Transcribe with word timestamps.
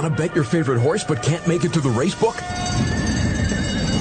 Want 0.00 0.16
to 0.16 0.22
bet 0.22 0.34
your 0.34 0.44
favorite 0.44 0.80
horse 0.80 1.04
but 1.04 1.22
can't 1.22 1.46
make 1.46 1.62
it 1.62 1.74
to 1.74 1.80
the 1.82 1.90
race 1.90 2.14
book? 2.14 2.34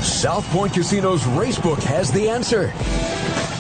South 0.01 0.45
Point 0.45 0.71
Casino's 0.71 1.23
Racebook 1.23 1.83
has 1.83 2.09
the 2.09 2.29
answer. 2.29 2.71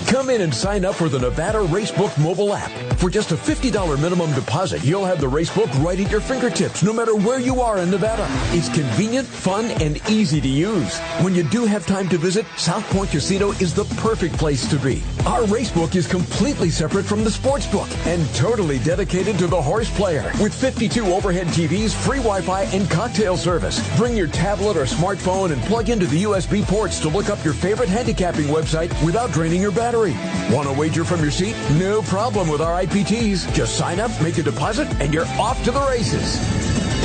Come 0.09 0.29
in 0.29 0.39
and 0.39 0.55
sign 0.55 0.85
up 0.85 0.95
for 0.95 1.09
the 1.09 1.19
Nevada 1.19 1.57
Racebook 1.57 2.17
mobile 2.17 2.53
app. 2.53 2.71
For 2.99 3.09
just 3.09 3.31
a 3.31 3.35
$50 3.35 4.01
minimum 4.01 4.33
deposit, 4.33 4.83
you'll 4.83 5.05
have 5.05 5.21
the 5.21 5.27
racebook 5.27 5.73
right 5.81 5.97
at 5.97 6.11
your 6.11 6.19
fingertips, 6.19 6.83
no 6.83 6.91
matter 6.91 7.15
where 7.15 7.39
you 7.39 7.61
are 7.61 7.77
in 7.77 7.89
Nevada. 7.89 8.27
It's 8.51 8.67
convenient, 8.67 9.25
fun, 9.25 9.71
and 9.81 10.01
easy 10.09 10.41
to 10.41 10.47
use. 10.49 10.99
When 11.21 11.33
you 11.33 11.43
do 11.43 11.63
have 11.63 11.85
time 11.85 12.09
to 12.09 12.17
visit, 12.17 12.45
South 12.57 12.83
Point 12.89 13.11
Casino 13.11 13.51
is 13.53 13.73
the 13.73 13.85
perfect 14.01 14.35
place 14.37 14.69
to 14.69 14.75
be. 14.75 15.01
Our 15.25 15.43
racebook 15.43 15.95
is 15.95 16.07
completely 16.07 16.69
separate 16.69 17.05
from 17.05 17.23
the 17.23 17.31
sports 17.31 17.65
book 17.67 17.87
and 18.05 18.27
totally 18.35 18.79
dedicated 18.79 19.37
to 19.39 19.47
the 19.47 19.61
horse 19.61 19.89
player. 19.95 20.29
With 20.41 20.53
52 20.53 21.05
overhead 21.05 21.47
TVs, 21.47 21.93
free 21.93 22.17
Wi-Fi, 22.17 22.63
and 22.63 22.89
cocktail 22.89 23.37
service. 23.37 23.79
Bring 23.97 24.17
your 24.17 24.27
tablet 24.27 24.75
or 24.75 24.83
smartphone 24.83 25.53
and 25.53 25.61
plug 25.63 25.87
into 25.87 26.05
the 26.05 26.23
USB 26.23 26.63
ports 26.63 26.99
to 26.99 27.07
look 27.07 27.29
up 27.29 27.45
your 27.45 27.53
favorite 27.53 27.87
handicapping 27.87 28.47
website 28.47 28.91
without 29.05 29.31
draining 29.31 29.61
your 29.61 29.71
battery. 29.71 30.17
Want 30.53 30.67
to 30.67 30.73
wager 30.73 31.05
from 31.05 31.21
your 31.21 31.31
seat? 31.31 31.55
No 31.79 32.01
problem 32.01 32.49
with 32.49 32.59
our 32.59 32.73
IPTs. 32.89 33.53
Just 33.53 33.77
sign 33.77 33.99
up, 33.99 34.11
make 34.21 34.37
a 34.37 34.43
deposit, 34.43 34.87
and 34.99 35.13
you're 35.13 35.27
off 35.37 35.63
to 35.63 35.71
the 35.71 35.79
races. 35.81 36.39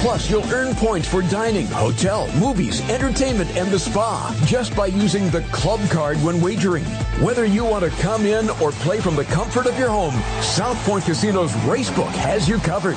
Plus, 0.00 0.30
you'll 0.30 0.44
earn 0.52 0.74
points 0.74 1.08
for 1.08 1.22
dining, 1.22 1.66
hotel, 1.66 2.30
movies, 2.38 2.80
entertainment, 2.90 3.50
and 3.56 3.70
the 3.70 3.78
spa 3.78 4.34
just 4.46 4.74
by 4.76 4.86
using 4.86 5.30
the 5.30 5.42
club 5.52 5.80
card 5.90 6.16
when 6.18 6.40
wagering. 6.40 6.84
Whether 7.20 7.44
you 7.44 7.64
want 7.64 7.84
to 7.84 7.90
come 8.02 8.26
in 8.26 8.50
or 8.60 8.72
play 8.72 9.00
from 9.00 9.16
the 9.16 9.24
comfort 9.24 9.66
of 9.66 9.78
your 9.78 9.90
home, 9.90 10.14
South 10.42 10.76
Point 10.84 11.04
Casino's 11.04 11.52
Racebook 11.64 12.12
has 12.12 12.48
you 12.48 12.58
covered. 12.58 12.96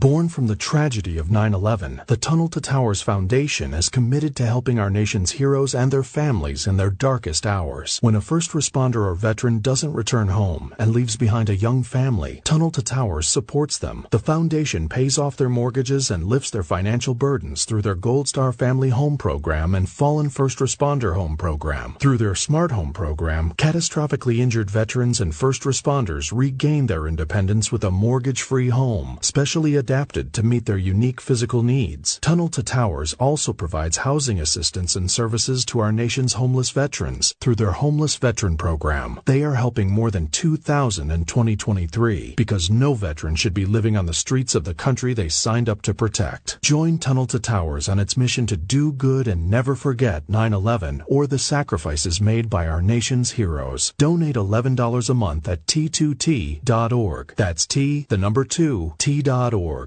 Born 0.00 0.28
from 0.28 0.46
the 0.46 0.54
tragedy 0.54 1.18
of 1.18 1.28
9 1.28 1.52
11, 1.52 2.02
the 2.06 2.16
Tunnel 2.16 2.46
to 2.50 2.60
Towers 2.60 3.02
Foundation 3.02 3.74
is 3.74 3.88
committed 3.88 4.36
to 4.36 4.46
helping 4.46 4.78
our 4.78 4.90
nation's 4.90 5.32
heroes 5.32 5.74
and 5.74 5.90
their 5.90 6.04
families 6.04 6.68
in 6.68 6.76
their 6.76 6.88
darkest 6.88 7.44
hours. 7.44 7.98
When 8.00 8.14
a 8.14 8.20
first 8.20 8.52
responder 8.52 9.04
or 9.04 9.16
veteran 9.16 9.58
doesn't 9.58 9.92
return 9.92 10.28
home 10.28 10.72
and 10.78 10.92
leaves 10.92 11.16
behind 11.16 11.50
a 11.50 11.56
young 11.56 11.82
family, 11.82 12.42
Tunnel 12.44 12.70
to 12.70 12.80
Towers 12.80 13.28
supports 13.28 13.76
them. 13.76 14.06
The 14.10 14.20
foundation 14.20 14.88
pays 14.88 15.18
off 15.18 15.36
their 15.36 15.48
mortgages 15.48 16.12
and 16.12 16.22
lifts 16.22 16.50
their 16.50 16.62
financial 16.62 17.14
burdens 17.14 17.64
through 17.64 17.82
their 17.82 17.96
Gold 17.96 18.28
Star 18.28 18.52
Family 18.52 18.90
Home 18.90 19.18
Program 19.18 19.74
and 19.74 19.88
Fallen 19.88 20.30
First 20.30 20.60
Responder 20.60 21.14
Home 21.14 21.36
Program. 21.36 21.96
Through 21.98 22.18
their 22.18 22.36
Smart 22.36 22.70
Home 22.70 22.92
Program, 22.92 23.52
catastrophically 23.54 24.38
injured 24.38 24.70
veterans 24.70 25.20
and 25.20 25.34
first 25.34 25.62
responders 25.62 26.30
regain 26.32 26.86
their 26.86 27.08
independence 27.08 27.72
with 27.72 27.82
a 27.82 27.90
mortgage 27.90 28.42
free 28.42 28.68
home, 28.68 29.18
specially 29.22 29.74
adapted 29.88 30.34
to 30.34 30.42
meet 30.42 30.66
their 30.66 30.76
unique 30.76 31.18
physical 31.18 31.62
needs. 31.62 32.18
Tunnel 32.20 32.48
to 32.48 32.62
Towers 32.62 33.14
also 33.14 33.54
provides 33.54 33.96
housing 33.96 34.38
assistance 34.38 34.94
and 34.96 35.10
services 35.10 35.64
to 35.64 35.78
our 35.78 35.90
nation's 35.90 36.34
homeless 36.34 36.68
veterans 36.68 37.34
through 37.40 37.54
their 37.54 37.72
Homeless 37.72 38.16
Veteran 38.16 38.58
Program. 38.58 39.18
They 39.24 39.42
are 39.42 39.54
helping 39.54 39.90
more 39.90 40.10
than 40.10 40.28
2,000 40.28 41.10
in 41.10 41.24
2023 41.24 42.34
because 42.36 42.68
no 42.68 42.92
veteran 42.92 43.34
should 43.34 43.54
be 43.54 43.64
living 43.64 43.96
on 43.96 44.04
the 44.04 44.12
streets 44.12 44.54
of 44.54 44.64
the 44.64 44.74
country 44.74 45.14
they 45.14 45.30
signed 45.30 45.70
up 45.70 45.80
to 45.82 45.94
protect. 45.94 46.60
Join 46.60 46.98
Tunnel 46.98 47.26
to 47.28 47.38
Towers 47.38 47.88
on 47.88 47.98
its 47.98 48.18
mission 48.18 48.46
to 48.48 48.58
do 48.58 48.92
good 48.92 49.26
and 49.26 49.48
never 49.48 49.74
forget 49.74 50.26
9-11 50.26 51.00
or 51.06 51.26
the 51.26 51.38
sacrifices 51.38 52.20
made 52.20 52.50
by 52.50 52.66
our 52.66 52.82
nation's 52.82 53.30
heroes. 53.30 53.94
Donate 53.96 54.36
$11 54.36 55.08
a 55.08 55.14
month 55.14 55.48
at 55.48 55.64
t2t.org. 55.64 57.32
That's 57.36 57.66
T, 57.66 58.04
the 58.10 58.18
number 58.18 58.44
2, 58.44 58.94
t.org. 58.98 59.77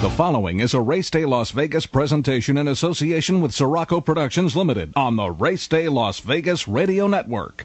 The 0.00 0.10
following 0.10 0.60
is 0.60 0.74
a 0.74 0.80
Race 0.80 1.10
Day 1.10 1.24
Las 1.24 1.50
Vegas 1.50 1.84
presentation 1.84 2.56
in 2.56 2.68
association 2.68 3.40
with 3.40 3.50
Siraco 3.50 4.00
Productions 4.00 4.54
Limited 4.54 4.92
on 4.94 5.16
the 5.16 5.28
Race 5.28 5.66
Day 5.66 5.88
Las 5.88 6.20
Vegas 6.20 6.68
Radio 6.68 7.08
Network. 7.08 7.64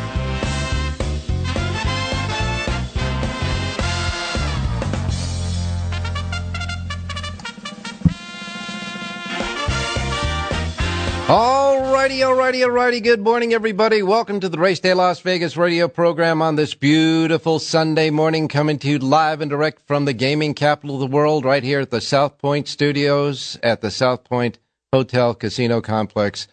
Alrighty, 11.31 12.25
all 12.25 12.71
righty. 12.71 12.99
Good 12.99 13.21
morning, 13.21 13.53
everybody. 13.53 14.03
Welcome 14.03 14.41
to 14.41 14.49
the 14.49 14.59
Race 14.59 14.81
Day 14.81 14.93
Las 14.93 15.21
Vegas 15.21 15.55
radio 15.55 15.87
program 15.87 16.41
on 16.41 16.57
this 16.57 16.73
beautiful 16.73 17.57
Sunday 17.57 18.09
morning, 18.09 18.49
coming 18.49 18.77
to 18.79 18.89
you 18.89 18.99
live 18.99 19.39
and 19.39 19.49
direct 19.49 19.87
from 19.87 20.03
the 20.03 20.11
gaming 20.11 20.53
capital 20.53 20.95
of 20.95 20.99
the 20.99 21.15
world, 21.15 21.45
right 21.45 21.63
here 21.63 21.79
at 21.79 21.89
the 21.89 22.01
South 22.01 22.37
Point 22.37 22.67
Studios 22.67 23.57
at 23.63 23.79
the 23.79 23.89
South 23.89 24.25
Point 24.25 24.59
Hotel 24.91 25.33
Casino 25.33 25.79
Complex 25.79 26.49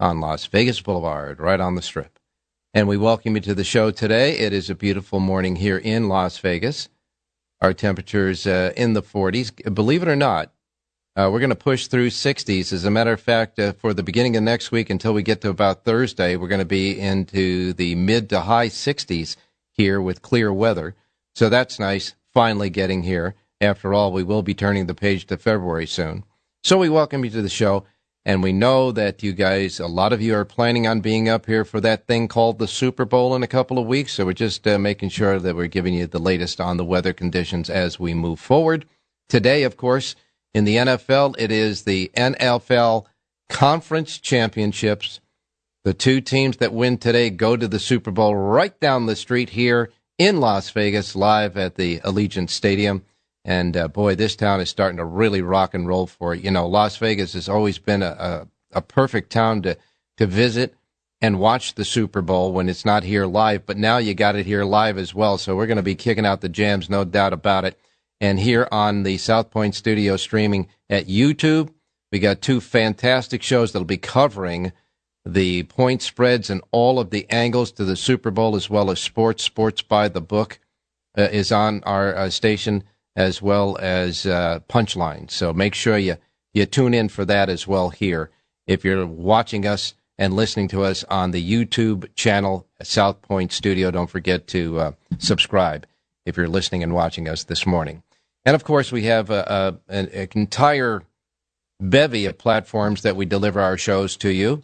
on 0.00 0.20
Las 0.20 0.46
Vegas 0.46 0.80
Boulevard, 0.80 1.38
right 1.38 1.60
on 1.60 1.74
the 1.74 1.82
strip. 1.82 2.18
And 2.72 2.88
we 2.88 2.96
welcome 2.96 3.34
you 3.34 3.42
to 3.42 3.54
the 3.54 3.64
show 3.64 3.90
today. 3.90 4.38
It 4.38 4.54
is 4.54 4.70
a 4.70 4.74
beautiful 4.74 5.20
morning 5.20 5.56
here 5.56 5.76
in 5.76 6.08
Las 6.08 6.38
Vegas. 6.38 6.88
Our 7.60 7.74
temperatures 7.74 8.46
uh, 8.46 8.72
in 8.78 8.94
the 8.94 9.02
40s. 9.02 9.74
Believe 9.74 10.02
it 10.02 10.08
or 10.08 10.16
not, 10.16 10.51
uh, 11.14 11.28
we're 11.30 11.40
going 11.40 11.50
to 11.50 11.56
push 11.56 11.88
through 11.88 12.08
60s. 12.08 12.72
As 12.72 12.84
a 12.84 12.90
matter 12.90 13.12
of 13.12 13.20
fact, 13.20 13.58
uh, 13.58 13.72
for 13.74 13.92
the 13.92 14.02
beginning 14.02 14.36
of 14.36 14.42
next 14.42 14.72
week 14.72 14.88
until 14.88 15.12
we 15.12 15.22
get 15.22 15.42
to 15.42 15.50
about 15.50 15.84
Thursday, 15.84 16.36
we're 16.36 16.48
going 16.48 16.58
to 16.58 16.64
be 16.64 16.98
into 16.98 17.74
the 17.74 17.94
mid 17.96 18.30
to 18.30 18.40
high 18.40 18.68
60s 18.68 19.36
here 19.72 20.00
with 20.00 20.22
clear 20.22 20.52
weather. 20.52 20.94
So 21.34 21.50
that's 21.50 21.78
nice, 21.78 22.14
finally 22.32 22.70
getting 22.70 23.02
here. 23.02 23.34
After 23.60 23.92
all, 23.92 24.10
we 24.10 24.22
will 24.22 24.42
be 24.42 24.54
turning 24.54 24.86
the 24.86 24.94
page 24.94 25.26
to 25.26 25.36
February 25.36 25.86
soon. 25.86 26.24
So 26.64 26.78
we 26.78 26.88
welcome 26.88 27.24
you 27.24 27.30
to 27.30 27.42
the 27.42 27.48
show. 27.48 27.84
And 28.24 28.42
we 28.42 28.52
know 28.52 28.92
that 28.92 29.22
you 29.22 29.32
guys, 29.32 29.80
a 29.80 29.88
lot 29.88 30.12
of 30.12 30.22
you 30.22 30.34
are 30.36 30.44
planning 30.44 30.86
on 30.86 31.00
being 31.00 31.28
up 31.28 31.46
here 31.46 31.64
for 31.64 31.80
that 31.80 32.06
thing 32.06 32.28
called 32.28 32.58
the 32.58 32.68
Super 32.68 33.04
Bowl 33.04 33.34
in 33.34 33.42
a 33.42 33.48
couple 33.48 33.78
of 33.78 33.86
weeks. 33.86 34.12
So 34.12 34.26
we're 34.26 34.32
just 34.32 34.66
uh, 34.66 34.78
making 34.78 35.08
sure 35.08 35.40
that 35.40 35.56
we're 35.56 35.66
giving 35.66 35.92
you 35.92 36.06
the 36.06 36.20
latest 36.20 36.60
on 36.60 36.76
the 36.76 36.84
weather 36.84 37.12
conditions 37.12 37.68
as 37.68 37.98
we 37.98 38.14
move 38.14 38.38
forward. 38.38 38.86
Today, 39.28 39.64
of 39.64 39.76
course, 39.76 40.14
in 40.54 40.64
the 40.64 40.76
NFL, 40.76 41.36
it 41.38 41.50
is 41.50 41.82
the 41.82 42.10
NFL 42.16 43.06
Conference 43.48 44.18
Championships. 44.18 45.20
The 45.84 45.94
two 45.94 46.20
teams 46.20 46.58
that 46.58 46.72
win 46.72 46.98
today 46.98 47.30
go 47.30 47.56
to 47.56 47.66
the 47.66 47.78
Super 47.78 48.10
Bowl 48.10 48.36
right 48.36 48.78
down 48.78 49.06
the 49.06 49.16
street 49.16 49.50
here 49.50 49.90
in 50.18 50.40
Las 50.40 50.70
Vegas, 50.70 51.16
live 51.16 51.56
at 51.56 51.74
the 51.74 51.98
Allegiant 52.00 52.50
Stadium. 52.50 53.04
And 53.44 53.76
uh, 53.76 53.88
boy, 53.88 54.14
this 54.14 54.36
town 54.36 54.60
is 54.60 54.70
starting 54.70 54.98
to 54.98 55.04
really 55.04 55.42
rock 55.42 55.74
and 55.74 55.88
roll 55.88 56.06
for 56.06 56.34
it. 56.34 56.44
You 56.44 56.52
know, 56.52 56.68
Las 56.68 56.96
Vegas 56.98 57.32
has 57.32 57.48
always 57.48 57.78
been 57.78 58.02
a, 58.02 58.46
a, 58.72 58.78
a 58.78 58.82
perfect 58.82 59.30
town 59.30 59.62
to, 59.62 59.76
to 60.18 60.26
visit 60.26 60.74
and 61.20 61.40
watch 61.40 61.74
the 61.74 61.84
Super 61.84 62.22
Bowl 62.22 62.52
when 62.52 62.68
it's 62.68 62.84
not 62.84 63.02
here 63.02 63.26
live, 63.26 63.66
but 63.66 63.76
now 63.76 63.98
you 63.98 64.14
got 64.14 64.36
it 64.36 64.46
here 64.46 64.64
live 64.64 64.98
as 64.98 65.14
well. 65.14 65.38
So 65.38 65.56
we're 65.56 65.66
going 65.66 65.76
to 65.76 65.82
be 65.82 65.94
kicking 65.94 66.26
out 66.26 66.40
the 66.40 66.48
jams, 66.48 66.88
no 66.88 67.04
doubt 67.04 67.32
about 67.32 67.64
it 67.64 67.78
and 68.22 68.38
here 68.38 68.68
on 68.70 69.02
the 69.02 69.18
South 69.18 69.50
Point 69.50 69.74
Studio 69.74 70.16
streaming 70.16 70.68
at 70.88 71.08
YouTube. 71.08 71.70
We 72.12 72.20
got 72.20 72.40
two 72.40 72.60
fantastic 72.60 73.42
shows 73.42 73.72
that'll 73.72 73.84
be 73.84 73.96
covering 73.96 74.72
the 75.24 75.64
point 75.64 76.02
spreads 76.02 76.48
and 76.48 76.62
all 76.70 77.00
of 77.00 77.10
the 77.10 77.28
angles 77.30 77.72
to 77.72 77.84
the 77.84 77.96
Super 77.96 78.30
Bowl, 78.30 78.54
as 78.54 78.70
well 78.70 78.92
as 78.92 79.00
sports. 79.00 79.42
Sports 79.42 79.82
by 79.82 80.08
the 80.08 80.20
Book 80.20 80.60
uh, 81.18 81.22
is 81.32 81.50
on 81.50 81.82
our 81.82 82.14
uh, 82.14 82.30
station, 82.30 82.84
as 83.16 83.42
well 83.42 83.76
as 83.80 84.24
uh, 84.24 84.60
Punchline. 84.68 85.28
So 85.28 85.52
make 85.52 85.74
sure 85.74 85.98
you, 85.98 86.16
you 86.54 86.64
tune 86.64 86.94
in 86.94 87.08
for 87.08 87.24
that 87.24 87.48
as 87.48 87.66
well 87.66 87.90
here. 87.90 88.30
If 88.68 88.84
you're 88.84 89.04
watching 89.04 89.66
us 89.66 89.94
and 90.16 90.34
listening 90.34 90.68
to 90.68 90.84
us 90.84 91.02
on 91.04 91.32
the 91.32 91.42
YouTube 91.42 92.08
channel, 92.14 92.68
South 92.84 93.20
Point 93.22 93.50
Studio. 93.50 93.90
Don't 93.90 94.10
forget 94.10 94.46
to 94.48 94.78
uh, 94.78 94.92
subscribe 95.18 95.88
if 96.24 96.36
you're 96.36 96.46
listening 96.46 96.84
and 96.84 96.94
watching 96.94 97.28
us 97.28 97.42
this 97.42 97.66
morning. 97.66 98.04
And 98.44 98.54
of 98.54 98.64
course, 98.64 98.90
we 98.90 99.04
have 99.04 99.30
uh, 99.30 99.44
uh, 99.46 99.72
a, 99.88 99.98
a, 99.98 100.22
an 100.22 100.28
entire 100.34 101.02
bevy 101.80 102.26
of 102.26 102.38
platforms 102.38 103.02
that 103.02 103.16
we 103.16 103.26
deliver 103.26 103.60
our 103.60 103.76
shows 103.76 104.16
to 104.18 104.32
you, 104.32 104.62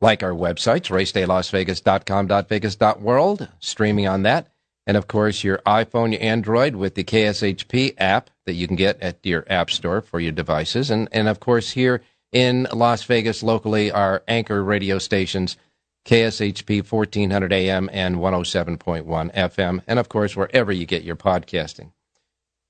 like 0.00 0.22
our 0.22 0.32
websites, 0.32 0.90
racedaylasvegas.com.vegas.world, 0.90 3.48
streaming 3.60 4.08
on 4.08 4.22
that. 4.22 4.48
And 4.86 4.96
of 4.96 5.06
course, 5.06 5.44
your 5.44 5.58
iPhone, 5.58 6.12
your 6.12 6.22
Android 6.22 6.74
with 6.74 6.96
the 6.96 7.04
KSHP 7.04 7.94
app 7.98 8.30
that 8.46 8.54
you 8.54 8.66
can 8.66 8.76
get 8.76 9.00
at 9.00 9.24
your 9.24 9.44
app 9.48 9.70
store 9.70 10.00
for 10.00 10.18
your 10.18 10.32
devices. 10.32 10.90
And, 10.90 11.08
and 11.12 11.28
of 11.28 11.38
course, 11.38 11.70
here 11.70 12.02
in 12.32 12.66
Las 12.72 13.04
Vegas 13.04 13.42
locally, 13.42 13.92
our 13.92 14.24
anchor 14.26 14.64
radio 14.64 14.98
stations, 14.98 15.56
KSHP 16.04 16.90
1400 16.90 17.52
AM 17.52 17.88
and 17.92 18.16
107.1 18.16 19.34
FM. 19.34 19.82
And 19.86 19.98
of 20.00 20.08
course, 20.08 20.34
wherever 20.34 20.72
you 20.72 20.84
get 20.84 21.04
your 21.04 21.16
podcasting. 21.16 21.92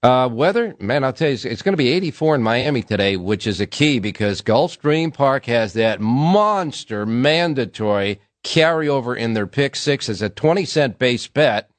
Uh, 0.03 0.29
weather, 0.33 0.75
man, 0.81 1.05
I'll 1.05 1.13
tell 1.13 1.31
you, 1.31 1.39
it's 1.45 1.63
going 1.63 1.75
to 1.75 1.77
be 1.77 1.91
84 1.91 2.35
in 2.35 2.43
Miami 2.43 2.83
today, 2.83 3.17
which 3.17 3.47
is 3.47 3.61
a 3.61 3.69
key 3.69 4.01
because 4.01 4.43
Gulfstream 4.43 5.15
Park 5.15 5.45
has 5.45 5.75
that 5.75 6.01
monster 6.01 7.07
mandatory 7.07 8.21
carryover 8.43 9.17
in 9.17 9.35
their 9.35 9.47
pick 9.47 9.77
six 9.77 10.09
as 10.09 10.21
a 10.21 10.29
20 10.29 10.65
cent 10.65 10.99
base 10.99 11.29
bet, 11.29 11.71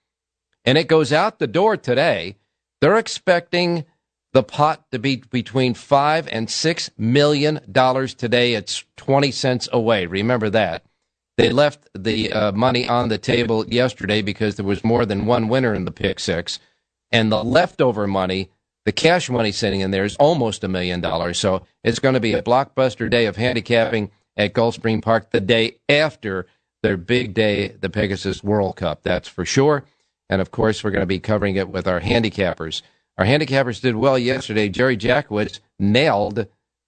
and 0.63 0.77
it 0.77 0.87
goes 0.87 1.11
out 1.11 1.39
the 1.39 1.47
door 1.47 1.75
today. 1.75 2.37
They're 2.79 2.97
expecting 2.97 3.83
the 4.31 4.43
pot 4.43 4.89
to 4.91 4.99
be 4.99 5.17
between 5.17 5.73
five 5.73 6.25
and 6.31 6.49
six 6.49 6.89
million 6.97 7.59
dollars 7.69 8.13
today. 8.13 8.53
It's 8.53 8.85
20 8.95 9.31
cents 9.31 9.67
away. 9.73 10.05
Remember 10.05 10.49
that. 10.49 10.85
They 11.35 11.49
left 11.49 11.89
the 11.93 12.31
uh, 12.31 12.51
money 12.53 12.87
on 12.87 13.09
the 13.09 13.17
table 13.17 13.67
yesterday 13.67 14.21
because 14.21 14.55
there 14.55 14.65
was 14.65 14.83
more 14.83 15.05
than 15.05 15.25
one 15.25 15.49
winner 15.49 15.73
in 15.73 15.83
the 15.83 15.91
pick 15.91 16.21
six 16.21 16.59
and 17.13 17.31
the 17.31 17.43
leftover 17.43 18.07
money, 18.07 18.49
the 18.85 18.91
cash 18.91 19.29
money 19.29 19.53
sitting 19.53 19.79
in 19.79 19.91
there 19.91 20.03
is 20.03 20.17
almost 20.17 20.63
a 20.63 20.67
million 20.67 20.99
dollars. 20.99 21.39
So 21.39 21.65
it's 21.83 21.99
going 21.99 22.15
to 22.15 22.19
be 22.19 22.33
a 22.33 22.41
blockbuster 22.41 23.09
day 23.09 23.27
of 23.27 23.37
handicapping 23.37 24.11
at 24.35 24.53
Gulfstream 24.53 25.01
Park 25.01 25.29
the 25.29 25.39
day 25.39 25.77
after 25.87 26.47
their 26.81 26.97
big 26.97 27.33
day, 27.33 27.69
the 27.69 27.89
Pegasus 27.89 28.43
World 28.43 28.75
Cup. 28.75 29.03
That's 29.03 29.29
for 29.29 29.45
sure. 29.45 29.85
And 30.29 30.41
of 30.41 30.51
course, 30.51 30.83
we're 30.83 30.91
going 30.91 31.03
to 31.03 31.05
be 31.05 31.19
covering 31.19 31.55
it 31.55 31.69
with 31.69 31.87
our 31.87 32.01
handicappers. 32.01 32.81
Our 33.17 33.25
handicappers 33.25 33.79
did 33.79 33.95
well 33.95 34.17
yesterday. 34.17 34.67
Jerry 34.67 34.97
Jackowitz 34.97 35.59
nailed 35.79 36.47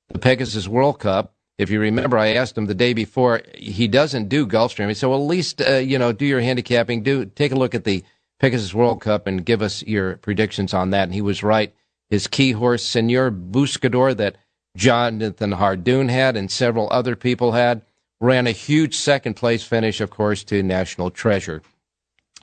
the 0.10 0.19
Pegasus 0.19 0.68
World 0.68 1.00
Cup. 1.00 1.33
If 1.57 1.69
you 1.69 1.80
remember, 1.80 2.18
I 2.18 2.33
asked 2.33 2.57
him 2.57 2.66
the 2.66 2.74
day 2.74 2.94
before. 2.94 3.42
He 3.54 3.88
doesn't 3.88 4.27
do 4.27 4.45
Gulfstream. 4.45 4.89
He 4.89 4.94
said, 4.95 5.07
"Well, 5.07 5.22
at 5.22 5.27
least 5.27 5.62
uh, 5.62 5.75
you 5.75 5.98
know, 5.98 6.12
do 6.12 6.25
your 6.25 6.42
handicapping. 6.42 7.04
Do 7.04 7.25
take 7.25 7.54
a 7.54 7.56
look 7.56 7.74
at 7.75 7.86
the 7.86 8.04
Pegasus 8.40 8.74
World 8.74 9.02
Cup 9.02 9.28
and 9.28 9.46
give 9.46 9.62
us 9.62 9.84
your 9.84 10.18
predictions 10.18 10.74
on 10.74 10.90
that. 10.92 11.04
And 11.04 11.14
he 11.14 11.22
was 11.22 11.44
right. 11.44 11.74
His 12.10 12.28
key 12.28 12.52
horse, 12.52 12.84
Senor 12.84 13.32
Buscador, 13.32 14.16
that 14.18 14.38
Jonathan 14.76 15.54
Hardoon 15.54 16.10
had 16.10 16.36
and 16.36 16.52
several 16.52 16.88
other 16.92 17.16
people 17.16 17.54
had, 17.54 17.82
ran 18.20 18.48
a 18.48 18.52
huge 18.52 18.96
second 18.96 19.36
place 19.36 19.64
finish, 19.64 20.02
of 20.02 20.10
course, 20.10 20.44
to 20.46 20.62
National 20.62 21.10
Treasure. 21.10 21.62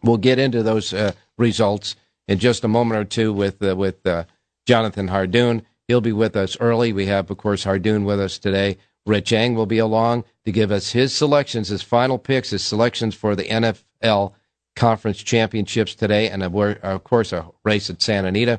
We'll 0.03 0.17
get 0.17 0.39
into 0.39 0.63
those 0.63 0.93
uh, 0.93 1.13
results 1.39 1.95
in 2.27 2.39
just 2.39 2.65
a 2.65 2.69
moment 2.69 3.01
or 3.01 3.05
two 3.05 3.33
with 3.33 3.63
uh, 3.63 3.77
with 3.77 4.05
uh, 4.07 4.25
Jonathan 4.67 5.09
Hardoon. 5.09 5.63
He'll 5.89 6.01
be 6.01 6.13
with 6.13 6.37
us 6.37 6.57
early. 6.61 6.93
We 6.93 7.07
have, 7.07 7.31
of 7.31 7.37
course, 7.37 7.65
Hardoon 7.65 8.05
with 8.05 8.21
us 8.21 8.39
today. 8.39 8.79
Rich 9.05 9.33
Eng 9.33 9.55
will 9.55 9.67
be 9.67 9.79
along 9.79 10.25
to 10.45 10.53
give 10.53 10.71
us 10.71 10.93
his 10.93 11.13
selections, 11.13 11.69
his 11.69 11.83
final 11.83 12.19
picks, 12.19 12.51
his 12.51 12.65
selections 12.65 13.15
for 13.15 13.35
the 13.35 13.45
NFL 13.45 14.33
conference 14.77 15.19
championships 15.23 15.95
today, 15.95 16.29
and 16.29 16.43
of 16.43 17.05
course 17.05 17.33
a 17.33 17.47
race 17.65 17.91
at 17.91 18.03
Santa 18.03 18.29
Anita. 18.29 18.59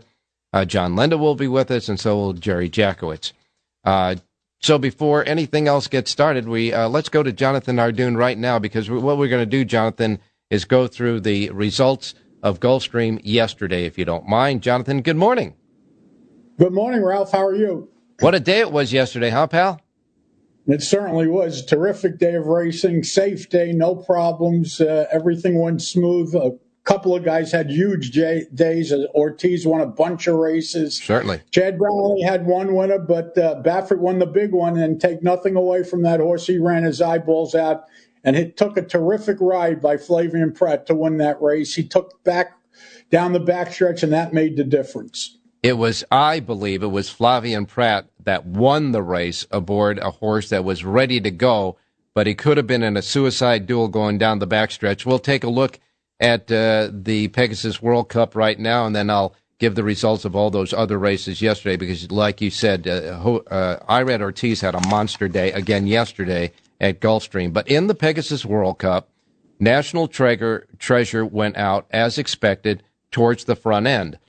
Uh, 0.51 0.65
Jon 0.65 0.94
Lindo 0.95 1.18
will 1.18 1.36
be 1.36 1.48
with 1.48 1.71
us, 1.71 1.89
and 1.89 2.00
so 2.00 2.15
will 2.15 2.33
Jerry 2.33 2.69
Jackowitz. 2.69 3.33
Uh, 3.83 4.15
so 4.62 4.77
before 4.77 5.25
anything 5.27 5.68
else 5.68 5.88
gets 5.88 6.12
started, 6.12 6.48
we 6.48 6.71
uh, 6.71 6.88
let's 6.88 7.10
go 7.10 7.24
to 7.24 7.33
Jonathan 7.33 7.77
Hardoon 7.77 8.15
right 8.15 8.38
now 8.38 8.60
because 8.60 8.89
what 8.89 9.18
we're 9.18 9.27
going 9.27 9.42
to 9.42 9.45
do, 9.45 9.65
Jonathan, 9.65 10.19
is 10.50 10.63
go 10.65 10.88
through 10.88 11.21
the 11.21 11.50
results 11.50 12.13
of 12.44 12.59
Gulfstream 12.59 13.19
yesterday, 13.24 13.86
if 13.86 13.98
you 13.98 14.06
don't 14.06 14.27
mind. 14.27 14.62
Jonathan, 14.62 15.01
good 15.01 15.18
morning. 15.18 15.56
Good 16.59 16.74
morning, 16.74 17.04
Ralph. 17.04 17.31
How 17.31 17.45
are 17.45 17.56
you? 17.56 17.89
What 18.19 18.36
a 18.36 18.39
day 18.39 18.59
it 18.59 18.71
was 18.71 18.94
yesterday, 18.94 19.31
huh, 19.31 19.48
pal? 19.48 19.81
It 20.65 20.81
certainly 20.81 21.27
was 21.27 21.62
a 21.62 21.65
terrific 21.65 22.19
day 22.19 22.36
of 22.36 22.48
racing, 22.48 23.04
safe 23.04 23.50
day, 23.50 23.74
no 23.74 23.95
problems. 23.95 24.80
Uh, 24.80 25.07
everything 25.12 25.62
went 25.62 25.81
smooth. 25.81 26.33
A 26.36 26.57
couple 26.86 27.15
of 27.15 27.25
guys 27.25 27.51
had 27.51 27.69
huge 27.69 28.12
day, 28.12 28.45
days. 28.54 28.94
Ortiz 29.13 29.68
won 29.68 29.81
a 29.81 29.86
bunch 29.86 30.27
of 30.27 30.36
races. 30.36 31.01
Certainly. 31.01 31.42
Chad 31.51 31.77
Brownlee 31.77 32.21
had 32.21 32.45
one 32.45 32.75
winner, 32.75 33.00
but 33.00 33.38
uh, 33.38 33.62
Baffert 33.62 34.00
won 34.00 34.19
the 34.19 34.25
big 34.25 34.54
one. 34.54 34.77
And 34.77 35.01
take 35.01 35.21
nothing 35.21 35.57
away 35.57 35.83
from 35.83 36.04
that 36.04 36.21
horse. 36.21 36.48
He 36.48 36.57
ran 36.57 36.83
his 36.83 37.01
eyeballs 37.01 37.56
out, 37.56 37.83
and 38.24 38.38
it 38.38 38.56
took 38.56 38.77
a 38.77 38.81
terrific 38.81 39.38
ride 39.42 39.81
by 39.81 39.98
Flavien 39.98 40.56
Prat 40.56 40.86
to 40.88 40.95
win 40.95 41.18
that 41.18 41.42
race. 41.42 41.75
He 41.75 41.83
took 41.83 42.24
back 42.24 42.57
down 43.09 43.33
the 43.33 43.39
backstretch, 43.39 44.01
and 44.01 44.13
that 44.13 44.33
made 44.33 44.56
the 44.56 44.63
difference. 44.63 45.38
It 45.62 45.77
was, 45.77 46.04
I 46.12 46.42
believe, 46.42 46.83
it 46.83 46.92
was 46.92 47.09
Flavien 47.09 47.68
Prat 47.68 48.07
that 48.25 48.45
won 48.45 48.91
the 48.91 49.03
race 49.03 49.45
aboard 49.51 49.99
a 49.99 50.11
horse 50.11 50.49
that 50.49 50.63
was 50.63 50.83
ready 50.83 51.19
to 51.21 51.31
go, 51.31 51.77
but 52.13 52.27
he 52.27 52.35
could 52.35 52.57
have 52.57 52.67
been 52.67 52.83
in 52.83 52.97
a 52.97 53.01
suicide 53.01 53.65
duel 53.65 53.87
going 53.87 54.17
down 54.17 54.39
the 54.39 54.47
backstretch. 54.47 55.05
We'll 55.05 55.19
take 55.19 55.43
a 55.43 55.49
look 55.49 55.79
at 56.19 56.51
uh, 56.51 56.89
the 56.91 57.27
Pegasus 57.29 57.81
World 57.81 58.09
Cup 58.09 58.35
right 58.35 58.57
now, 58.57 58.85
and 58.85 58.95
then 58.95 59.09
I'll 59.09 59.35
give 59.59 59.75
the 59.75 59.83
results 59.83 60.25
of 60.25 60.35
all 60.35 60.49
those 60.49 60.73
other 60.73 60.97
races 60.97 61.41
yesterday 61.41 61.77
because, 61.77 62.11
like 62.11 62.41
you 62.41 62.49
said, 62.49 62.87
uh, 62.87 63.39
uh, 63.49 64.17
Ortiz 64.21 64.61
had 64.61 64.75
a 64.75 64.87
monster 64.87 65.27
day 65.27 65.51
again 65.51 65.87
yesterday 65.87 66.51
at 66.79 66.99
Gulfstream. 66.99 67.53
But 67.53 67.67
in 67.67 67.87
the 67.87 67.95
Pegasus 67.95 68.45
World 68.45 68.79
Cup, 68.79 69.09
National 69.59 70.07
Treasure, 70.07 70.67
Treasure 70.79 71.25
went 71.25 71.57
out 71.57 71.87
as 71.91 72.17
expected 72.17 72.83
towards 73.11 73.45
the 73.45 73.55
front 73.55 73.87
end. 73.87 74.19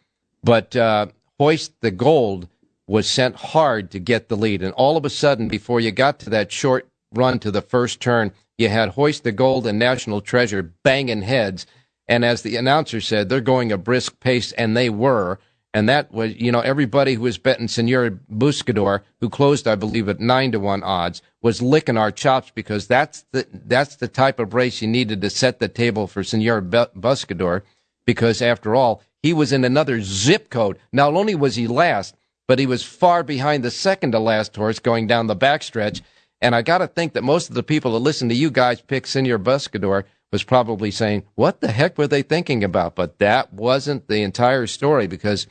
But 0.43 0.77
uh, 0.77 1.07
Hoist 1.39 1.81
the 1.81 1.91
Gold 1.91 2.49
was 2.87 3.09
sent 3.09 3.37
hard 3.37 3.91
to 3.91 3.99
get 3.99 4.29
the 4.29 4.37
lead. 4.37 4.63
And 4.63 4.73
all 4.75 4.97
of 4.97 5.05
a 5.05 5.11
sudden, 5.11 5.49
before 5.49 5.81
you 5.81 5.91
got 5.91 6.19
to 6.21 6.31
that 6.31 6.53
short 6.53 6.89
run 7.13 7.39
to 7.41 7.51
the 7.51 7.63
first 7.63 8.01
turn, 8.01 8.33
you 8.59 8.69
had 8.69 8.91
Hoist 8.91 9.25
the 9.25 9.33
Gold 9.33 9.67
and 9.67 9.79
National 9.79 10.21
Treasure 10.21 10.63
banging 10.63 11.23
heads. 11.23 11.67
And 12.07 12.25
as 12.25 12.43
the 12.43 12.57
announcer 12.57 13.01
said, 13.01 13.29
they're 13.29 13.41
going 13.41 13.73
a 13.73 13.79
brisk 13.79 14.21
pace, 14.21 14.53
and 14.53 14.77
they 14.77 14.91
were. 14.91 15.39
And 15.73 15.89
that 15.89 16.13
was, 16.13 16.37
you 16.37 16.53
know, 16.53 16.61
everybody 16.61 17.15
who 17.15 17.23
was 17.23 17.37
betting 17.37 17.67
Senor 17.67 18.11
Buscador, 18.33 19.03
who 19.21 19.29
closed, 19.29 19.67
I 19.67 19.75
believe, 19.75 20.09
at 20.09 20.21
nine 20.21 20.53
to 20.53 20.61
one 20.61 20.85
odds, 20.85 21.21
was 21.43 21.61
licking 21.61 21.97
our 21.97 22.13
chops 22.13 22.53
because 22.55 22.87
that's 22.87 23.25
the 23.33 23.47
that's 23.53 23.97
the 23.97 24.07
type 24.07 24.39
of 24.39 24.55
race 24.55 24.81
you 24.81 24.87
needed 24.87 25.21
to 25.23 25.31
set 25.31 25.59
the 25.59 25.67
table 25.67 26.07
for 26.07 26.23
Senor 26.23 26.63
Buscador. 26.63 27.63
Because 28.07 28.41
after 28.41 28.77
all, 28.77 29.03
he 29.21 29.33
was 29.33 29.53
in 29.53 29.65
another 29.65 30.01
zip 30.01 30.49
code. 30.49 30.79
Not 30.93 31.15
only 31.15 31.35
was 31.35 31.57
he 31.57 31.67
last, 31.67 32.15
but 32.47 32.59
he 32.59 32.67
was 32.67 32.83
far 32.83 33.23
behind 33.23 33.63
the 33.63 33.71
second 33.71 34.13
to 34.13 34.19
last 34.19 34.55
horse 34.57 34.79
going 34.79 35.07
down 35.07 35.27
the 35.27 35.37
backstretch. 35.37 36.03
And 36.41 36.55
I 36.55 36.63
got 36.63 36.79
to 36.79 36.87
think 36.87 37.15
that 37.15 37.25
most 37.25 37.49
of 37.49 37.55
the 37.55 37.63
people 37.63 37.93
that 37.93 38.01
listen 38.01 38.29
to 38.29 38.35
you 38.35 38.51
guys 38.51 38.81
pick 38.81 39.07
Senor 39.07 39.39
Buscador 39.39 40.05
was 40.31 40.43
probably 40.43 40.91
saying, 40.91 41.25
what 41.37 41.61
the 41.61 41.71
heck 41.71 41.97
were 41.97 42.09
they 42.09 42.23
thinking 42.23 42.65
about? 42.65 42.95
But 42.95 43.19
that 43.19 43.53
wasn't 43.53 44.09
the 44.09 44.23
entire 44.23 44.67
story 44.67 45.07
because 45.07 45.47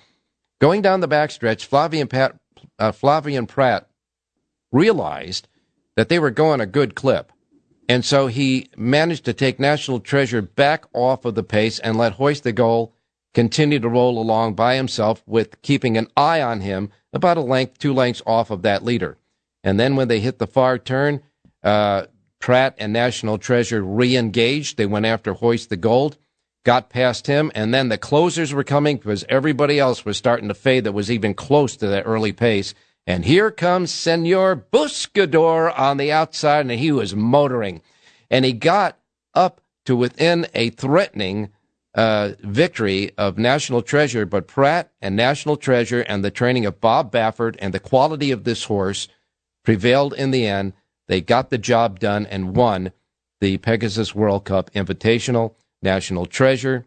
going 0.59 0.81
down 0.81 1.00
the 1.00 1.07
backstretch, 1.07 1.67
Flavien, 1.67 2.09
Pat, 2.09 2.35
uh, 2.77 2.91
Flavien 2.91 3.47
Prat 3.47 3.88
realized 4.71 5.47
that 5.95 6.09
they 6.09 6.19
were 6.19 6.31
going 6.31 6.62
a 6.62 6.65
good 6.65 6.95
clip. 6.95 7.31
And 7.89 8.05
so 8.05 8.27
he 8.27 8.69
managed 8.77 9.25
to 9.25 9.33
take 9.33 9.59
National 9.59 10.00
Treasure 10.00 10.41
back 10.41 10.85
off 10.93 11.25
of 11.25 11.35
the 11.35 11.43
pace 11.43 11.79
and 11.79 11.97
let 11.97 12.13
Hoist 12.13 12.43
the 12.43 12.53
Gold 12.53 12.92
continued 13.33 13.81
to 13.81 13.89
roll 13.89 14.19
along 14.19 14.53
by 14.53 14.75
himself 14.75 15.23
with 15.25 15.61
keeping 15.61 15.97
an 15.97 16.07
eye 16.15 16.41
on 16.41 16.61
him 16.61 16.91
about 17.11 17.37
a 17.37 17.41
length, 17.41 17.79
two 17.79 17.93
lengths 17.93 18.21
off 18.25 18.51
of 18.51 18.61
that 18.61 18.83
leader. 18.83 19.17
And 19.63 19.79
then 19.79 19.95
when 19.95 20.07
they 20.07 20.19
hit 20.19 20.39
the 20.39 20.47
far 20.47 20.77
turn, 20.77 21.21
uh, 21.63 22.05
Prat 22.43 22.75
and 22.77 22.91
National 22.91 23.37
Treasure 23.37 23.81
re-engaged. 23.81 24.75
They 24.75 24.85
went 24.85 25.05
after 25.05 25.31
Hoist 25.31 25.69
the 25.69 25.77
Gold, 25.77 26.17
got 26.65 26.89
past 26.89 27.27
him, 27.27 27.49
and 27.55 27.73
then 27.73 27.87
the 27.87 27.97
closers 27.97 28.53
were 28.53 28.65
coming 28.65 28.97
because 28.97 29.23
everybody 29.29 29.79
else 29.79 30.03
was 30.03 30.17
starting 30.17 30.49
to 30.49 30.53
fade 30.53 30.83
that 30.83 30.91
was 30.91 31.09
even 31.09 31.33
close 31.33 31.77
to 31.77 31.87
that 31.87 32.03
early 32.05 32.33
pace. 32.33 32.73
And 33.07 33.23
here 33.23 33.49
comes 33.49 33.93
Senor 33.93 34.57
Buscador 34.73 35.77
on 35.79 35.95
the 35.95 36.11
outside, 36.11 36.65
and 36.65 36.71
he 36.71 36.91
was 36.91 37.15
motoring. 37.15 37.81
And 38.29 38.43
he 38.43 38.51
got 38.51 38.99
up 39.33 39.61
to 39.85 39.95
within 39.95 40.45
a 40.53 40.69
threatening 40.69 41.49
uh, 41.95 42.31
victory 42.39 43.12
of 43.17 43.38
National 43.38 43.81
Treasure, 43.81 44.25
but 44.25 44.47
Prat 44.47 44.91
and 45.01 45.15
National 45.15 45.57
Treasure 45.57 46.01
and 46.01 46.23
the 46.23 46.31
training 46.31 46.65
of 46.65 46.81
Bob 46.81 47.12
Baffert 47.12 47.55
and 47.59 47.73
the 47.73 47.79
quality 47.79 48.31
of 48.31 48.43
this 48.43 48.65
horse 48.65 49.07
prevailed 49.63 50.13
in 50.13 50.31
the 50.31 50.45
end. 50.45 50.73
They 51.07 51.21
got 51.21 51.50
the 51.50 51.57
job 51.57 52.00
done 52.00 52.25
and 52.25 52.55
won 52.55 52.91
the 53.41 53.57
Pegasus 53.57 54.15
World 54.15 54.45
Cup 54.45 54.71
Invitational, 54.71 55.55
National 55.81 56.25
Treasure, 56.25 56.85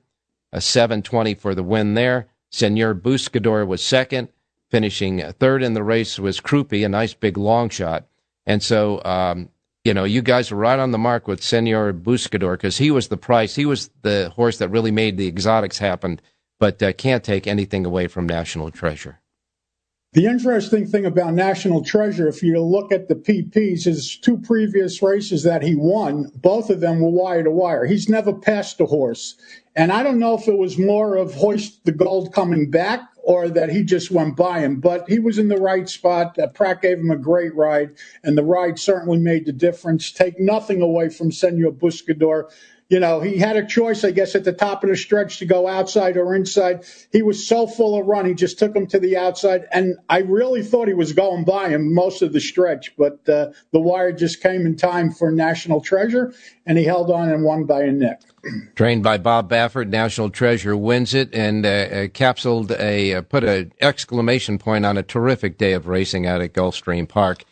a 0.52 0.60
720 0.60 1.34
for 1.34 1.54
the 1.54 1.62
win 1.62 1.94
there. 1.94 2.28
Senor 2.50 2.94
Buscador 2.94 3.66
was 3.66 3.84
second. 3.84 4.28
Finishing 4.70 5.20
third 5.32 5.62
in 5.62 5.74
the 5.74 5.84
race 5.84 6.18
was 6.18 6.40
Crupi, 6.40 6.84
a 6.84 6.88
nice 6.88 7.14
big 7.14 7.36
long 7.36 7.68
shot. 7.68 8.06
And 8.44 8.62
so, 8.62 9.00
um, 9.04 9.50
you 9.86 9.94
know, 9.94 10.02
you 10.02 10.20
guys 10.20 10.50
were 10.50 10.58
right 10.58 10.80
on 10.80 10.90
the 10.90 10.98
mark 10.98 11.28
with 11.28 11.40
Senor 11.40 11.92
Buscador 11.92 12.54
because 12.54 12.76
he 12.76 12.90
was 12.90 13.06
the 13.06 13.16
price. 13.16 13.54
He 13.54 13.64
was 13.64 13.88
the 14.02 14.32
horse 14.34 14.58
that 14.58 14.68
really 14.68 14.90
made 14.90 15.16
the 15.16 15.28
exotics 15.28 15.78
happen, 15.78 16.20
but 16.58 16.82
uh, 16.82 16.92
can't 16.92 17.22
take 17.22 17.46
anything 17.46 17.86
away 17.86 18.08
from 18.08 18.26
National 18.26 18.72
Treasure. 18.72 19.20
The 20.16 20.24
interesting 20.24 20.86
thing 20.86 21.04
about 21.04 21.34
National 21.34 21.84
Treasure, 21.84 22.26
if 22.26 22.42
you 22.42 22.58
look 22.58 22.90
at 22.90 23.06
the 23.06 23.14
PPs, 23.14 23.84
his 23.84 24.16
two 24.16 24.38
previous 24.38 25.02
races 25.02 25.42
that 25.42 25.60
he 25.60 25.74
won, 25.74 26.32
both 26.36 26.70
of 26.70 26.80
them 26.80 27.00
were 27.00 27.10
wire 27.10 27.42
to 27.42 27.50
wire. 27.50 27.84
He's 27.84 28.08
never 28.08 28.32
passed 28.32 28.80
a 28.80 28.86
horse. 28.86 29.36
And 29.74 29.92
I 29.92 30.02
don't 30.02 30.18
know 30.18 30.32
if 30.32 30.48
it 30.48 30.56
was 30.56 30.78
more 30.78 31.16
of 31.16 31.34
Hoist 31.34 31.84
the 31.84 31.92
Gold 31.92 32.32
coming 32.32 32.70
back 32.70 33.02
or 33.24 33.50
that 33.50 33.68
he 33.68 33.82
just 33.82 34.10
went 34.10 34.36
by 34.36 34.60
him, 34.60 34.80
but 34.80 35.06
he 35.06 35.18
was 35.18 35.36
in 35.36 35.48
the 35.48 35.60
right 35.60 35.86
spot. 35.86 36.38
Uh, 36.38 36.46
Prat 36.46 36.80
gave 36.80 36.98
him 36.98 37.10
a 37.10 37.16
great 37.16 37.54
ride, 37.54 37.90
and 38.24 38.38
the 38.38 38.44
ride 38.44 38.78
certainly 38.78 39.18
made 39.18 39.44
the 39.44 39.52
difference. 39.52 40.10
Take 40.10 40.40
nothing 40.40 40.80
away 40.80 41.10
from 41.10 41.30
Senor 41.30 41.72
Buscador 41.72 42.50
you 42.88 43.00
know, 43.00 43.20
he 43.20 43.36
had 43.36 43.56
a 43.56 43.66
choice, 43.66 44.04
I 44.04 44.12
guess, 44.12 44.36
at 44.36 44.44
the 44.44 44.52
top 44.52 44.84
of 44.84 44.90
the 44.90 44.96
stretch 44.96 45.38
to 45.38 45.46
go 45.46 45.66
outside 45.66 46.16
or 46.16 46.34
inside. 46.36 46.84
He 47.10 47.20
was 47.20 47.46
so 47.46 47.66
full 47.66 47.98
of 47.98 48.06
run, 48.06 48.26
he 48.26 48.34
just 48.34 48.58
took 48.58 48.76
him 48.76 48.86
to 48.88 49.00
the 49.00 49.16
outside. 49.16 49.66
And 49.72 49.96
I 50.08 50.18
really 50.18 50.62
thought 50.62 50.86
he 50.86 50.94
was 50.94 51.12
going 51.12 51.44
by 51.44 51.68
him 51.68 51.92
most 51.92 52.22
of 52.22 52.32
the 52.32 52.40
stretch, 52.40 52.96
but 52.96 53.28
uh, 53.28 53.50
the 53.72 53.80
wire 53.80 54.12
just 54.12 54.40
came 54.40 54.66
in 54.66 54.76
time 54.76 55.10
for 55.10 55.32
National 55.32 55.80
Treasure, 55.80 56.32
and 56.64 56.78
he 56.78 56.84
held 56.84 57.10
on 57.10 57.28
and 57.28 57.42
won 57.42 57.64
by 57.64 57.82
a 57.82 57.90
nick. 57.90 58.20
Trained 58.76 59.02
by 59.02 59.18
Bob 59.18 59.50
Baffert, 59.50 59.88
National 59.88 60.30
Treasure 60.30 60.76
wins 60.76 61.12
it 61.12 61.34
and 61.34 61.66
uh, 61.66 61.68
uh, 61.68 62.08
capsuled 62.08 62.70
a 62.70 63.14
uh, 63.14 63.22
put 63.22 63.42
an 63.42 63.72
exclamation 63.80 64.58
point 64.58 64.86
on 64.86 64.96
a 64.96 65.02
terrific 65.02 65.58
day 65.58 65.72
of 65.72 65.88
racing 65.88 66.26
out 66.26 66.40
at 66.40 66.52
Gulfstream 66.52 67.08
Park. 67.08 67.44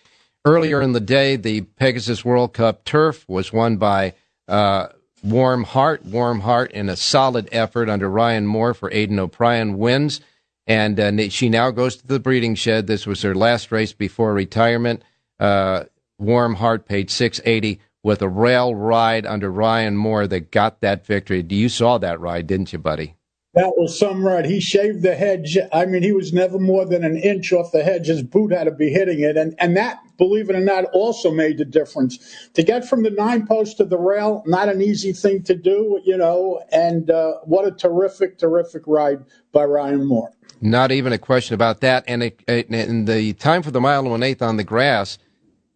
Earlier 0.44 0.80
in 0.80 0.92
the 0.92 1.00
day, 1.00 1.34
the 1.34 1.62
Pegasus 1.62 2.24
World 2.24 2.52
Cup 2.52 2.84
Turf 2.84 3.24
was 3.28 3.52
won 3.52 3.78
by 3.78 4.14
uh, 4.46 4.88
Warm 5.24 5.64
Heart. 5.64 6.04
Warm 6.04 6.40
Heart 6.40 6.72
in 6.72 6.88
a 6.88 6.96
solid 6.96 7.48
effort 7.50 7.88
under 7.88 8.08
Ryan 8.10 8.46
Moore 8.46 8.74
for 8.74 8.92
Aidan 8.92 9.18
O'Brien 9.18 9.78
wins. 9.78 10.20
And 10.66 11.00
uh, 11.00 11.28
she 11.30 11.48
now 11.48 11.70
goes 11.70 11.96
to 11.96 12.06
the 12.06 12.20
breeding 12.20 12.54
shed. 12.54 12.86
This 12.86 13.06
was 13.06 13.22
her 13.22 13.34
last 13.34 13.72
race 13.72 13.92
before 13.92 14.32
retirement. 14.34 15.02
Uh, 15.40 15.84
Warm 16.18 16.54
Heart 16.54 16.86
paid 16.86 17.10
680 17.10 17.80
with 18.02 18.20
a 18.22 18.28
rail 18.28 18.74
ride 18.74 19.26
under 19.26 19.50
Ryan 19.50 19.96
Moore 19.96 20.26
that 20.26 20.50
got 20.50 20.80
that 20.82 21.06
victory. 21.06 21.44
You 21.48 21.68
saw 21.68 21.98
that 21.98 22.20
ride, 22.20 22.46
didn't 22.46 22.72
you, 22.72 22.78
buddy? 22.78 23.16
That 23.54 23.74
was 23.76 23.96
some 23.96 24.24
ride. 24.26 24.46
He 24.46 24.60
shaved 24.60 25.02
the 25.02 25.14
hedge. 25.14 25.56
I 25.72 25.86
mean, 25.86 26.02
he 26.02 26.10
was 26.10 26.32
never 26.32 26.58
more 26.58 26.84
than 26.84 27.04
an 27.04 27.16
inch 27.16 27.52
off 27.52 27.70
the 27.70 27.84
hedge. 27.84 28.08
His 28.08 28.22
boot 28.22 28.50
had 28.52 28.64
to 28.64 28.72
be 28.72 28.90
hitting 28.90 29.20
it. 29.20 29.36
And, 29.36 29.54
and 29.58 29.76
that, 29.76 30.00
believe 30.18 30.50
it 30.50 30.56
or 30.56 30.60
not, 30.60 30.86
also 30.92 31.30
made 31.30 31.58
the 31.58 31.64
difference. 31.64 32.48
To 32.54 32.64
get 32.64 32.88
from 32.88 33.04
the 33.04 33.10
nine 33.10 33.46
post 33.46 33.76
to 33.76 33.84
the 33.84 33.96
rail, 33.96 34.42
not 34.44 34.68
an 34.68 34.82
easy 34.82 35.12
thing 35.12 35.44
to 35.44 35.54
do, 35.54 36.00
you 36.04 36.16
know. 36.16 36.62
And 36.72 37.10
uh, 37.10 37.34
what 37.44 37.64
a 37.64 37.70
terrific, 37.70 38.38
terrific 38.38 38.82
ride 38.86 39.24
by 39.52 39.64
Ryan 39.64 40.04
Moore. 40.04 40.32
Not 40.60 40.90
even 40.90 41.12
a 41.12 41.18
question 41.18 41.54
about 41.54 41.80
that. 41.82 42.02
And, 42.08 42.24
it, 42.24 42.42
and 42.48 43.06
the 43.06 43.34
time 43.34 43.62
for 43.62 43.70
the 43.70 43.80
mile 43.80 44.00
and 44.00 44.10
one 44.10 44.22
eighth 44.24 44.42
on 44.42 44.56
the 44.56 44.64
grass 44.64 45.18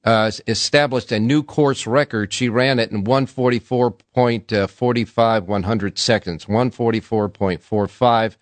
uh, 0.09 0.31
established 0.47 1.13
a 1.13 1.21
new 1.21 1.43
course 1.43 1.87
record. 1.87 2.33
She 2.33 2.49
ran 2.49 2.79
it 2.79 2.91
in 2.91 3.05
144.45 3.05 5.47
100 5.47 5.99
seconds, 5.99 6.47
144.45 6.47 8.37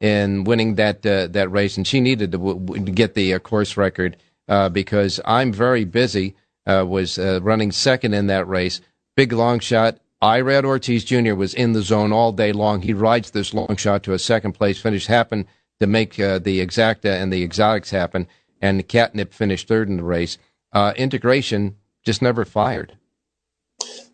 in 0.00 0.44
winning 0.44 0.76
that 0.76 1.04
uh, 1.04 1.26
that 1.26 1.50
race, 1.50 1.76
and 1.76 1.86
she 1.86 2.00
needed 2.00 2.32
to, 2.32 2.38
w- 2.38 2.80
get 2.80 3.12
the 3.12 3.34
uh, 3.34 3.38
course 3.38 3.76
record 3.76 4.16
uh, 4.48 4.70
because 4.70 5.20
I'm 5.26 5.52
very 5.52 5.84
busy. 5.84 6.34
Uh, 6.64 6.86
was 6.88 7.18
uh, 7.18 7.40
running 7.42 7.72
second 7.72 8.14
in 8.14 8.28
that 8.28 8.48
race. 8.48 8.80
Big 9.14 9.34
long 9.34 9.58
shot. 9.58 9.98
Irad 10.22 10.64
Ortiz 10.64 11.04
Jr. 11.04 11.34
was 11.34 11.52
in 11.52 11.74
the 11.74 11.82
zone 11.82 12.10
all 12.12 12.32
day 12.32 12.52
long. 12.52 12.80
He 12.80 12.94
rides 12.94 13.32
this 13.32 13.52
long 13.52 13.76
shot 13.76 14.02
to 14.04 14.14
a 14.14 14.18
second 14.18 14.52
place 14.52 14.80
finish. 14.80 15.08
Happened 15.08 15.44
to 15.78 15.86
make 15.86 16.14
the 16.14 16.40
exacta 16.40 17.20
and 17.20 17.30
the 17.30 17.42
exotics 17.42 17.90
happen, 17.90 18.26
and 18.62 18.88
Catnip 18.88 19.34
finished 19.34 19.68
third 19.68 19.90
in 19.90 19.98
the 19.98 20.04
race 20.04 20.38
uh, 20.72 20.92
integration 20.96 21.76
just 22.04 22.22
never 22.22 22.44
fired. 22.44 22.96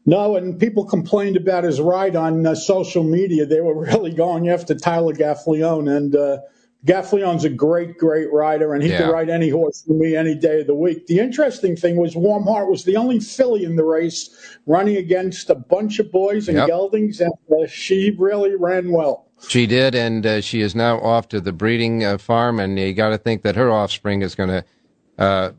No, 0.07 0.37
and 0.37 0.59
people 0.59 0.85
complained 0.85 1.37
about 1.37 1.65
his 1.65 1.81
ride 1.81 2.17
on 2.17 2.47
uh, 2.47 2.55
social 2.55 3.03
media. 3.03 3.45
They 3.45 3.61
were 3.61 3.79
really 3.93 4.13
going 4.13 4.49
after 4.49 4.75
Tyler 4.75 5.15
Gaffalione, 5.15 5.95
and 5.95 6.17
uh, 6.17 6.39
Gaffalione's 6.87 7.45
a 7.45 7.51
great, 7.51 7.99
great 7.99 8.33
rider, 8.33 8.73
and 8.73 8.83
he 8.83 8.91
yeah. 8.91 8.99
could 8.99 9.13
ride 9.13 9.29
any 9.29 9.51
horse 9.51 9.83
for 9.87 9.93
me 9.93 10.15
any 10.15 10.35
day 10.35 10.61
of 10.61 10.67
the 10.67 10.75
week. 10.75 11.07
The 11.09 11.19
interesting 11.19 11.77
thing 11.77 11.97
was 11.97 12.15
Warm 12.15 12.45
Heart 12.45 12.71
was 12.71 12.85
the 12.85 12.97
only 12.97 13.21
filly 13.21 13.65
in 13.65 13.77
the 13.77 13.85
race 13.85 14.59
running 14.67 14.97
against 14.97 15.51
a 15.51 15.57
bunch 15.57 15.99
of 15.99 16.11
boys 16.13 16.49
and 16.49 16.57
yep. 16.57 16.69
geldings, 16.69 17.21
and 17.21 17.33
uh, 17.51 17.67
she 17.67 18.15
really 18.19 18.55
ran 18.55 18.93
well. 18.93 19.27
She 19.47 19.67
did, 19.67 19.95
and 19.95 20.25
uh, 20.25 20.41
she 20.41 20.63
is 20.63 20.75
now 20.75 21.01
off 21.01 21.29
to 21.29 21.41
the 21.41 21.53
breeding 21.53 22.05
uh, 22.05 22.19
farm, 22.19 22.61
and 22.61 22.79
you 22.79 22.95
got 22.95 23.11
to 23.11 23.19
think 23.19 23.43
that 23.43 23.57
her 23.57 23.71
offspring 23.71 24.23
is 24.23 24.35
going 24.35 24.49
to 24.49 24.65
uh, 25.19 25.51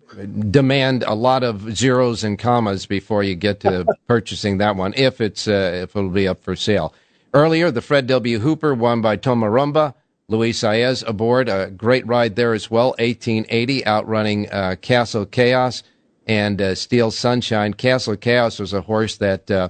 demand 0.50 1.04
a 1.04 1.14
lot 1.14 1.44
of 1.44 1.76
zeros 1.76 2.24
and 2.24 2.40
commas 2.40 2.86
before 2.86 3.24
you 3.24 3.36
get 3.36 3.60
to 3.62 3.86
purchasing 4.08 4.58
that 4.60 4.76
one, 4.76 4.94
if 4.96 5.20
it's 5.20 5.48
uh, 5.48 5.82
if 5.84 5.96
it'll 5.96 6.10
be 6.10 6.28
up 6.28 6.42
for 6.42 6.56
sale. 6.56 6.94
Earlier, 7.34 7.70
the 7.70 7.82
Fred 7.82 8.08
W. 8.08 8.40
Hooper 8.40 8.74
won 8.74 9.02
by 9.02 9.18
Tomarumba. 9.18 9.94
Luis 10.30 10.62
Saez 10.62 11.04
aboard, 11.08 11.50
a 11.50 11.72
great 11.72 12.06
ride 12.06 12.36
there 12.36 12.54
as 12.54 12.70
well. 12.70 12.90
1880 13.00 13.86
outrunning 13.86 14.50
uh, 14.52 14.76
Castle 14.80 15.26
Chaos 15.26 15.82
and 16.28 16.62
uh, 16.62 16.76
Steel 16.76 17.10
Sunshine. 17.10 17.74
Castle 17.74 18.16
Chaos 18.16 18.60
was 18.60 18.72
a 18.72 18.82
horse 18.82 19.18
that 19.18 19.50
uh, 19.50 19.70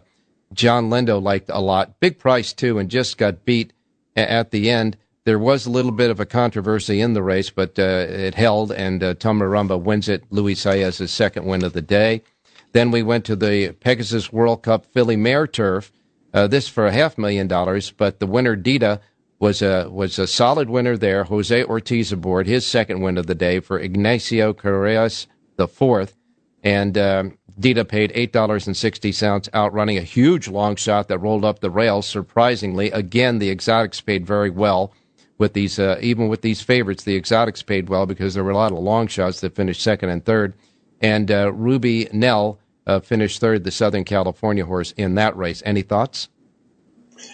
Jon 0.54 0.90
Lindo 0.90 1.22
liked 1.22 1.50
a 1.50 1.62
lot. 1.62 2.00
Big 2.02 2.20
price 2.20 2.52
too, 2.54 2.78
and 2.78 2.90
just 2.90 3.18
got 3.18 3.46
beat 3.46 3.72
at 4.16 4.52
the 4.52 4.70
end. 4.70 4.98
There 5.26 5.40
was 5.40 5.66
a 5.66 5.72
little 5.72 5.92
bit 5.92 6.10
of 6.10 6.20
a 6.20 6.26
controversy 6.26 7.02
in 7.02 7.14
the 7.14 7.22
race, 7.22 7.50
but 7.50 7.78
uh, 7.78 8.06
it 8.10 8.36
held, 8.36 8.72
and 8.72 9.04
uh, 9.04 9.14
Tomarumba 9.16 9.80
wins 9.80 10.10
it. 10.10 10.24
Luis 10.30 10.62
Saez's 10.62 11.12
second 11.12 11.46
win 11.46 11.64
of 11.64 11.74
the 11.74 11.82
day. 11.82 12.24
Then 12.72 12.92
we 12.92 13.04
went 13.04 13.26
to 13.26 13.36
the 13.36 13.74
Pegasus 13.74 14.32
World 14.32 14.64
Cup 14.64 14.86
Filly 14.86 15.16
Mare 15.16 15.48
Turf. 15.48 15.92
Uh, 16.34 16.48
this 16.48 16.68
for 16.68 16.86
a 16.86 16.92
half 16.92 17.18
million 17.18 17.48
dollars, 17.48 17.92
but 17.92 18.20
the 18.20 18.28
winner 18.28 18.56
Dita 18.56 19.02
was 19.40 19.62
a 19.62 19.90
was 19.90 20.20
a 20.20 20.28
solid 20.28 20.70
winner 20.70 20.96
there. 20.96 21.24
Jose 21.24 21.64
Ortiz 21.64 22.12
aboard 22.12 22.46
his 22.46 22.66
second 22.66 23.02
win 23.02 23.18
of 23.18 23.26
the 23.26 23.36
day 23.36 23.60
for 23.60 23.80
Ignacio 23.80 24.54
Correas 24.54 25.28
the 25.56 25.68
fourth, 25.68 26.16
and 26.64 26.98
um, 26.98 27.38
Dita 27.60 27.84
paid 27.84 28.12
eight 28.14 28.32
dollars 28.32 28.68
and 28.68 28.78
sixty 28.78 29.12
cents, 29.12 29.50
outrunning 29.54 29.98
a 29.98 30.04
huge 30.04 30.48
long 30.48 30.76
shot 30.76 31.08
that 31.08 31.20
rolled 31.20 31.44
up 31.44 31.60
the 31.60 31.72
rails. 31.72 32.08
Surprisingly, 32.08 32.92
again 32.92 33.40
the 33.40 33.50
exotics 33.50 34.00
paid 34.02 34.26
very 34.26 34.50
well 34.50 34.94
with 35.40 35.54
these, 35.54 35.80
uh, 35.80 35.98
even 36.02 36.28
with 36.28 36.42
these 36.42 36.62
favorites, 36.62 37.04
the 37.04 37.16
exotics 37.16 37.64
paid 37.64 37.90
well 37.90 38.06
because 38.06 38.36
there 38.36 38.44
were 38.44 38.52
a 38.52 38.58
lot 38.58 38.72
of 38.72 38.78
long 38.78 39.08
shots 39.08 39.40
that 39.40 39.56
finished 39.56 39.82
second 39.82 40.10
and 40.10 40.24
third. 40.24 40.54
And 41.02 41.32
uh, 41.32 41.52
Ruby 41.54 42.10
Nell 42.12 42.60
uh, 42.86 43.00
finished 43.00 43.40
third, 43.40 43.64
the 43.64 43.72
Southern 43.72 44.04
California 44.04 44.66
horse, 44.66 44.92
in 44.92 45.16
that 45.16 45.36
race. 45.36 45.64
Any 45.66 45.82
thoughts? 45.82 46.28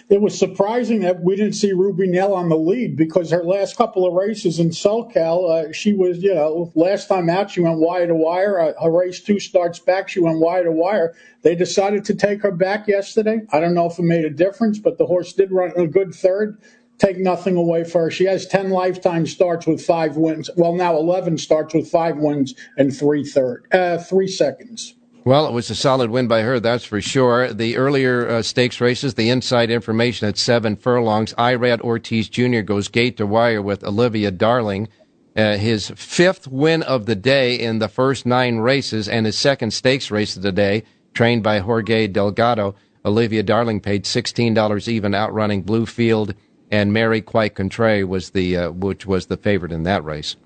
It 0.08 0.20
was 0.20 0.36
surprising 0.36 1.00
that 1.00 1.22
we 1.22 1.36
didn't 1.36 1.54
see 1.54 1.72
Ruby 1.72 2.08
Nell 2.08 2.34
on 2.34 2.48
the 2.48 2.56
lead 2.56 2.96
because 2.96 3.30
her 3.30 3.44
last 3.44 3.76
couple 3.76 4.06
of 4.06 4.14
races 4.14 4.58
in 4.58 4.70
SoCal, 4.70 5.68
uh, 5.68 5.72
she 5.72 5.92
was, 5.92 6.18
you 6.18 6.34
know, 6.34 6.72
last 6.74 7.06
time 7.06 7.30
out 7.30 7.50
she 7.52 7.60
went 7.60 7.78
wire 7.78 8.06
to 8.06 8.14
wire. 8.14 8.58
Uh, 8.58 8.72
her 8.82 8.90
race 8.90 9.20
two 9.20 9.38
starts 9.38 9.78
back, 9.78 10.08
she 10.08 10.18
went 10.20 10.40
wire 10.40 10.64
to 10.64 10.72
wire. 10.72 11.14
They 11.42 11.54
decided 11.54 12.04
to 12.06 12.14
take 12.14 12.42
her 12.42 12.50
back 12.50 12.88
yesterday. 12.88 13.42
I 13.52 13.60
don't 13.60 13.74
know 13.74 13.86
if 13.86 13.98
it 13.98 14.02
made 14.02 14.24
a 14.24 14.30
difference, 14.30 14.80
but 14.80 14.98
the 14.98 15.06
horse 15.06 15.32
did 15.32 15.52
run 15.52 15.72
a 15.76 15.86
good 15.86 16.14
third 16.14 16.58
take 16.98 17.18
nothing 17.18 17.56
away 17.56 17.84
for 17.84 18.02
her. 18.02 18.10
She 18.10 18.24
has 18.24 18.46
10 18.46 18.70
lifetime 18.70 19.26
starts 19.26 19.66
with 19.66 19.84
five 19.84 20.16
wins. 20.16 20.50
Well, 20.56 20.74
now 20.74 20.96
11 20.96 21.38
starts 21.38 21.74
with 21.74 21.88
five 21.88 22.16
wins 22.16 22.54
and 22.76 22.96
three 22.96 23.24
third, 23.24 23.66
uh, 23.72 23.98
three 23.98 24.28
seconds. 24.28 24.94
Well, 25.24 25.48
it 25.48 25.52
was 25.52 25.70
a 25.70 25.74
solid 25.74 26.10
win 26.10 26.28
by 26.28 26.42
her, 26.42 26.60
that's 26.60 26.84
for 26.84 27.00
sure. 27.00 27.52
The 27.52 27.76
earlier 27.76 28.28
uh, 28.28 28.42
stakes 28.42 28.80
races, 28.80 29.14
the 29.14 29.28
inside 29.28 29.70
information 29.70 30.28
at 30.28 30.38
seven 30.38 30.76
furlongs. 30.76 31.34
Irad 31.34 31.80
Ortiz 31.80 32.28
Jr. 32.28 32.60
goes 32.60 32.86
gate 32.86 33.16
to 33.16 33.26
wire 33.26 33.60
with 33.60 33.82
Olivia 33.82 34.30
Darling. 34.30 34.88
Uh, 35.36 35.56
his 35.56 35.90
fifth 35.96 36.46
win 36.46 36.84
of 36.84 37.06
the 37.06 37.16
day 37.16 37.56
in 37.56 37.80
the 37.80 37.88
first 37.88 38.24
nine 38.24 38.58
races 38.58 39.08
and 39.08 39.26
his 39.26 39.36
second 39.36 39.72
stakes 39.72 40.12
race 40.12 40.36
of 40.36 40.42
the 40.42 40.52
day, 40.52 40.84
trained 41.12 41.42
by 41.42 41.58
Jorge 41.58 42.06
Delgado. 42.06 42.76
Olivia 43.04 43.42
Darling 43.42 43.80
paid 43.80 44.04
$16 44.04 44.88
even, 44.88 45.12
outrunning 45.12 45.64
Bluefield 45.64 46.34
and 46.70 46.92
Mary 46.92 47.20
Quite 47.20 47.54
Contrary 47.54 48.04
was 48.04 48.30
the 48.30 48.56
uh, 48.56 48.70
which 48.70 49.06
was 49.06 49.26
the 49.26 49.36
favorite 49.36 49.72
in 49.72 49.84
that 49.84 50.04
race. 50.04 50.36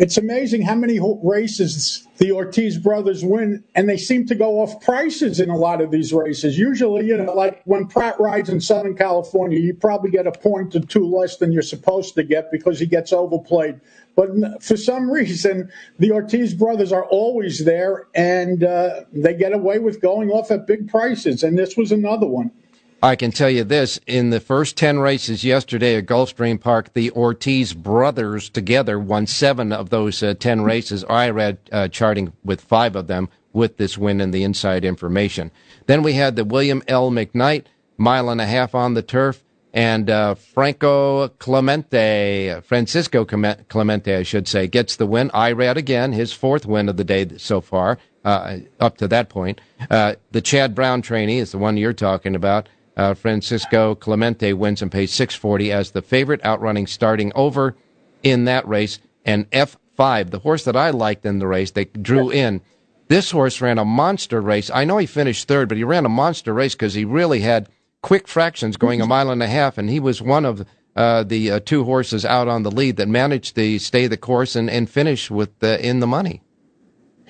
It's 0.00 0.16
amazing 0.16 0.62
how 0.62 0.76
many 0.76 0.98
races 1.22 2.06
the 2.16 2.32
Ortiz 2.32 2.78
brothers 2.78 3.22
win, 3.22 3.62
and 3.74 3.86
they 3.86 3.98
seem 3.98 4.26
to 4.28 4.34
go 4.34 4.62
off 4.62 4.80
prices 4.80 5.40
in 5.40 5.50
a 5.50 5.56
lot 5.56 5.82
of 5.82 5.90
these 5.90 6.10
races. 6.10 6.58
Usually, 6.58 7.06
you 7.06 7.18
know, 7.18 7.34
like 7.34 7.60
when 7.66 7.86
Prat 7.86 8.18
rides 8.18 8.48
in 8.48 8.62
Southern 8.62 8.96
California, 8.96 9.58
you 9.58 9.74
probably 9.74 10.10
get 10.10 10.26
a 10.26 10.32
point 10.32 10.74
or 10.74 10.80
two 10.80 11.06
less 11.06 11.36
than 11.36 11.52
you're 11.52 11.60
supposed 11.60 12.14
to 12.14 12.22
get 12.22 12.50
because 12.50 12.80
he 12.80 12.86
gets 12.86 13.12
overplayed. 13.12 13.78
But 14.16 14.30
for 14.62 14.78
some 14.78 15.10
reason, 15.20 15.70
the 15.98 16.12
Ortiz 16.12 16.54
brothers 16.54 16.92
are 16.92 17.04
always 17.04 17.66
there, 17.66 18.06
and 18.14 18.64
uh, 18.64 19.04
they 19.12 19.34
get 19.34 19.52
away 19.52 19.80
with 19.80 20.00
going 20.00 20.30
off 20.30 20.50
at 20.50 20.66
big 20.66 20.88
prices. 20.88 21.42
And 21.42 21.58
this 21.58 21.76
was 21.76 21.92
another 21.92 22.26
one. 22.26 22.52
I 23.02 23.16
can 23.16 23.30
tell 23.30 23.48
you 23.48 23.64
this 23.64 23.98
in 24.06 24.28
the 24.28 24.40
first 24.40 24.76
10 24.76 24.98
races 24.98 25.42
yesterday 25.42 25.96
at 25.96 26.04
Gulfstream 26.04 26.60
Park, 26.60 26.92
the 26.92 27.10
Ortiz 27.12 27.72
brothers 27.72 28.50
together 28.50 28.98
won 28.98 29.26
seven 29.26 29.72
of 29.72 29.88
those 29.88 30.22
uh, 30.22 30.34
10 30.38 30.60
races. 30.62 31.02
Irad 31.04 31.56
uh, 31.72 31.88
charting 31.88 32.34
with 32.44 32.60
five 32.60 32.96
of 32.96 33.06
them 33.06 33.30
with 33.54 33.78
this 33.78 33.96
win 33.96 34.20
and 34.20 34.34
the 34.34 34.44
inside 34.44 34.84
information. 34.84 35.50
Then 35.86 36.02
we 36.02 36.12
had 36.12 36.36
the 36.36 36.44
William 36.44 36.82
L. 36.88 37.10
McKnight, 37.10 37.64
mile 37.96 38.28
and 38.28 38.40
a 38.40 38.46
half 38.46 38.74
on 38.74 38.92
the 38.92 39.02
turf, 39.02 39.42
and 39.72 40.10
uh, 40.10 40.34
Franco 40.34 41.28
Clemente, 41.28 42.60
Francisco 42.64 43.24
Clemente, 43.24 44.14
I 44.14 44.24
should 44.24 44.46
say, 44.46 44.66
gets 44.66 44.96
the 44.96 45.06
win. 45.06 45.30
Irad 45.30 45.76
again 45.76 46.12
his 46.12 46.34
fourth 46.34 46.66
win 46.66 46.90
of 46.90 46.98
the 46.98 47.04
day 47.04 47.26
so 47.38 47.62
far, 47.62 47.98
uh, 48.26 48.58
up 48.78 48.98
to 48.98 49.08
that 49.08 49.30
point. 49.30 49.62
Uh, 49.90 50.16
the 50.32 50.42
Chad 50.42 50.74
Brown 50.74 51.00
trainee 51.00 51.38
is 51.38 51.52
the 51.52 51.58
one 51.58 51.78
you're 51.78 51.94
talking 51.94 52.34
about. 52.34 52.68
Uh, 53.00 53.14
Francisco 53.14 53.94
Clemente 53.94 54.52
wins 54.52 54.82
and 54.82 54.92
pays 54.92 55.10
640 55.12 55.72
as 55.72 55.92
the 55.92 56.02
favorite, 56.02 56.44
outrunning 56.44 56.86
starting 56.86 57.32
over 57.34 57.74
in 58.22 58.44
that 58.44 58.68
race. 58.68 58.98
And 59.24 59.50
F5, 59.52 60.28
the 60.28 60.40
horse 60.40 60.64
that 60.64 60.76
I 60.76 60.90
liked 60.90 61.24
in 61.24 61.38
the 61.38 61.46
race, 61.46 61.70
they 61.70 61.86
drew 61.86 62.30
in. 62.30 62.60
This 63.08 63.30
horse 63.30 63.62
ran 63.62 63.78
a 63.78 63.86
monster 63.86 64.42
race. 64.42 64.70
I 64.70 64.84
know 64.84 64.98
he 64.98 65.06
finished 65.06 65.48
third, 65.48 65.66
but 65.66 65.78
he 65.78 65.84
ran 65.84 66.04
a 66.04 66.10
monster 66.10 66.52
race 66.52 66.74
because 66.74 66.92
he 66.92 67.06
really 67.06 67.40
had 67.40 67.70
quick 68.02 68.28
fractions 68.28 68.76
going 68.76 69.00
a 69.00 69.06
mile 69.06 69.30
and 69.30 69.42
a 69.42 69.46
half, 69.46 69.78
and 69.78 69.88
he 69.88 69.98
was 69.98 70.20
one 70.20 70.44
of 70.44 70.66
uh, 70.94 71.22
the 71.22 71.52
uh, 71.52 71.60
two 71.60 71.84
horses 71.84 72.26
out 72.26 72.48
on 72.48 72.64
the 72.64 72.70
lead 72.70 72.96
that 72.98 73.08
managed 73.08 73.54
to 73.54 73.78
stay 73.78 74.08
the 74.08 74.18
course 74.18 74.54
and, 74.54 74.68
and 74.68 74.90
finish 74.90 75.30
with 75.30 75.58
the, 75.60 75.82
in 75.82 76.00
the 76.00 76.06
money 76.06 76.42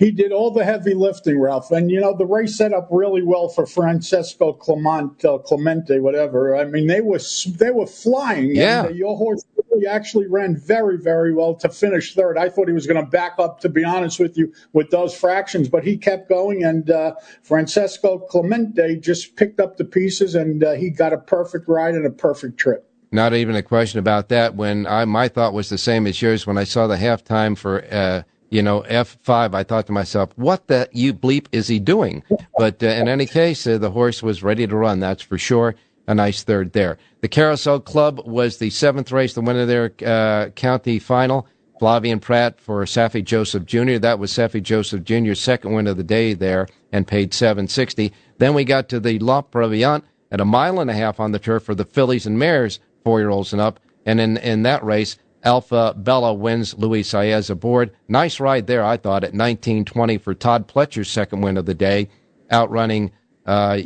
he 0.00 0.10
did 0.10 0.32
all 0.32 0.50
the 0.50 0.64
heavy 0.64 0.94
lifting, 0.94 1.38
Ralph. 1.38 1.70
And 1.70 1.90
you 1.90 2.00
know 2.00 2.16
the 2.16 2.24
race 2.24 2.56
set 2.56 2.72
up 2.72 2.88
really 2.90 3.22
well 3.22 3.50
for 3.50 3.66
Francesco 3.66 4.54
Clemente, 4.54 5.28
uh, 5.28 5.36
Clemente, 5.38 6.00
whatever. 6.00 6.56
I 6.56 6.64
mean 6.64 6.86
they 6.86 7.02
were 7.02 7.20
they 7.46 7.70
were 7.70 7.86
flying. 7.86 8.56
Yeah, 8.56 8.80
and, 8.80 8.88
uh, 8.88 8.92
your 8.92 9.14
horse 9.14 9.44
really 9.70 9.86
actually 9.86 10.26
ran 10.26 10.56
very 10.56 10.96
very 10.96 11.34
well 11.34 11.54
to 11.56 11.68
finish 11.68 12.14
third. 12.14 12.38
I 12.38 12.48
thought 12.48 12.66
he 12.66 12.72
was 12.72 12.86
going 12.86 13.04
to 13.04 13.10
back 13.10 13.34
up, 13.38 13.60
to 13.60 13.68
be 13.68 13.84
honest 13.84 14.18
with 14.18 14.38
you, 14.38 14.52
with 14.72 14.90
those 14.90 15.14
fractions, 15.14 15.68
but 15.68 15.84
he 15.84 15.98
kept 15.98 16.30
going. 16.30 16.64
And 16.64 16.90
uh, 16.90 17.14
Francesco 17.42 18.20
Clemente 18.20 18.96
just 18.96 19.36
picked 19.36 19.60
up 19.60 19.76
the 19.76 19.84
pieces, 19.84 20.34
and 20.34 20.64
uh, 20.64 20.72
he 20.72 20.88
got 20.88 21.12
a 21.12 21.18
perfect 21.18 21.68
ride 21.68 21.94
and 21.94 22.06
a 22.06 22.10
perfect 22.10 22.56
trip. 22.56 22.90
Not 23.12 23.34
even 23.34 23.54
a 23.54 23.62
question 23.62 23.98
about 23.98 24.30
that. 24.30 24.54
When 24.54 24.86
I 24.86 25.04
my 25.04 25.28
thought 25.28 25.52
was 25.52 25.68
the 25.68 25.76
same 25.76 26.06
as 26.06 26.22
yours 26.22 26.46
when 26.46 26.56
I 26.56 26.64
saw 26.64 26.86
the 26.86 26.96
halftime 26.96 27.58
for 27.58 27.84
uh, 27.90 28.22
you 28.50 28.62
know, 28.62 28.82
F5, 28.82 29.54
I 29.54 29.62
thought 29.62 29.86
to 29.86 29.92
myself, 29.92 30.30
what 30.36 30.66
the 30.66 30.88
you 30.92 31.14
bleep 31.14 31.46
is 31.52 31.68
he 31.68 31.78
doing? 31.78 32.22
But 32.58 32.82
uh, 32.82 32.86
in 32.86 33.08
any 33.08 33.26
case, 33.26 33.66
uh, 33.66 33.78
the 33.78 33.92
horse 33.92 34.22
was 34.22 34.42
ready 34.42 34.66
to 34.66 34.76
run, 34.76 35.00
that's 35.00 35.22
for 35.22 35.38
sure. 35.38 35.76
A 36.06 36.14
nice 36.14 36.42
third 36.42 36.72
there. 36.72 36.98
The 37.20 37.28
Carousel 37.28 37.80
Club 37.80 38.20
was 38.26 38.56
the 38.56 38.70
seventh 38.70 39.12
race, 39.12 39.34
the 39.34 39.40
winner 39.40 39.64
their 39.66 39.92
uh, 40.04 40.50
county 40.50 40.98
final. 40.98 41.46
Flavien 41.80 42.20
Prat 42.20 42.60
for 42.60 42.84
Saffie 42.84 43.24
Joseph 43.24 43.64
Jr. 43.64 43.96
That 43.96 44.18
was 44.18 44.30
Saffie 44.30 44.62
Joseph 44.62 45.02
Jr.'s 45.02 45.40
second 45.40 45.72
win 45.72 45.86
of 45.86 45.96
the 45.96 46.04
day 46.04 46.34
there 46.34 46.68
and 46.92 47.06
paid 47.06 47.32
760. 47.32 48.12
Then 48.36 48.52
we 48.52 48.64
got 48.64 48.90
to 48.90 49.00
the 49.00 49.18
La 49.18 49.40
Prevoyante 49.40 50.04
at 50.30 50.40
a 50.40 50.44
mile 50.44 50.80
and 50.80 50.90
a 50.90 50.94
half 50.94 51.20
on 51.20 51.32
the 51.32 51.38
turf 51.38 51.62
for 51.62 51.74
the 51.74 51.86
fillies 51.86 52.26
and 52.26 52.38
mares, 52.38 52.80
four 53.02 53.20
year 53.20 53.30
olds 53.30 53.52
and 53.52 53.62
up. 53.62 53.80
And 54.04 54.20
in, 54.20 54.36
in 54.38 54.62
that 54.64 54.84
race, 54.84 55.16
Alpha 55.42 55.94
Bella 55.96 56.34
wins 56.34 56.76
Luis 56.76 57.10
Saez 57.10 57.50
aboard. 57.50 57.92
Nice 58.08 58.40
ride 58.40 58.66
there, 58.66 58.84
I 58.84 58.96
thought, 58.96 59.24
at 59.24 59.32
1920 59.32 60.18
for 60.18 60.34
Todd 60.34 60.68
Pletcher's 60.68 61.08
second 61.08 61.40
win 61.40 61.56
of 61.56 61.66
the 61.66 61.74
day, 61.74 62.08
outrunning 62.52 63.12
uh, 63.46 63.80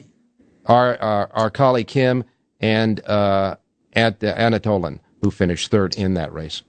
our, 0.67 0.97
our, 1.01 1.31
our 1.33 1.51
colleague 1.51 1.87
Kim 1.87 2.25
and 2.61 3.05
uh, 3.07 3.57
at 3.93 4.21
Anatolin, 4.21 4.99
who 5.23 5.31
finished 5.31 5.71
third 5.71 5.95
in 5.97 6.15
that 6.15 6.33
race. 6.33 6.63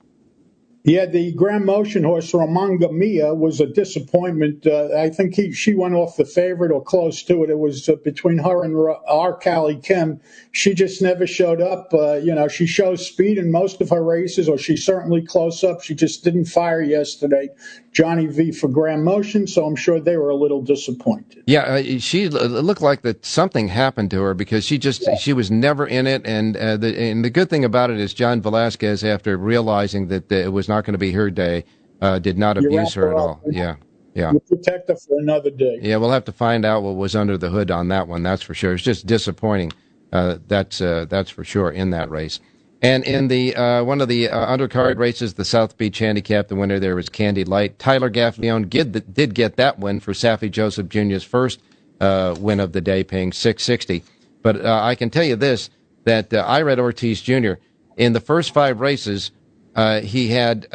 Yeah, 0.86 1.08
the 1.08 1.34
Grand 1.34 1.66
Motion 1.66 2.04
horse 2.04 2.32
Romanga 2.32 2.92
Mia 2.92 3.34
was 3.34 3.60
a 3.60 3.66
disappointment. 3.66 4.68
Uh, 4.68 4.90
I 4.96 5.10
think 5.10 5.34
he, 5.34 5.52
she 5.52 5.74
went 5.74 5.96
off 5.96 6.16
the 6.16 6.26
favorite 6.26 6.72
or 6.72 6.84
close 6.84 7.24
to 7.24 7.44
it. 7.44 7.50
It 7.50 7.58
was 7.58 7.90
uh, 7.90 7.96
between 8.04 8.38
her 8.38 8.64
and 8.64 8.78
our 9.10 9.34
Callie 9.34 9.80
Kim. 9.82 10.22
She 10.52 10.76
just 10.76 11.02
never 11.02 11.26
showed 11.26 11.60
up. 11.60 11.92
Uh, 11.92 12.18
you 12.18 12.36
know, 12.36 12.48
she 12.48 12.68
shows 12.68 13.04
speed 13.08 13.40
in 13.40 13.52
most 13.52 13.82
of 13.82 13.90
her 13.90 14.04
races, 14.04 14.48
or 14.48 14.60
she's 14.60 14.86
certainly 14.86 15.26
close 15.26 15.64
up. 15.64 15.82
She 15.82 15.96
just 15.96 16.24
didn't 16.24 16.46
fire 16.46 16.84
yesterday. 16.84 17.50
Johnny 17.96 18.28
V 18.28 18.52
for 18.52 18.68
Grand 18.68 19.06
Motion, 19.06 19.48
so 19.48 19.66
I'm 19.66 19.76
sure 19.76 20.02
they 20.02 20.18
were 20.18 20.30
a 20.30 20.36
little 20.36 20.62
disappointed. 20.62 21.44
Yeah, 21.48 21.62
uh, 21.62 22.00
she 22.00 22.28
looked 22.28 22.82
like 22.82 23.04
that 23.04 23.26
something 23.26 23.70
happened 23.70 24.12
to 24.12 24.22
her 24.22 24.34
because 24.34 24.66
she 24.66 24.78
just 24.78 25.04
yeah. 25.08 25.16
she 25.16 25.32
was 25.32 25.50
never 25.50 25.88
in 25.88 26.06
it. 26.06 26.22
And 26.26 26.58
uh, 26.58 26.76
the 26.76 27.00
and 27.00 27.24
the 27.24 27.30
good 27.30 27.50
thing 27.50 27.64
about 27.64 27.90
it 27.90 27.98
is 27.98 28.14
John 28.14 28.42
Velazquez, 28.42 29.06
after 29.06 29.38
realizing 29.38 30.10
that 30.10 30.30
it 30.30 30.52
was 30.52 30.68
not 30.68 30.84
going 30.84 30.94
to 30.94 31.00
be 31.00 31.14
her 31.14 31.32
day, 31.32 31.64
uh, 32.02 32.20
did 32.20 32.38
not 32.38 32.62
you 32.62 32.68
abuse 32.68 32.94
her, 32.96 33.04
her 33.04 33.12
at 33.14 33.18
all. 33.18 33.42
Yeah. 33.50 33.78
Yeah. 34.14 34.34
You 34.34 34.40
protect 34.42 34.90
her 34.90 34.96
for 34.96 35.18
another 35.20 35.50
day. 35.50 35.80
Yeah, 35.82 35.98
we'll 35.98 36.12
have 36.12 36.26
to 36.26 36.32
find 36.32 36.66
out 36.66 36.84
what 36.84 36.96
was 36.96 37.16
under 37.16 37.38
the 37.38 37.50
hood 37.50 37.72
on 37.72 37.88
that 37.90 38.08
one. 38.08 38.24
That's 38.24 38.42
for 38.42 38.54
sure. 38.54 38.74
It's 38.74 38.84
just 38.84 39.06
disappointing. 39.06 39.72
Uh, 40.12 40.38
that's 40.48 40.82
uh, 40.82 41.06
that's 41.10 41.30
for 41.30 41.44
sure 41.46 41.72
in 41.72 41.92
that 41.92 42.10
race. 42.10 42.40
And 42.82 43.04
in 43.04 43.30
the 43.30 43.56
uh, 43.56 43.84
one 43.84 44.02
of 44.02 44.08
the 44.08 44.30
uh, 44.30 44.56
undercard 44.56 44.98
races, 44.98 45.34
the 45.36 45.46
South 45.46 45.78
Beach 45.78 46.00
Handicap, 46.00 46.48
the 46.50 46.56
winner 46.56 46.80
there 46.80 46.96
was 46.96 47.10
Candy 47.10 47.44
Light. 47.44 47.80
Tyler 47.80 48.10
Gaffalione 48.10 48.70
did, 48.70 49.14
did 49.14 49.34
get 49.34 49.56
that 49.56 49.80
win 49.80 50.00
for 50.00 50.14
Saffie 50.14 50.52
Joseph 50.52 50.90
Jr.'s 50.90 51.24
first 51.24 51.62
uh, 52.00 52.36
win 52.38 52.60
of 52.60 52.74
the 52.74 52.82
day, 52.82 53.04
paying 53.04 53.32
six 53.32 53.64
sixty. 53.64 54.04
But 54.44 54.64
uh, 54.64 54.82
I 54.84 54.96
can 54.96 55.10
tell 55.10 55.24
you 55.24 55.36
this: 55.36 55.70
that 56.04 56.34
uh, 56.34 56.46
Irad 56.48 56.78
Ortiz 56.78 57.22
Jr. 57.22 57.54
in 57.98 58.14
the 58.14 58.20
first 58.20 58.54
five 58.54 58.80
races, 58.80 59.32
uh, 59.76 60.02
he 60.02 60.28
had 60.28 60.68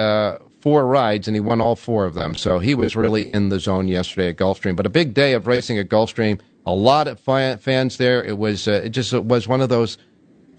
four 0.61 0.87
rides 0.87 1.27
and 1.27 1.35
he 1.35 1.41
won 1.41 1.61
all 1.61 1.77
four 1.77 2.05
of 2.05 2.15
them. 2.15 2.35
So 2.35 2.59
he 2.59 2.75
was 2.75 2.97
really 2.97 3.33
in 3.33 3.49
the 3.49 3.61
zone 3.61 3.89
yesterday 3.89 4.29
at 4.29 4.37
Gulfstream. 4.37 4.77
But 4.77 4.87
a 4.87 4.91
big 4.91 5.15
day 5.15 5.33
of 5.33 5.47
racing 5.47 5.79
at 5.79 5.89
Gulfstream. 5.89 6.41
A 6.67 6.75
lot 6.75 7.09
of 7.09 7.19
fans 7.21 7.97
there. 7.97 8.23
It 8.23 8.37
was 8.37 8.69
it 8.69 8.91
just 8.91 9.13
it 9.13 9.25
was 9.25 9.49
one 9.49 9.61
of 9.61 9.69
those 9.71 9.97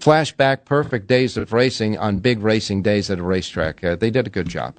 flashback 0.02 0.64
perfect 0.64 1.06
days 1.06 1.36
of 1.36 1.52
racing 1.52 1.96
on 1.96 2.18
big 2.18 2.40
racing 2.40 2.82
days 2.82 3.08
at 3.08 3.20
a 3.20 3.22
racetrack. 3.22 3.84
Uh, 3.84 3.94
they 3.94 4.10
did 4.10 4.26
a 4.26 4.30
good 4.30 4.48
job. 4.48 4.76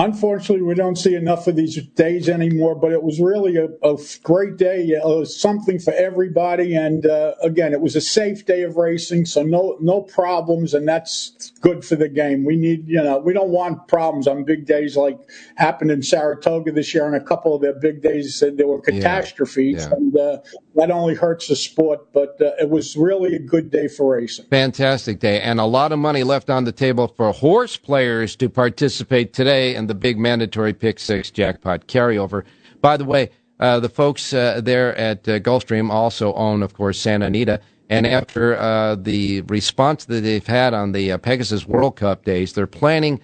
Unfortunately, 0.00 0.62
we 0.62 0.76
don't 0.76 0.94
see 0.94 1.16
enough 1.16 1.48
of 1.48 1.56
these 1.56 1.76
days 1.88 2.28
anymore, 2.28 2.76
but 2.76 2.92
it 2.92 3.02
was 3.02 3.18
really 3.18 3.56
a, 3.56 3.66
a 3.82 3.98
great 4.22 4.56
day. 4.56 4.84
It 4.86 5.02
was 5.02 5.38
something 5.38 5.80
for 5.80 5.92
everybody. 5.92 6.76
And 6.76 7.04
uh, 7.04 7.34
again, 7.42 7.72
it 7.72 7.80
was 7.80 7.96
a 7.96 8.00
safe 8.00 8.46
day 8.46 8.62
of 8.62 8.76
racing, 8.76 9.26
so 9.26 9.42
no 9.42 9.76
no 9.80 10.02
problems, 10.02 10.72
and 10.72 10.86
that's 10.86 11.50
good 11.62 11.84
for 11.84 11.96
the 11.96 12.08
game. 12.08 12.44
We 12.44 12.54
need, 12.54 12.86
you 12.86 13.02
know, 13.02 13.18
we 13.18 13.32
don't 13.32 13.50
want 13.50 13.88
problems 13.88 14.28
on 14.28 14.44
big 14.44 14.66
days 14.66 14.96
like 14.96 15.18
happened 15.56 15.90
in 15.90 16.04
Saratoga 16.04 16.70
this 16.70 16.94
year, 16.94 17.04
and 17.04 17.16
a 17.16 17.24
couple 17.24 17.52
of 17.52 17.60
their 17.60 17.74
big 17.74 18.00
days 18.00 18.38
said 18.38 18.56
there 18.56 18.68
were 18.68 18.80
catastrophes, 18.80 19.78
yeah, 19.78 19.88
yeah. 19.88 19.96
and 19.96 20.16
uh, 20.16 20.38
that 20.76 20.92
only 20.92 21.16
hurts 21.16 21.48
the 21.48 21.56
sport. 21.56 22.12
But 22.12 22.40
uh, 22.40 22.52
it 22.60 22.70
was 22.70 22.96
really 22.96 23.34
a 23.34 23.40
good 23.40 23.72
day 23.72 23.88
for 23.88 24.14
racing. 24.14 24.46
Fantastic 24.46 25.18
day, 25.18 25.40
and 25.40 25.58
a 25.58 25.64
lot 25.64 25.90
of 25.90 25.98
money 25.98 26.22
left 26.22 26.50
on 26.50 26.62
the 26.62 26.72
table 26.72 27.08
for 27.08 27.32
horse 27.32 27.76
players 27.76 28.36
to 28.36 28.48
participate 28.48 29.32
today. 29.32 29.74
And 29.74 29.87
the 29.88 29.94
big 29.94 30.18
mandatory 30.18 30.72
pick 30.72 30.98
six 30.98 31.30
jackpot 31.30 31.86
carryover. 31.86 32.44
By 32.80 32.96
the 32.96 33.04
way, 33.04 33.30
uh, 33.60 33.80
the 33.80 33.88
folks 33.88 34.32
uh, 34.32 34.60
there 34.62 34.94
at 34.96 35.28
uh, 35.28 35.40
Gulfstream 35.40 35.90
also 35.90 36.32
own, 36.34 36.62
of 36.62 36.74
course, 36.74 37.00
Santa 37.00 37.26
Anita. 37.26 37.60
And 37.90 38.06
after 38.06 38.56
uh, 38.56 38.96
the 38.96 39.40
response 39.42 40.04
that 40.04 40.20
they've 40.20 40.46
had 40.46 40.74
on 40.74 40.92
the 40.92 41.12
uh, 41.12 41.18
Pegasus 41.18 41.66
World 41.66 41.96
Cup 41.96 42.24
days, 42.24 42.52
they're 42.52 42.66
planning 42.66 43.20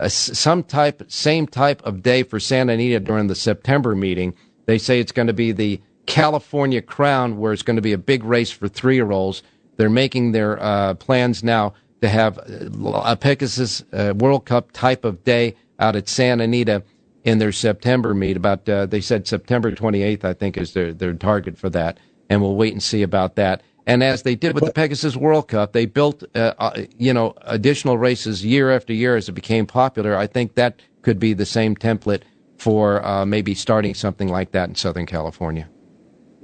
a, 0.00 0.08
some 0.08 0.62
type, 0.64 1.02
same 1.08 1.46
type 1.46 1.82
of 1.84 2.02
day 2.02 2.22
for 2.22 2.40
Santa 2.40 2.72
Anita 2.72 2.98
during 2.98 3.26
the 3.26 3.34
September 3.34 3.94
meeting. 3.94 4.34
They 4.64 4.78
say 4.78 5.00
it's 5.00 5.12
going 5.12 5.28
to 5.28 5.34
be 5.34 5.52
the 5.52 5.80
California 6.06 6.80
Crown, 6.80 7.36
where 7.36 7.52
it's 7.52 7.62
going 7.62 7.76
to 7.76 7.82
be 7.82 7.92
a 7.92 7.98
big 7.98 8.24
race 8.24 8.50
for 8.50 8.68
three-year-olds. 8.68 9.42
They're 9.76 9.90
making 9.90 10.32
their 10.32 10.62
uh, 10.62 10.94
plans 10.94 11.44
now 11.44 11.74
to 12.00 12.08
have 12.08 12.38
a 12.46 13.16
Pegasus 13.16 13.84
World 13.92 14.46
Cup 14.46 14.72
type 14.72 15.04
of 15.04 15.24
day 15.24 15.54
out 15.78 15.96
at 15.96 16.08
Santa 16.08 16.44
Anita 16.44 16.82
in 17.24 17.38
their 17.38 17.52
September 17.52 18.14
meet. 18.14 18.36
About 18.36 18.68
uh, 18.68 18.86
they 18.86 19.00
said 19.00 19.26
September 19.26 19.72
28th, 19.72 20.24
I 20.24 20.32
think, 20.32 20.56
is 20.56 20.72
their 20.72 20.92
their 20.92 21.14
target 21.14 21.58
for 21.58 21.70
that, 21.70 21.98
and 22.30 22.40
we'll 22.40 22.56
wait 22.56 22.72
and 22.72 22.82
see 22.82 23.02
about 23.02 23.36
that. 23.36 23.62
And 23.88 24.02
as 24.02 24.22
they 24.22 24.34
did 24.34 24.54
with 24.54 24.64
the 24.64 24.72
Pegasus 24.72 25.14
World 25.14 25.46
Cup, 25.46 25.72
they 25.72 25.86
built 25.86 26.24
uh, 26.34 26.54
uh, 26.58 26.82
you 26.98 27.12
know 27.12 27.34
additional 27.42 27.98
races 27.98 28.44
year 28.44 28.70
after 28.70 28.92
year 28.92 29.16
as 29.16 29.28
it 29.28 29.32
became 29.32 29.66
popular. 29.66 30.16
I 30.16 30.26
think 30.26 30.54
that 30.54 30.80
could 31.02 31.18
be 31.20 31.34
the 31.34 31.46
same 31.46 31.76
template 31.76 32.22
for 32.58 33.04
uh, 33.04 33.24
maybe 33.26 33.54
starting 33.54 33.94
something 33.94 34.28
like 34.28 34.52
that 34.52 34.68
in 34.68 34.74
Southern 34.74 35.06
California. 35.06 35.68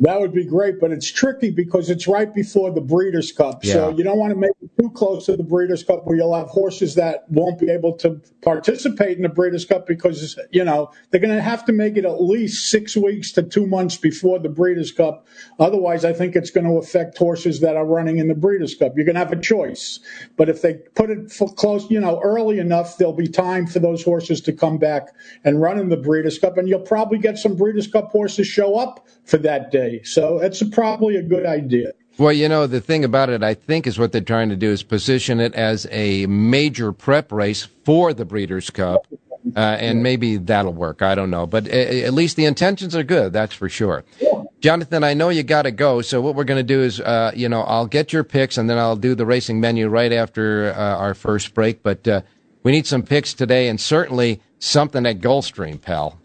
That 0.03 0.19
would 0.19 0.33
be 0.33 0.45
great, 0.45 0.81
but 0.81 0.91
it's 0.91 1.09
tricky 1.09 1.51
because 1.51 1.89
it's 1.89 2.09
right 2.09 2.35
before 2.35 2.73
the 2.73 2.81
Breeders' 2.81 3.31
Cup. 3.31 3.63
Yeah. 3.63 3.75
So 3.75 3.91
you 3.91 4.03
don't 4.03 4.19
want 4.19 4.33
to 4.33 4.37
make 4.37 4.51
it 4.61 4.69
too 4.77 4.91
close 4.91 5.27
to 5.27 5.37
the 5.37 5.45
Breeders' 5.45 5.85
Cup 5.85 6.05
where 6.05 6.17
you'll 6.17 6.35
have 6.35 6.49
horses 6.49 6.97
that 6.97 7.25
won't 7.31 7.61
be 7.61 7.71
able 7.71 7.93
to 7.99 8.21
participate 8.43 9.17
in 9.17 9.23
the 9.23 9.29
Breeders' 9.29 9.65
Cup 9.65 9.87
because, 9.87 10.37
you 10.51 10.65
know, 10.65 10.91
they're 11.11 11.21
going 11.21 11.33
to 11.33 11.41
have 11.41 11.65
to 11.67 11.73
make 11.73 11.97
it 11.97 12.05
at 12.05 12.21
least 12.21 12.69
six 12.69 12.97
weeks 12.97 13.31
to 13.33 13.45
two 13.45 13.65
months 13.65 13.97
before 13.97 14.41
the 14.41 14.49
Breeders' 14.49 14.91
Cup. 14.91 15.29
Otherwise, 15.61 16.05
I 16.05 16.13
think 16.13 16.35
it's 16.35 16.51
going 16.51 16.67
to 16.67 16.79
affect 16.79 17.17
horses 17.17 17.61
that 17.61 17.77
are 17.77 17.87
running 17.87 18.19
in 18.19 18.27
the 18.27 18.35
Breeders' 18.35 18.75
Cup. 18.75 18.95
You're 18.97 19.05
going 19.07 19.15
to 19.15 19.21
have 19.21 19.31
a 19.31 19.41
choice. 19.41 20.01
But 20.37 20.49
if 20.49 20.63
they 20.63 20.75
put 20.97 21.11
it 21.11 21.33
close, 21.55 21.89
you 21.93 22.01
know, 22.01 22.21
early 22.25 22.59
enough, 22.59 22.99
there'll 22.99 23.13
be 23.13 23.29
time 23.29 23.69
for 23.69 23.79
those 23.79 24.03
horses 24.03 24.41
to 24.41 24.53
come 24.53 24.79
back 24.79 25.15
and 25.45 25.61
run 25.63 25.79
in 25.79 25.91
the 25.91 25.97
Breeders' 25.97 26.41
Cup. 26.41 26.59
And 26.59 26.69
you'll 26.69 26.81
probably 26.81 27.19
get 27.19 27.39
some 27.39 27.55
Breeders' 27.55 27.87
Cup 27.87 28.11
horses 28.11 28.49
show 28.49 28.77
up 28.77 29.07
for 29.25 29.37
that 29.39 29.71
day. 29.71 29.92
So 30.05 30.39
it's 30.39 30.63
probably 30.71 31.17
a 31.17 31.23
good 31.23 31.47
idea. 31.47 31.93
Well, 32.19 32.33
you 32.33 32.49
know, 32.49 32.67
the 32.67 32.81
thing 32.81 33.05
about 33.05 33.31
it, 33.31 33.43
I 33.43 33.55
think, 33.55 33.87
is 33.87 33.99
what 33.99 34.13
they're 34.13 34.21
trying 34.21 34.51
to 34.51 34.57
do 34.57 34.71
is 34.71 34.83
position 34.83 35.41
it 35.41 35.55
as 35.55 35.87
a 35.91 36.27
major 36.27 36.93
prep 36.93 37.33
race 37.33 37.69
for 37.85 38.13
the 38.13 38.25
Breeders' 38.25 38.71
Cup. 38.71 39.07
Uh, 39.57 39.59
and 39.59 40.05
maybe 40.05 40.37
that'll 40.37 40.73
work. 40.73 41.03
I 41.03 41.17
don't 41.17 41.31
know. 41.31 41.47
But 41.47 41.67
at 41.67 42.15
least 42.15 42.37
the 42.37 42.45
intentions 42.45 42.95
are 42.95 43.03
good, 43.03 43.33
that's 43.33 43.53
for 43.53 43.69
sure. 43.69 44.05
Jonathan, 44.61 45.03
I 45.03 45.15
know 45.15 45.31
you 45.31 45.43
got 45.43 45.63
to 45.63 45.73
go. 45.73 46.01
So 46.01 46.21
what 46.21 46.37
we're 46.37 46.45
going 46.45 46.61
to 46.61 46.63
do 46.63 46.81
is, 46.81 47.01
uh, 47.01 47.33
you 47.35 47.49
know, 47.49 47.63
I'll 47.63 47.87
get 47.87 48.13
your 48.13 48.23
picks 48.23 48.57
and 48.57 48.71
then 48.71 48.79
I'll 48.79 48.95
do 48.95 49.17
the 49.17 49.27
racing 49.27 49.61
menu 49.61 49.89
right 49.89 50.13
after 50.13 50.73
uh, 50.73 50.97
our 50.97 51.15
first 51.15 51.55
break. 51.55 51.83
But 51.83 52.07
uh, 52.07 52.21
we 52.63 52.71
need 52.71 52.87
some 52.87 53.03
picks 53.03 53.35
today 53.35 53.67
and 53.69 53.81
certainly 53.81 54.41
something 54.61 55.05
at 55.07 55.19
Gulfstream, 55.19 55.81
pal. 55.81 56.21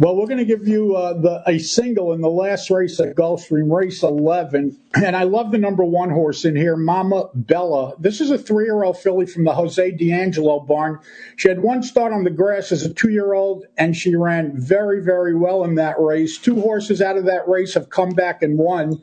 Well, 0.00 0.14
we're 0.14 0.26
going 0.26 0.38
to 0.38 0.44
give 0.44 0.68
you 0.68 0.94
uh, 0.94 1.14
the, 1.14 1.42
a 1.44 1.58
single 1.58 2.12
in 2.12 2.20
the 2.20 2.30
last 2.30 2.70
race 2.70 3.00
at 3.00 3.16
Gulfstream, 3.16 3.68
race 3.68 4.04
11. 4.04 4.78
And 4.94 5.16
I 5.16 5.24
love 5.24 5.50
the 5.50 5.58
number 5.58 5.84
one 5.84 6.10
horse 6.10 6.44
in 6.44 6.54
here, 6.54 6.76
Mama 6.76 7.30
Bella. 7.34 7.94
This 7.98 8.20
is 8.20 8.30
a 8.30 8.38
three 8.38 8.66
year 8.66 8.84
old 8.84 8.96
filly 8.96 9.26
from 9.26 9.44
the 9.44 9.52
Jose 9.54 9.90
D'Angelo 9.90 10.60
barn. 10.60 11.00
She 11.34 11.48
had 11.48 11.64
one 11.64 11.82
start 11.82 12.12
on 12.12 12.22
the 12.22 12.30
grass 12.30 12.70
as 12.70 12.84
a 12.84 12.94
two 12.94 13.10
year 13.10 13.32
old, 13.32 13.64
and 13.76 13.96
she 13.96 14.14
ran 14.14 14.52
very, 14.54 15.02
very 15.02 15.34
well 15.34 15.64
in 15.64 15.74
that 15.74 15.98
race. 15.98 16.38
Two 16.38 16.60
horses 16.60 17.02
out 17.02 17.16
of 17.16 17.24
that 17.24 17.48
race 17.48 17.74
have 17.74 17.90
come 17.90 18.10
back 18.10 18.40
and 18.40 18.56
won. 18.56 19.02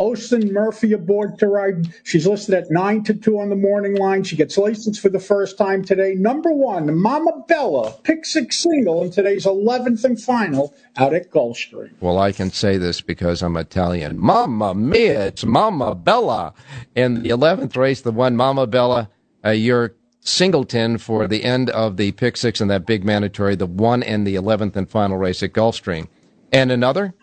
Austin 0.00 0.50
Murphy 0.54 0.94
aboard 0.94 1.38
to 1.38 1.46
ride. 1.46 1.92
She's 2.04 2.26
listed 2.26 2.54
at 2.54 2.70
9 2.70 3.04
to 3.04 3.14
2 3.14 3.38
on 3.38 3.50
the 3.50 3.54
morning 3.54 3.96
line. 3.96 4.24
She 4.24 4.34
gets 4.34 4.56
Lasix 4.56 4.98
for 4.98 5.10
the 5.10 5.20
first 5.20 5.58
time 5.58 5.84
today. 5.84 6.14
Number 6.14 6.50
one, 6.50 6.98
Mama 6.98 7.44
Bella, 7.46 7.92
pick 8.02 8.24
six 8.24 8.58
single 8.58 9.02
in 9.02 9.10
today's 9.10 9.44
11th 9.44 10.02
and 10.04 10.18
final 10.18 10.74
out 10.96 11.12
at 11.12 11.30
Gulfstream. 11.30 11.90
Well, 12.00 12.18
I 12.18 12.32
can 12.32 12.50
say 12.50 12.78
this 12.78 13.02
because 13.02 13.42
I'm 13.42 13.58
Italian. 13.58 14.18
Mamma 14.18 14.74
mia, 14.74 15.26
it's 15.26 15.44
Mama 15.44 15.94
Bella. 15.94 16.54
In 16.94 17.22
the 17.22 17.28
11th 17.28 17.76
race, 17.76 18.00
the 18.00 18.10
one 18.10 18.36
Mama 18.36 18.66
Bella, 18.66 19.10
uh, 19.44 19.50
your 19.50 19.94
singleton 20.20 20.96
for 20.96 21.28
the 21.28 21.44
end 21.44 21.68
of 21.68 21.98
the 21.98 22.12
pick 22.12 22.38
six 22.38 22.62
and 22.62 22.70
that 22.70 22.86
big 22.86 23.04
mandatory, 23.04 23.54
the 23.54 23.66
one 23.66 24.02
and 24.02 24.26
the 24.26 24.36
11th 24.36 24.76
and 24.76 24.88
final 24.88 25.18
race 25.18 25.42
at 25.42 25.52
Gulfstream. 25.52 26.08
And 26.50 26.72
another? 26.72 27.14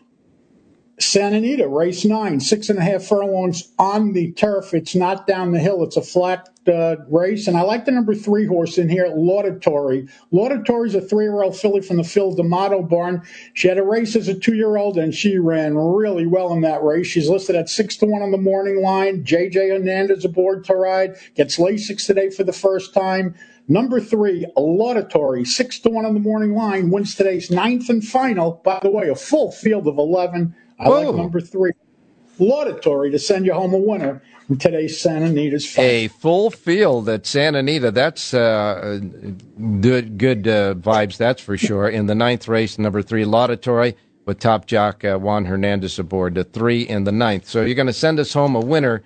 Santa 1.00 1.38
Anita, 1.38 1.68
race 1.68 2.06
nine, 2.06 2.40
six 2.40 2.70
and 2.70 2.80
a 2.80 2.82
half 2.82 3.04
furlongs 3.04 3.72
on 3.78 4.14
the 4.14 4.32
turf. 4.32 4.74
It's 4.74 4.96
not 4.96 5.28
down 5.28 5.52
the 5.52 5.60
hill. 5.60 5.84
It's 5.84 5.96
a 5.96 6.02
flat 6.02 6.50
uh, 6.68 6.96
race. 7.08 7.48
And 7.48 7.56
I 7.56 7.62
like 7.62 7.86
the 7.86 7.92
number 7.92 8.16
three 8.16 8.48
horse 8.48 8.80
in 8.80 8.90
here, 8.90 9.08
Laudatory. 9.16 10.08
Laudatory 10.32 10.90
is 10.90 10.96
a 10.96 11.02
three 11.02 11.26
year 11.26 11.44
old 11.44 11.56
filly 11.56 11.82
from 11.82 11.98
the 11.98 12.04
Phil 12.04 12.34
D'Amato 12.34 12.82
barn. 12.82 13.22
She 13.54 13.68
had 13.68 13.78
a 13.78 13.84
race 13.84 14.16
as 14.16 14.28
a 14.28 14.34
two 14.34 14.56
year 14.56 14.76
old 14.76 14.98
and 14.98 15.14
she 15.14 15.38
ran 15.38 15.78
really 15.78 16.26
well 16.26 16.52
in 16.52 16.62
that 16.62 16.82
race. 16.82 17.06
She's 17.06 17.30
listed 17.30 17.56
at 17.56 17.70
six 17.70 17.96
to 17.98 18.08
one 18.08 18.24
on 18.24 18.32
the 18.32 18.38
morning 18.40 18.82
line. 18.82 19.24
JJ 19.24 19.70
Hernandez 19.70 20.26
aboard 20.26 20.64
to 20.66 20.76
ride. 20.76 21.16
Gets 21.36 21.58
Lasix 21.58 22.08
today 22.08 22.32
for 22.32 22.44
the 22.44 22.54
first 22.54 22.96
time. 22.96 23.36
Number 23.68 24.00
three, 24.00 24.48
Laudatory, 24.56 25.46
six 25.46 25.78
to 25.80 25.90
one 25.90 26.06
on 26.06 26.14
the 26.14 26.22
morning 26.22 26.56
line, 26.56 26.90
wins 26.90 27.14
today's 27.14 27.52
ninth 27.52 27.90
and 27.90 28.04
final. 28.04 28.62
By 28.64 28.80
the 28.82 28.90
way, 28.90 29.10
a 29.10 29.16
full 29.16 29.52
field 29.52 29.88
of 29.88 29.98
11. 29.98 30.56
I 30.80 30.90
Whoa. 30.90 31.02
like 31.02 31.16
number 31.16 31.42
three, 31.42 31.72
laudatory 32.40 33.12
to 33.12 33.20
send 33.20 33.46
you 33.46 33.54
home 33.54 33.74
a 33.74 33.78
winner 33.78 34.22
in 34.50 34.58
today's 34.58 35.00
Santa 35.00 35.26
Anita's 35.26 35.66
fight. 35.70 35.84
A 35.84 36.08
full 36.08 36.52
field 36.52 37.10
at 37.10 37.26
Santa 37.26 37.60
Anita. 37.60 37.92
That's 37.92 38.34
uh, 38.34 39.00
good, 39.82 40.18
good 40.18 40.48
uh, 40.48 40.76
vibes, 40.76 41.18
that's 41.18 41.42
for 41.42 41.58
sure. 41.58 41.90
In 41.90 42.06
the 42.06 42.16
ninth 42.16 42.48
race, 42.48 42.78
number 42.78 43.02
three, 43.02 43.26
laudatory 43.26 43.96
with 44.26 44.40
top 44.40 44.68
jock 44.68 45.04
uh, 45.04 45.18
Juan 45.18 45.46
Hernandez 45.46 45.98
aboard, 45.98 46.36
the 46.36 46.44
three 46.44 46.82
in 46.82 47.06
the 47.06 47.12
ninth. 47.12 47.48
So 47.48 47.64
you're 47.64 47.76
going 47.76 47.88
to 47.88 47.94
send 47.94 48.20
us 48.20 48.34
home 48.34 48.56
a 48.56 48.60
winner 48.60 49.04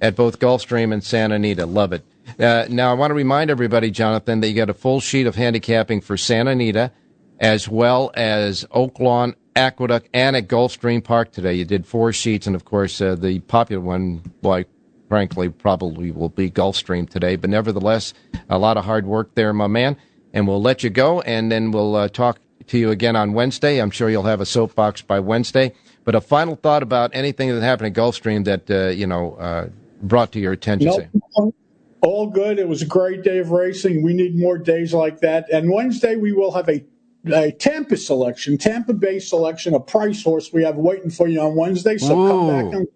at 0.00 0.16
both 0.16 0.38
Gulfstream 0.38 0.92
and 0.92 1.02
Santa 1.02 1.36
Anita. 1.36 1.64
Love 1.64 1.92
it. 1.92 2.04
Uh, 2.38 2.66
now, 2.68 2.90
I 2.90 2.94
want 2.94 3.10
to 3.10 3.14
remind 3.14 3.50
everybody, 3.50 3.90
Jonathan, 3.90 4.40
that 4.40 4.48
you 4.48 4.54
got 4.54 4.70
a 4.70 4.74
full 4.74 5.00
sheet 5.00 5.26
of 5.26 5.36
handicapping 5.36 6.00
for 6.00 6.16
Santa 6.16 6.50
Anita 6.50 6.90
as 7.40 7.68
well 7.68 8.10
as 8.14 8.64
Oaklawn 8.70 9.34
Aqueduct 9.56 10.08
and 10.12 10.36
at 10.36 10.48
Gulfstream 10.48 11.02
Park 11.02 11.32
today. 11.32 11.54
You 11.54 11.64
did 11.64 11.86
four 11.86 12.12
sheets, 12.12 12.46
and 12.46 12.56
of 12.56 12.64
course, 12.64 13.00
uh, 13.00 13.14
the 13.14 13.40
popular 13.40 13.82
one, 13.82 14.22
like 14.42 14.68
frankly, 15.08 15.48
probably 15.48 16.10
will 16.10 16.28
be 16.28 16.50
Gulfstream 16.50 17.08
today. 17.08 17.36
But 17.36 17.50
nevertheless, 17.50 18.14
a 18.48 18.58
lot 18.58 18.76
of 18.76 18.84
hard 18.84 19.06
work 19.06 19.34
there, 19.34 19.52
my 19.52 19.66
man. 19.66 19.96
And 20.32 20.48
we'll 20.48 20.62
let 20.62 20.82
you 20.82 20.90
go, 20.90 21.20
and 21.20 21.52
then 21.52 21.70
we'll 21.70 21.94
uh, 21.94 22.08
talk 22.08 22.40
to 22.66 22.78
you 22.78 22.90
again 22.90 23.14
on 23.14 23.32
Wednesday. 23.32 23.78
I'm 23.78 23.90
sure 23.90 24.10
you'll 24.10 24.24
have 24.24 24.40
a 24.40 24.46
soapbox 24.46 25.02
by 25.02 25.20
Wednesday. 25.20 25.72
But 26.04 26.14
a 26.14 26.20
final 26.20 26.56
thought 26.56 26.82
about 26.82 27.12
anything 27.14 27.54
that 27.54 27.62
happened 27.62 27.96
at 27.96 28.02
Gulfstream 28.02 28.44
that 28.44 28.70
uh, 28.70 28.88
you 28.88 29.06
know 29.06 29.34
uh, 29.34 29.68
brought 30.02 30.32
to 30.32 30.40
your 30.40 30.52
attention. 30.52 31.08
Nope. 31.36 31.54
All 32.00 32.26
good. 32.26 32.58
It 32.58 32.68
was 32.68 32.82
a 32.82 32.86
great 32.86 33.22
day 33.22 33.38
of 33.38 33.50
racing. 33.50 34.02
We 34.02 34.12
need 34.12 34.38
more 34.38 34.58
days 34.58 34.92
like 34.92 35.20
that. 35.20 35.48
And 35.50 35.70
Wednesday 35.70 36.16
we 36.16 36.32
will 36.32 36.52
have 36.52 36.68
a 36.68 36.84
a 37.32 37.52
Tampa 37.52 37.96
selection, 37.96 38.58
Tampa 38.58 38.92
Bay 38.92 39.18
selection, 39.18 39.74
a 39.74 39.80
price 39.80 40.22
horse 40.22 40.52
we 40.52 40.62
have 40.64 40.76
waiting 40.76 41.10
for 41.10 41.28
you 41.28 41.40
on 41.40 41.54
Wednesday. 41.54 41.98
So 41.98 42.18
Ooh. 42.18 42.28
come 42.28 42.48
back 42.48 42.74
and. 42.74 42.88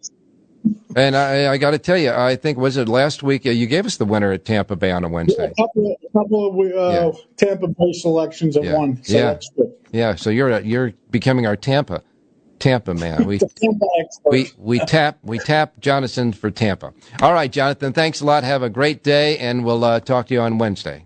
And 0.96 1.16
I, 1.16 1.52
I 1.52 1.56
got 1.56 1.70
to 1.70 1.78
tell 1.78 1.96
you, 1.96 2.10
I 2.10 2.36
think 2.36 2.58
was 2.58 2.76
it 2.76 2.88
last 2.88 3.22
week 3.22 3.46
uh, 3.46 3.50
you 3.50 3.66
gave 3.66 3.86
us 3.86 3.96
the 3.96 4.04
winner 4.04 4.32
at 4.32 4.44
Tampa 4.44 4.74
Bay 4.76 4.90
on 4.90 5.04
a 5.04 5.08
Wednesday. 5.08 5.44
Yeah, 5.44 5.64
a 5.64 5.66
couple, 5.66 5.92
of, 5.92 5.96
a 6.02 6.18
couple 6.18 6.46
of 6.46 6.76
uh, 6.76 7.12
yeah. 7.12 7.22
Tampa 7.36 7.68
Bay 7.68 7.92
selections 7.92 8.56
at 8.56 8.64
yeah. 8.64 8.76
one. 8.76 9.02
So 9.04 9.16
yeah, 9.16 9.38
yeah. 9.92 10.14
So 10.16 10.30
you're 10.30 10.60
you're 10.60 10.92
becoming 11.10 11.46
our 11.46 11.56
Tampa, 11.56 12.02
Tampa 12.58 12.92
man. 12.92 13.24
We 13.24 13.38
Tampa 13.62 13.86
we 14.26 14.50
we 14.58 14.78
tap 14.80 15.18
we 15.22 15.38
tap 15.38 15.78
Jonathan 15.78 16.32
for 16.32 16.50
Tampa. 16.50 16.92
All 17.22 17.32
right, 17.32 17.50
Jonathan. 17.50 17.92
Thanks 17.92 18.20
a 18.20 18.26
lot. 18.26 18.42
Have 18.42 18.62
a 18.62 18.70
great 18.70 19.02
day, 19.02 19.38
and 19.38 19.64
we'll 19.64 19.84
uh, 19.84 20.00
talk 20.00 20.26
to 20.26 20.34
you 20.34 20.40
on 20.40 20.58
Wednesday. 20.58 21.04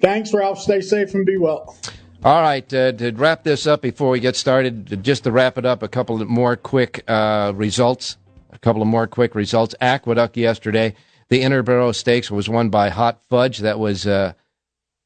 Thanks, 0.00 0.32
Ralph. 0.32 0.60
Stay 0.60 0.80
safe 0.80 1.14
and 1.14 1.26
be 1.26 1.36
well. 1.36 1.76
All 2.24 2.40
right, 2.40 2.72
uh, 2.72 2.92
to 2.92 3.10
wrap 3.10 3.42
this 3.42 3.66
up 3.66 3.82
before 3.82 4.10
we 4.10 4.20
get 4.20 4.36
started, 4.36 5.02
just 5.02 5.24
to 5.24 5.32
wrap 5.32 5.58
it 5.58 5.66
up, 5.66 5.82
a 5.82 5.88
couple 5.88 6.24
more 6.24 6.54
quick 6.54 7.02
uh, 7.08 7.52
results. 7.56 8.16
A 8.52 8.58
couple 8.60 8.80
of 8.80 8.86
more 8.86 9.08
quick 9.08 9.34
results. 9.34 9.74
Aqueduct 9.80 10.36
yesterday, 10.36 10.94
the 11.30 11.42
Interborough 11.42 11.92
Stakes 11.92 12.30
was 12.30 12.48
won 12.48 12.68
by 12.70 12.90
Hot 12.90 13.20
Fudge. 13.28 13.58
That 13.58 13.80
was 13.80 14.06
uh, 14.06 14.34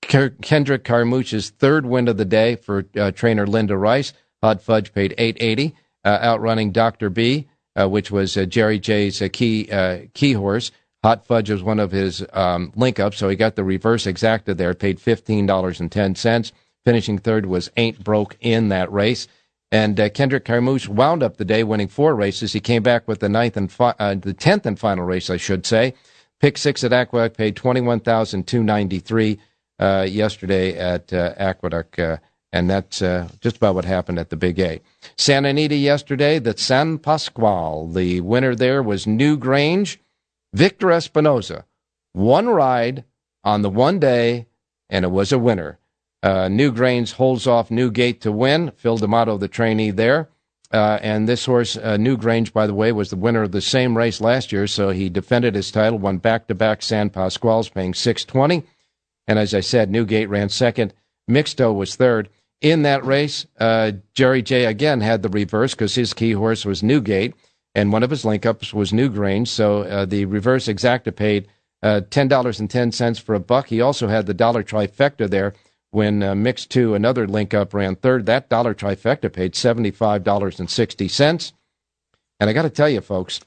Kendrick 0.03 0.85
Carmouche's 0.85 1.49
third 1.49 1.87
win 1.87 2.07
of 2.09 2.19
the 2.19 2.27
day 2.27 2.55
for 2.55 2.85
uh, 2.95 3.13
trainer 3.13 3.47
Linda 3.47 3.79
Rice. 3.79 4.13
Hot 4.43 4.61
Fudge 4.61 4.93
paid 4.93 5.15
880, 5.17 5.75
uh, 6.05 6.19
outrunning 6.21 6.71
Dr. 6.71 7.09
B, 7.09 7.49
uh, 7.81 7.89
which 7.89 8.11
was 8.11 8.35
Jerry 8.35 8.79
J's 8.79 9.23
key 9.33 9.71
key 10.13 10.33
horse. 10.35 10.71
Hot 11.03 11.25
Fudge 11.25 11.51
was 11.51 11.63
one 11.63 11.81
of 11.81 11.93
his 11.93 12.27
um, 12.35 12.75
link 12.77 13.01
ups, 13.01 13.17
so 13.17 13.31
he 13.31 13.37
got 13.37 13.57
the 13.57 13.65
reverse 13.65 14.05
exacta 14.05 14.55
there, 14.55 14.75
paid 14.75 14.99
$15.10. 14.99 16.53
Finishing 16.87 17.19
third 17.19 17.47
was 17.47 17.69
Ain't 17.77 18.05
Broke 18.05 18.37
in 18.41 18.69
that 18.69 18.91
race. 18.93 19.27
And 19.73 19.99
uh, 19.99 20.09
Kendrick 20.09 20.45
Carmouche 20.45 20.87
wound 20.87 21.21
up 21.21 21.37
the 21.37 21.45
day 21.45 21.65
winning 21.65 21.89
four 21.89 22.15
races. 22.15 22.53
He 22.53 22.61
came 22.61 22.85
back 22.85 23.09
with 23.09 23.19
the 23.19 23.29
ninth 23.29 23.57
and 23.57 23.71
fi- 23.71 23.97
uh, 23.99 24.15
the 24.15 24.33
tenth 24.33 24.65
and 24.65 24.79
final 24.79 25.05
race, 25.05 25.29
I 25.29 25.37
should 25.37 25.67
say. 25.67 25.95
Pick 26.41 26.57
six 26.57 26.85
at 26.85 26.93
Aqueduct 26.93 27.37
paid 27.37 27.57
twenty 27.57 27.81
one 27.81 27.99
thousand 27.99 28.47
two 28.47 28.63
ninety 28.63 29.01
three 29.01 29.41
uh, 29.81 30.07
yesterday 30.09 30.79
at 30.79 31.13
uh, 31.13 31.35
Aqueduct, 31.37 31.99
uh, 31.99 32.19
and 32.53 32.71
that's 32.71 33.03
uh, 33.03 33.29
just 33.41 33.57
about 33.57 33.75
what 33.75 33.85
happened 33.85 34.21
at 34.21 34.31
the 34.31 34.37
Big 34.37 34.61
A. 34.61 34.81
Santa 35.17 35.49
Anita 35.49 35.75
yesterday, 35.75 36.39
the 36.39 36.57
San 36.57 36.99
Pasqual. 36.99 37.93
The 37.93 38.21
winner 38.21 38.55
there 38.55 38.81
was 38.81 39.07
Newgrange, 39.07 39.97
Victor 40.53 40.87
Espinoza. 40.87 41.65
One 42.13 42.47
ride 42.47 43.03
on 43.43 43.63
the 43.63 43.71
one 43.71 43.99
day, 43.99 44.47
and 44.89 45.05
it 45.05 45.11
was 45.11 45.33
a 45.33 45.39
winner. 45.39 45.81
Uh, 46.27 46.49
Newgrange 46.49 47.13
holds 47.13 47.47
off 47.47 47.71
Newgate 47.71 48.21
to 48.23 48.33
win. 48.33 48.73
Phil 48.73 48.97
D'Amato, 48.97 49.39
the 49.39 49.47
trainee 49.47 49.93
there. 49.93 50.29
Uh, 50.73 50.99
and 51.01 51.29
this 51.29 51.47
horse, 51.47 51.77
uh, 51.77 51.97
Newgrange, 51.97 52.53
by 52.53 52.67
the 52.67 52.75
way, 52.75 52.91
was 52.91 53.11
the 53.11 53.17
winner 53.17 53.45
of 53.45 53.53
the 53.53 53.61
same 53.61 53.97
race 53.97 54.21
last 54.21 54.51
year, 54.51 54.67
so 54.67 54.91
he 54.91 55.09
defended 55.09 55.55
his 55.55 55.71
title, 55.71 56.01
won 56.01 56.19
back 56.19 56.49
to 56.49 56.55
back 56.57 56.83
San 56.83 57.11
Pasquals, 57.11 57.69
paying 57.69 57.95
620. 57.95 58.67
And 59.29 59.39
as 59.39 59.55
I 59.55 59.61
said, 59.61 59.89
Newgate 59.89 60.29
ran 60.29 60.49
second 60.49 60.93
Mixto 61.31 61.73
was 61.73 61.95
third. 61.95 62.29
In 62.61 62.83
that 62.83 63.05
race, 63.05 63.47
uh, 63.61 63.93
Jerry 64.13 64.43
J 64.43 64.65
again 64.65 65.03
had 65.03 65.23
the 65.23 65.29
reverse 65.29 65.75
because 65.75 65.95
his 65.95 66.13
key 66.13 66.33
horse 66.33 66.65
was 66.65 66.83
Newgate, 66.83 67.35
and 67.73 67.93
one 67.93 68.03
of 68.03 68.11
his 68.11 68.25
link 68.25 68.45
ups 68.45 68.75
was 68.75 68.91
Newgrange. 68.91 69.47
So 69.47 69.83
uh, 69.83 70.05
the 70.07 70.25
reverse 70.25 70.67
exacta 70.67 71.15
paid 71.15 71.47
uh, 71.85 72.01
$10.10 72.11 73.21
for 73.21 73.37
a 73.37 73.41
buck. 73.41 73.69
He 73.69 73.81
also 73.81 74.09
had 74.09 74.27
the 74.27 74.35
dollar 74.35 74.65
trifecta 74.65 75.31
there 75.31 75.55
when 75.97 76.23
uh, 76.23 76.35
Mixto, 76.35 76.95
another 76.95 77.27
link 77.27 77.55
up, 77.55 77.73
ran 77.73 77.97
third. 77.97 78.27
That 78.27 78.51
dollar 78.51 78.75
trifecta 78.75 79.33
paid 79.33 79.55
$75.60. 79.55 81.53
And 82.39 82.51
I 82.51 82.53
got 82.53 82.65
to 82.65 82.71
tell 82.71 82.91
you, 82.91 83.01
folks, 83.01 83.41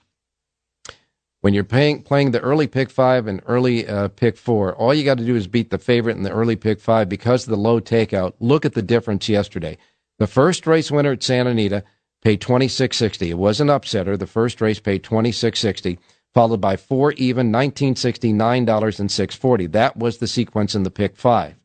when 1.42 1.54
you're 1.54 1.64
paying, 1.64 2.02
playing 2.02 2.32
the 2.32 2.40
early 2.40 2.66
pick 2.66 2.90
five 2.90 3.28
and 3.28 3.44
early 3.46 3.88
uh, 3.88 4.08
pick 4.08 4.36
four, 4.36 4.74
all 4.74 4.96
you 4.96 5.04
got 5.04 5.20
to 5.20 5.26
do 5.28 5.36
is 5.36 5.46
beat 5.46 5.70
the 5.70 5.78
favorite 5.78 6.18
in 6.18 6.24
the 6.24 6.32
early 6.32 6.56
pick 6.56 6.80
five 6.80 7.08
because 7.08 7.44
of 7.44 7.52
the 7.52 7.56
low 7.56 7.80
takeout. 7.80 8.34
Look 8.40 8.66
at 8.66 8.74
the 8.74 8.82
difference 8.82 9.30
yesterday. 9.30 9.78
The 10.18 10.26
first 10.26 10.66
race 10.66 10.90
winner 10.90 11.12
at 11.12 11.22
Santa 11.22 11.52
Anita 11.52 11.84
paid 12.24 12.42
twenty 12.42 12.68
six 12.68 12.98
sixty. 12.98 13.30
It 13.30 13.38
was 13.38 13.62
an 13.62 13.68
upsetter. 13.68 14.18
The 14.18 14.26
first 14.26 14.60
race 14.60 14.80
paid 14.80 15.04
twenty 15.04 15.32
six 15.32 15.60
sixty, 15.60 16.00
followed 16.34 16.62
by 16.62 16.78
four 16.78 17.12
even 17.12 17.52
nineteen 17.52 17.96
sixty 17.96 18.34
nine 18.34 18.66
dollars 18.66 19.00
and 19.00 19.12
six 19.12 19.36
forty. 19.36 19.68
That 19.68 19.98
was 19.98 20.18
the 20.18 20.28
sequence 20.28 20.74
in 20.74 20.82
the 20.82 20.90
pick 20.90 21.16
five. 21.16 21.59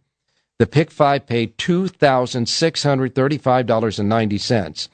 The 0.58 0.66
pick 0.66 0.90
five 0.90 1.26
paid 1.26 1.58
two 1.58 1.88
thousand 1.88 2.48
six 2.48 2.82
hundred 2.82 3.14
thirty 3.14 3.38
five 3.38 3.66
dollars 3.66 3.98
and 3.98 4.08
ninety 4.08 4.38
cents. 4.38 4.88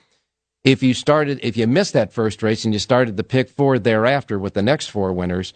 If 0.65 0.83
you 0.83 0.95
started 0.95 1.41
if 1.43 1.57
you 1.57 1.67
missed 1.67 1.93
that 1.95 2.13
first 2.13 2.43
race 2.43 2.65
and 2.65 2.75
you 2.75 2.81
started 2.81 3.17
the 3.17 3.25
pick 3.25 3.49
four 3.49 3.79
thereafter 3.79 4.39
with 4.39 4.55
the 4.55 4.63
next 4.63 4.89
four 4.89 5.13
winners 5.13 5.55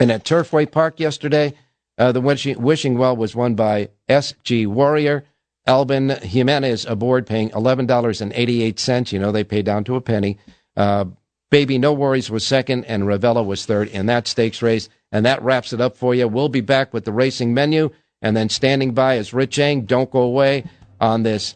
And 0.01 0.11
at 0.11 0.25
Turfway 0.25 0.71
Park 0.71 0.99
yesterday, 1.01 1.55
uh, 1.99 2.13
the 2.13 2.21
wishing, 2.21 2.61
wishing 2.61 2.99
Well 2.99 3.17
was 3.17 3.37
won 3.37 3.55
by 3.55 3.91
S.G. 4.09 4.67
Warrior. 4.67 5.25
Albin 5.67 6.11
Jimenez 6.11 6.85
aboard 6.85 7.27
paying 7.27 7.51
$11.88. 7.51 9.13
You 9.13 9.19
know, 9.19 9.33
they 9.33 9.45
pay 9.45 9.63
down 9.63 9.85
to 9.85 9.97
a 9.97 10.01
penny. 10.01 10.39
Uh, 10.77 11.07
Baby 11.51 11.79
No 11.79 11.93
Worries 11.93 12.31
was 12.31 12.47
second, 12.47 12.85
and 12.85 13.05
Ravella 13.05 13.45
was 13.45 13.65
third 13.65 13.89
in 13.89 14.07
that 14.07 14.27
stakes 14.27 14.61
race. 14.61 14.89
And 15.13 15.25
that 15.25 15.43
wraps 15.43 15.73
it 15.73 15.81
up 15.81 15.97
for 15.97 16.15
you. 16.15 16.27
We'll 16.27 16.49
be 16.49 16.61
back 16.61 16.93
with 16.93 17.05
the 17.05 17.13
racing 17.13 17.55
menu. 17.55 17.91
And 18.21 18.37
then 18.37 18.49
standing 18.49 18.93
by 18.93 19.15
is 19.15 19.33
Rich 19.33 19.59
Eng. 19.59 19.83
Don't 19.83 20.11
go 20.11 20.23
away 20.23 20.65
on 21.01 21.23
this 21.23 21.55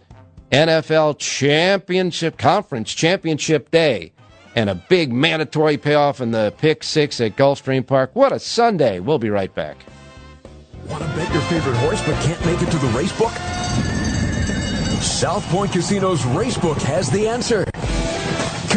NFL 0.53 1.19
Championship 1.19 2.39
Conference 2.39 2.95
Championship 2.95 3.71
Day 3.71 4.13
and 4.55 4.71
a 4.71 4.75
big 4.75 5.13
mandatory 5.13 5.77
payoff 5.77 6.21
in 6.21 6.31
the 6.31 6.53
pick 6.59 6.83
six 6.83 7.21
at 7.21 7.37
Gulfstream 7.37 7.87
Park. 7.87 8.11
What 8.15 8.33
a 8.33 8.39
Sunday. 8.39 9.01
We'll 9.01 9.19
be 9.19 9.31
right 9.31 9.55
back. 9.55 9.77
Want 10.87 11.03
to 11.03 11.09
bet 11.11 11.33
your 11.33 11.43
favorite 11.43 11.77
horse 11.77 12.01
but 12.07 12.15
can't 12.25 12.45
make 12.47 12.63
it 12.63 12.71
to 12.71 12.79
the 12.79 12.89
race 12.89 13.17
book? 13.19 13.33
South 15.03 15.45
Point 15.49 15.73
Casino's 15.73 16.23
Racebook 16.23 16.81
has 16.83 17.11
the 17.11 17.29
answer. 17.29 17.65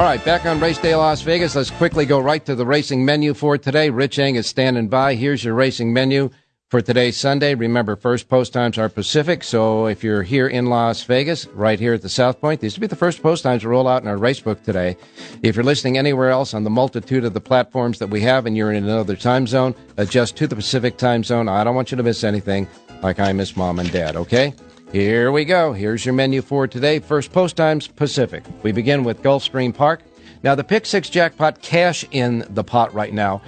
All 0.00 0.06
right, 0.06 0.24
back 0.24 0.46
on 0.46 0.60
Race 0.60 0.78
Day 0.78 0.96
Las 0.96 1.20
Vegas. 1.20 1.54
Let's 1.54 1.70
quickly 1.70 2.06
go 2.06 2.20
right 2.20 2.42
to 2.46 2.54
the 2.54 2.64
racing 2.64 3.04
menu 3.04 3.34
for 3.34 3.58
today. 3.58 3.90
Rich 3.90 4.18
Eng 4.18 4.36
is 4.36 4.46
standing 4.46 4.88
by. 4.88 5.14
Here's 5.14 5.44
your 5.44 5.52
racing 5.52 5.92
menu 5.92 6.30
for 6.70 6.80
today's 6.80 7.18
Sunday. 7.18 7.54
Remember, 7.54 7.96
first 7.96 8.26
post 8.26 8.54
times 8.54 8.78
are 8.78 8.88
Pacific, 8.88 9.44
so 9.44 9.84
if 9.88 10.02
you're 10.02 10.22
here 10.22 10.48
in 10.48 10.70
Las 10.70 11.02
Vegas, 11.02 11.46
right 11.48 11.78
here 11.78 11.92
at 11.92 12.00
the 12.00 12.08
South 12.08 12.40
Point, 12.40 12.62
these 12.62 12.76
will 12.76 12.80
be 12.80 12.86
the 12.86 12.96
first 12.96 13.22
post 13.22 13.42
times 13.42 13.60
to 13.60 13.68
roll 13.68 13.86
out 13.86 14.00
in 14.00 14.08
our 14.08 14.16
racebook 14.16 14.62
today. 14.62 14.96
If 15.42 15.54
you're 15.54 15.66
listening 15.66 15.98
anywhere 15.98 16.30
else 16.30 16.54
on 16.54 16.64
the 16.64 16.70
multitude 16.70 17.26
of 17.26 17.34
the 17.34 17.40
platforms 17.42 17.98
that 17.98 18.08
we 18.08 18.22
have 18.22 18.46
and 18.46 18.56
you're 18.56 18.72
in 18.72 18.82
another 18.82 19.16
time 19.16 19.46
zone, 19.46 19.74
adjust 19.98 20.34
to 20.38 20.46
the 20.46 20.56
Pacific 20.56 20.96
time 20.96 21.24
zone. 21.24 21.46
I 21.46 21.62
don't 21.62 21.74
want 21.74 21.90
you 21.90 21.98
to 21.98 22.02
miss 22.02 22.24
anything 22.24 22.66
like 23.02 23.20
I 23.20 23.34
miss 23.34 23.54
mom 23.54 23.78
and 23.78 23.92
dad, 23.92 24.16
okay? 24.16 24.54
Here 24.92 25.30
we 25.30 25.44
go. 25.44 25.72
Here's 25.72 26.04
your 26.04 26.14
menu 26.14 26.42
for 26.42 26.66
today. 26.66 26.98
First 26.98 27.32
post 27.32 27.56
times 27.56 27.86
Pacific. 27.86 28.42
We 28.64 28.72
begin 28.72 29.04
with 29.04 29.22
Gulfstream 29.22 29.72
Park. 29.72 30.00
Now, 30.42 30.56
the 30.56 30.64
Pick 30.64 30.84
Six 30.84 31.08
jackpot 31.08 31.62
cash 31.62 32.04
in 32.10 32.44
the 32.50 32.64
pot 32.64 32.92
right 32.92 33.12
now 33.12 33.40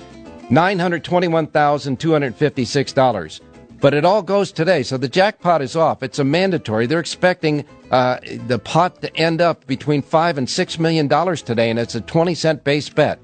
$921,256. 0.51 3.41
But 3.81 3.95
it 3.95 4.05
all 4.05 4.23
goes 4.23 4.53
today, 4.53 4.85
so 4.85 4.97
the 4.97 5.09
jackpot 5.09 5.63
is 5.63 5.75
off. 5.75 6.05
It's 6.05 6.21
a 6.21 6.25
mandatory. 6.25 6.87
They're 6.87 7.01
expecting 7.01 7.65
uh, 7.91 8.19
the 8.47 8.61
pot 8.61 9.03
to 9.03 9.13
end 9.17 9.41
up 9.41 9.67
between 9.67 10.03
five 10.03 10.39
and 10.39 10.49
six 10.49 10.79
million 10.79 11.09
dollars 11.09 11.43
today, 11.43 11.71
and 11.71 11.79
it's 11.81 11.97
a 11.97 12.01
20 12.01 12.37
cent 12.37 12.63
base 12.63 12.89
bet. 12.89 13.19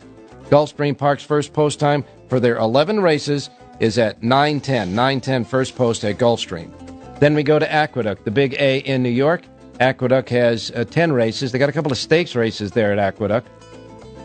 Gulfstream 0.51 0.99
Park's 0.99 1.23
first 1.23 1.53
post 1.53 1.79
time 1.79 2.05
for 2.29 2.41
their 2.41 2.57
11 2.57 2.99
races 3.01 3.49
is 3.79 3.97
at 3.99 4.25
910. 4.25 4.97
910 4.97 5.45
first 5.45 5.77
post 5.77 6.05
at 6.05 6.19
Gulfstream. 6.19 6.73
Then 7.21 7.35
we 7.35 7.43
go 7.43 7.59
to 7.59 7.71
Aqueduct, 7.71 8.25
the 8.25 8.31
big 8.31 8.55
A 8.59 8.79
in 8.79 9.03
New 9.03 9.09
York. 9.09 9.43
Aqueduct 9.81 10.29
has 10.31 10.71
uh, 10.73 10.85
10 10.85 11.13
races. 11.13 11.53
They 11.53 11.59
got 11.59 11.69
a 11.69 11.73
couple 11.73 11.91
of 11.91 11.99
stakes 11.99 12.35
races 12.35 12.73
there 12.73 12.93
at 12.93 12.99
Aqueduct. 12.99 13.49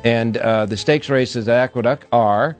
And 0.03 0.37
uh, 0.37 0.65
the 0.65 0.77
stakes 0.77 1.09
races 1.09 1.47
at 1.47 1.55
Aqueduct 1.55 2.05
are 2.11 2.57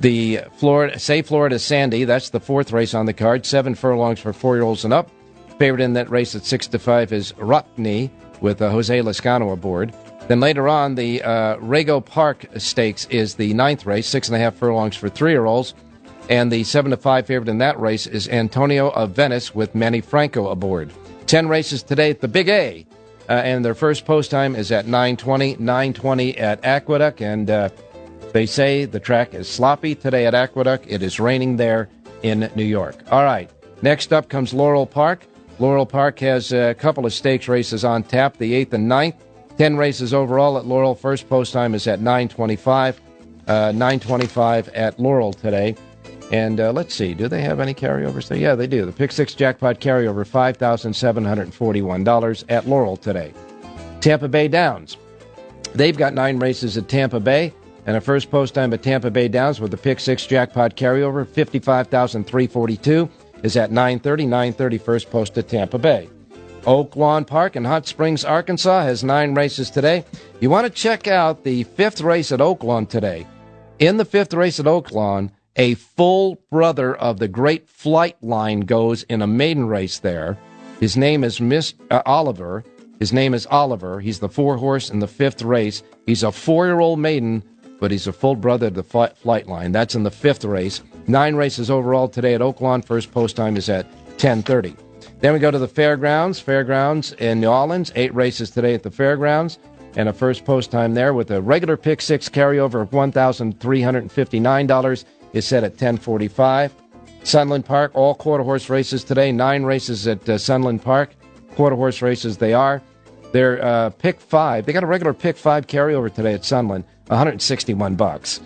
the 0.00 0.40
Florida, 0.56 0.98
say 0.98 1.22
Florida 1.22 1.58
Sandy. 1.58 2.04
That's 2.04 2.30
the 2.30 2.40
fourth 2.40 2.72
race 2.72 2.94
on 2.94 3.06
the 3.06 3.12
card. 3.12 3.46
Seven 3.46 3.74
furlongs 3.74 4.18
for 4.18 4.32
four-year-olds 4.32 4.84
and 4.84 4.92
up. 4.92 5.10
Favorite 5.58 5.82
in 5.82 5.92
that 5.92 6.10
race 6.10 6.34
at 6.34 6.44
six 6.44 6.66
to 6.68 6.78
five 6.78 7.12
is 7.12 7.32
Rockney 7.34 8.10
with 8.40 8.60
uh, 8.60 8.70
Jose 8.70 8.98
Lezcano 8.98 9.52
aboard. 9.52 9.94
Then 10.26 10.40
later 10.40 10.68
on, 10.68 10.94
the 10.94 11.22
uh, 11.22 11.56
Rego 11.58 12.04
Park 12.04 12.46
Stakes 12.56 13.06
is 13.06 13.34
the 13.34 13.54
ninth 13.54 13.86
race, 13.86 14.08
six 14.08 14.28
and 14.28 14.36
a 14.36 14.38
half 14.38 14.56
furlongs 14.56 14.96
for 14.96 15.08
three-year-olds. 15.08 15.74
And 16.32 16.50
the 16.50 16.64
seven 16.64 16.92
to 16.92 16.96
five 16.96 17.26
favorite 17.26 17.50
in 17.50 17.58
that 17.58 17.78
race 17.78 18.06
is 18.06 18.26
Antonio 18.26 18.88
of 18.88 19.10
Venice 19.10 19.54
with 19.54 19.74
Manny 19.74 20.00
Franco 20.00 20.48
aboard. 20.48 20.90
Ten 21.26 21.46
races 21.46 21.82
today 21.82 22.08
at 22.08 22.22
the 22.22 22.26
Big 22.26 22.48
A, 22.48 22.86
uh, 23.28 23.32
and 23.32 23.62
their 23.62 23.74
first 23.74 24.06
post 24.06 24.30
time 24.30 24.56
is 24.56 24.72
at 24.72 24.86
9:20. 24.86 25.58
9:20 25.58 26.40
at 26.40 26.64
Aqueduct, 26.64 27.20
and 27.20 27.50
uh, 27.50 27.68
they 28.32 28.46
say 28.46 28.86
the 28.86 28.98
track 28.98 29.34
is 29.34 29.46
sloppy 29.46 29.94
today 29.94 30.24
at 30.24 30.32
Aqueduct. 30.32 30.86
It 30.88 31.02
is 31.02 31.20
raining 31.20 31.58
there 31.58 31.90
in 32.22 32.50
New 32.54 32.64
York. 32.64 32.96
All 33.10 33.24
right. 33.24 33.50
Next 33.82 34.10
up 34.10 34.30
comes 34.30 34.54
Laurel 34.54 34.86
Park. 34.86 35.26
Laurel 35.58 35.84
Park 35.84 36.18
has 36.20 36.50
a 36.50 36.72
couple 36.72 37.04
of 37.04 37.12
stakes 37.12 37.46
races 37.46 37.84
on 37.84 38.04
tap, 38.04 38.38
the 38.38 38.54
8th 38.54 38.72
and 38.72 38.90
9th. 38.90 39.16
10 39.58 39.76
races 39.76 40.14
overall 40.14 40.56
at 40.56 40.64
Laurel. 40.64 40.94
First 40.94 41.28
post 41.28 41.52
time 41.52 41.74
is 41.74 41.86
at 41.86 42.00
925. 42.00 43.02
Uh, 43.46 43.70
925 43.72 44.68
at 44.68 44.98
Laurel 44.98 45.34
today. 45.34 45.76
And 46.32 46.58
uh, 46.58 46.72
let's 46.72 46.94
see, 46.94 47.12
do 47.12 47.28
they 47.28 47.42
have 47.42 47.60
any 47.60 47.74
carryovers 47.74 48.28
there? 48.28 48.38
Yeah, 48.38 48.54
they 48.54 48.66
do. 48.66 48.86
The 48.86 48.92
Pick 48.92 49.12
Six 49.12 49.34
Jackpot 49.34 49.80
carryover, 49.80 50.26
$5,741 50.26 52.44
at 52.48 52.66
Laurel 52.66 52.96
today. 52.96 53.34
Tampa 54.00 54.28
Bay 54.28 54.48
Downs. 54.48 54.96
They've 55.74 55.96
got 55.96 56.14
nine 56.14 56.38
races 56.38 56.78
at 56.78 56.88
Tampa 56.88 57.20
Bay. 57.20 57.52
And 57.84 57.96
a 57.96 58.00
first 58.00 58.30
post 58.30 58.54
time 58.54 58.72
at 58.72 58.82
Tampa 58.82 59.10
Bay 59.10 59.28
Downs 59.28 59.60
with 59.60 59.72
the 59.72 59.76
Pick 59.76 60.00
Six 60.00 60.26
Jackpot 60.26 60.76
carryover, 60.76 61.26
55342 61.26 63.10
is 63.42 63.56
at 63.56 63.70
930. 63.70 64.24
930 64.24 64.78
first 64.78 65.10
post 65.10 65.36
at 65.36 65.48
Tampa 65.48 65.76
Bay. 65.78 66.08
Oaklawn 66.62 67.26
Park 67.26 67.56
in 67.56 67.64
Hot 67.64 67.86
Springs, 67.88 68.24
Arkansas 68.24 68.84
has 68.84 69.02
nine 69.02 69.34
races 69.34 69.68
today. 69.68 70.04
You 70.40 70.48
want 70.48 70.64
to 70.64 70.70
check 70.70 71.08
out 71.08 71.42
the 71.42 71.64
fifth 71.64 72.00
race 72.00 72.30
at 72.30 72.38
Oaklawn 72.38 72.88
today. 72.88 73.26
In 73.80 73.96
the 73.96 74.04
fifth 74.04 74.32
race 74.32 74.60
at 74.60 74.66
Oaklawn, 74.66 75.32
a 75.56 75.74
full 75.74 76.36
brother 76.50 76.94
of 76.94 77.18
the 77.18 77.28
great 77.28 77.68
Flight 77.68 78.16
Line 78.22 78.60
goes 78.60 79.02
in 79.04 79.22
a 79.22 79.26
maiden 79.26 79.66
race 79.66 79.98
there. 79.98 80.38
His 80.80 80.96
name 80.96 81.24
is 81.24 81.40
Miss 81.40 81.74
uh, 81.90 82.02
Oliver. 82.06 82.64
His 82.98 83.12
name 83.12 83.34
is 83.34 83.46
Oliver. 83.46 84.00
He's 84.00 84.20
the 84.20 84.28
four 84.28 84.56
horse 84.56 84.90
in 84.90 85.00
the 85.00 85.06
fifth 85.06 85.42
race. 85.42 85.82
He's 86.06 86.22
a 86.22 86.32
four 86.32 86.66
year 86.66 86.80
old 86.80 86.98
maiden, 86.98 87.42
but 87.80 87.90
he's 87.90 88.06
a 88.06 88.12
full 88.12 88.36
brother 88.36 88.68
of 88.68 88.74
the 88.74 88.82
Flight 88.82 89.48
Line. 89.48 89.72
That's 89.72 89.94
in 89.94 90.04
the 90.04 90.10
fifth 90.10 90.44
race. 90.44 90.82
Nine 91.06 91.34
races 91.34 91.70
overall 91.70 92.08
today 92.08 92.34
at 92.34 92.40
Oaklawn. 92.40 92.84
First 92.84 93.12
post 93.12 93.36
time 93.36 93.56
is 93.56 93.68
at 93.68 93.86
10:30. 94.18 94.76
Then 95.20 95.32
we 95.32 95.38
go 95.38 95.50
to 95.50 95.58
the 95.58 95.68
fairgrounds. 95.68 96.40
Fairgrounds 96.40 97.12
in 97.14 97.40
New 97.40 97.48
Orleans. 97.48 97.92
Eight 97.94 98.14
races 98.14 98.50
today 98.50 98.74
at 98.74 98.82
the 98.82 98.90
fairgrounds. 98.90 99.58
And 99.94 100.08
a 100.08 100.12
first 100.12 100.44
post 100.44 100.70
time 100.70 100.94
there 100.94 101.12
with 101.12 101.30
a 101.30 101.42
regular 101.42 101.76
pick 101.76 102.00
six 102.00 102.28
carryover 102.28 102.82
of 102.82 102.90
$1,359 102.90 105.04
is 105.32 105.46
set 105.46 105.64
at 105.64 105.72
1045. 105.72 106.72
Sunland 107.24 107.64
Park, 107.64 107.92
all 107.94 108.14
quarter 108.14 108.44
horse 108.44 108.68
races 108.68 109.04
today. 109.04 109.32
Nine 109.32 109.62
races 109.62 110.06
at 110.06 110.28
uh, 110.28 110.38
Sunland 110.38 110.82
Park. 110.82 111.14
Quarter 111.54 111.76
horse 111.76 112.02
races 112.02 112.38
they 112.38 112.52
are. 112.54 112.82
They're 113.32 113.64
uh, 113.64 113.90
pick 113.90 114.20
five. 114.20 114.66
They 114.66 114.72
got 114.72 114.82
a 114.82 114.86
regular 114.86 115.14
pick 115.14 115.36
five 115.36 115.66
carryover 115.66 116.12
today 116.12 116.34
at 116.34 116.44
Sunland, 116.44 116.84
161 117.06 117.96
bucks. 117.96 118.40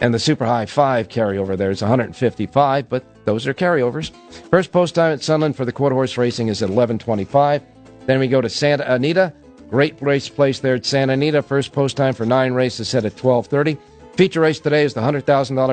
And 0.00 0.14
the 0.14 0.18
super 0.18 0.46
high 0.46 0.64
five 0.64 1.08
carryover 1.08 1.58
there 1.58 1.70
is 1.70 1.82
155, 1.82 2.88
but 2.88 3.04
those 3.26 3.46
are 3.46 3.52
carryovers. 3.52 4.12
First 4.50 4.72
post 4.72 4.94
time 4.94 5.12
at 5.12 5.22
Sunland 5.22 5.56
for 5.56 5.66
the 5.66 5.72
quarter 5.72 5.94
horse 5.94 6.16
racing 6.16 6.48
is 6.48 6.62
at 6.62 6.70
1125. 6.70 7.62
Then 8.06 8.18
we 8.18 8.28
go 8.28 8.40
to 8.40 8.48
Santa 8.48 8.90
Anita. 8.92 9.32
Great 9.68 10.00
race 10.00 10.28
place 10.28 10.58
there 10.58 10.76
at 10.76 10.86
Santa 10.86 11.12
Anita. 11.12 11.42
First 11.42 11.72
post 11.72 11.98
time 11.98 12.14
for 12.14 12.24
nine 12.24 12.54
races 12.54 12.88
set 12.88 13.04
at 13.04 13.12
1230. 13.12 13.78
Feature 14.20 14.42
race 14.42 14.60
today 14.60 14.84
is 14.84 14.92
the 14.92 15.00
$100,000 15.00 15.24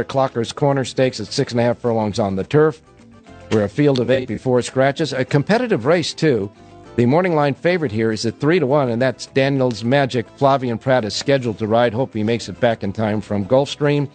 Clockers 0.06 0.56
Corner 0.56 0.86
Stakes 0.86 1.20
at 1.20 1.28
six 1.28 1.52
and 1.52 1.60
a 1.60 1.66
half 1.66 1.80
furlongs 1.80 2.18
on 2.18 2.38
the 2.38 2.46
turf. 2.46 2.82
We're 3.52 3.66
a 3.66 3.70
field 3.70 4.00
of 4.00 4.10
eight 4.10 4.30
before 4.30 4.62
scratches. 4.62 5.12
A 5.12 5.26
competitive 5.26 5.86
race, 5.86 6.14
too. 6.14 6.50
The 6.96 7.06
morning 7.06 7.36
line 7.36 7.56
favorite 7.56 7.92
here 7.92 8.14
is 8.14 8.26
at 8.26 8.40
3 8.40 8.60
to 8.60 8.66
1, 8.66 8.90
and 8.90 9.02
that's 9.02 9.26
Daniel's 9.26 9.84
Magic. 9.84 10.26
Flavien 10.38 10.80
Prat 10.80 11.04
is 11.04 11.14
scheduled 11.14 11.58
to 11.58 11.68
ride. 11.68 11.94
Hope 11.94 12.14
he 12.14 12.24
makes 12.24 12.48
it 12.48 12.58
back 12.62 12.86
in 12.86 12.94
time 12.94 13.20
from 13.20 13.46
Gulfstream. 13.46 14.10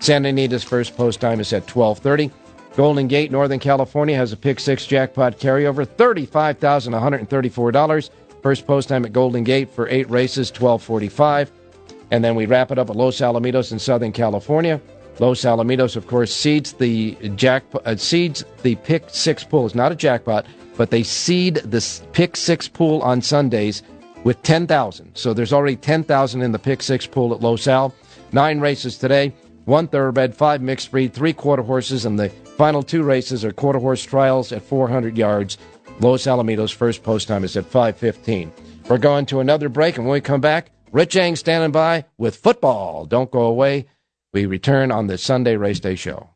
Santa 0.00 0.30
Anita's 0.30 0.64
first 0.64 0.96
post 0.96 1.20
time 1.20 1.38
is 1.38 1.52
at 1.52 1.72
1230. 1.72 2.32
Golden 2.74 3.06
Gate, 3.06 3.30
Northern 3.30 3.60
California, 3.60 4.16
has 4.16 4.32
a 4.32 4.36
pick 4.36 4.58
six 4.58 4.86
jackpot 4.86 5.38
carryover, 5.38 5.86
$35,134. 5.86 8.10
First 8.42 8.66
post 8.66 8.88
time 8.88 9.04
at 9.04 9.12
Golden 9.12 9.44
Gate 9.44 9.70
for 9.70 9.88
eight 9.88 10.10
races, 10.10 10.48
1245. 10.48 11.52
And 12.10 12.24
then 12.24 12.34
we 12.34 12.46
wrap 12.46 12.70
it 12.70 12.78
up 12.78 12.90
at 12.90 12.96
Los 12.96 13.18
Alamitos 13.18 13.72
in 13.72 13.78
Southern 13.78 14.12
California. 14.12 14.80
Los 15.18 15.42
Alamitos, 15.42 15.96
of 15.96 16.06
course, 16.06 16.34
seeds 16.34 16.72
the 16.74 17.16
jack 17.34 17.64
uh, 17.84 17.96
seeds 17.96 18.44
the 18.62 18.76
pick 18.76 19.04
six 19.08 19.42
pool. 19.42 19.66
It's 19.66 19.74
not 19.74 19.92
a 19.92 19.96
jackpot, 19.96 20.46
but 20.76 20.90
they 20.90 21.02
seed 21.02 21.56
the 21.56 21.84
pick 22.12 22.36
six 22.36 22.68
pool 22.68 23.02
on 23.02 23.20
Sundays 23.20 23.82
with 24.22 24.40
ten 24.42 24.66
thousand. 24.66 25.16
So 25.16 25.34
there's 25.34 25.52
already 25.52 25.76
ten 25.76 26.04
thousand 26.04 26.42
in 26.42 26.52
the 26.52 26.58
pick 26.58 26.82
six 26.82 27.06
pool 27.06 27.34
at 27.34 27.40
Los 27.40 27.66
Al. 27.66 27.92
Nine 28.30 28.60
races 28.60 28.96
today, 28.96 29.34
one 29.64 29.88
thoroughbred, 29.88 30.36
five 30.36 30.62
mixed 30.62 30.90
breed, 30.92 31.12
three 31.12 31.32
quarter 31.32 31.62
horses, 31.62 32.04
and 32.04 32.18
the 32.18 32.28
final 32.56 32.82
two 32.82 33.02
races 33.02 33.44
are 33.44 33.52
quarter 33.52 33.78
horse 33.80 34.04
trials 34.04 34.52
at 34.52 34.62
400 34.62 35.16
yards. 35.16 35.58
Los 36.00 36.24
Alamitos 36.24 36.72
first 36.72 37.02
post 37.02 37.26
time 37.26 37.42
is 37.42 37.56
at 37.56 37.64
5:15. 37.64 38.52
We're 38.88 38.98
going 38.98 39.26
to 39.26 39.40
another 39.40 39.68
break, 39.68 39.96
and 39.96 40.06
when 40.06 40.12
we 40.12 40.20
come 40.20 40.40
back. 40.40 40.70
Rich 40.92 41.16
Eng 41.16 41.36
standing 41.36 41.72
by 41.72 42.06
with 42.16 42.36
football. 42.36 43.04
Don't 43.04 43.30
go 43.30 43.42
away. 43.42 43.86
We 44.32 44.46
return 44.46 44.90
on 44.90 45.06
the 45.06 45.18
Sunday 45.18 45.56
Race 45.56 45.80
Day 45.80 45.94
Show. 45.94 46.30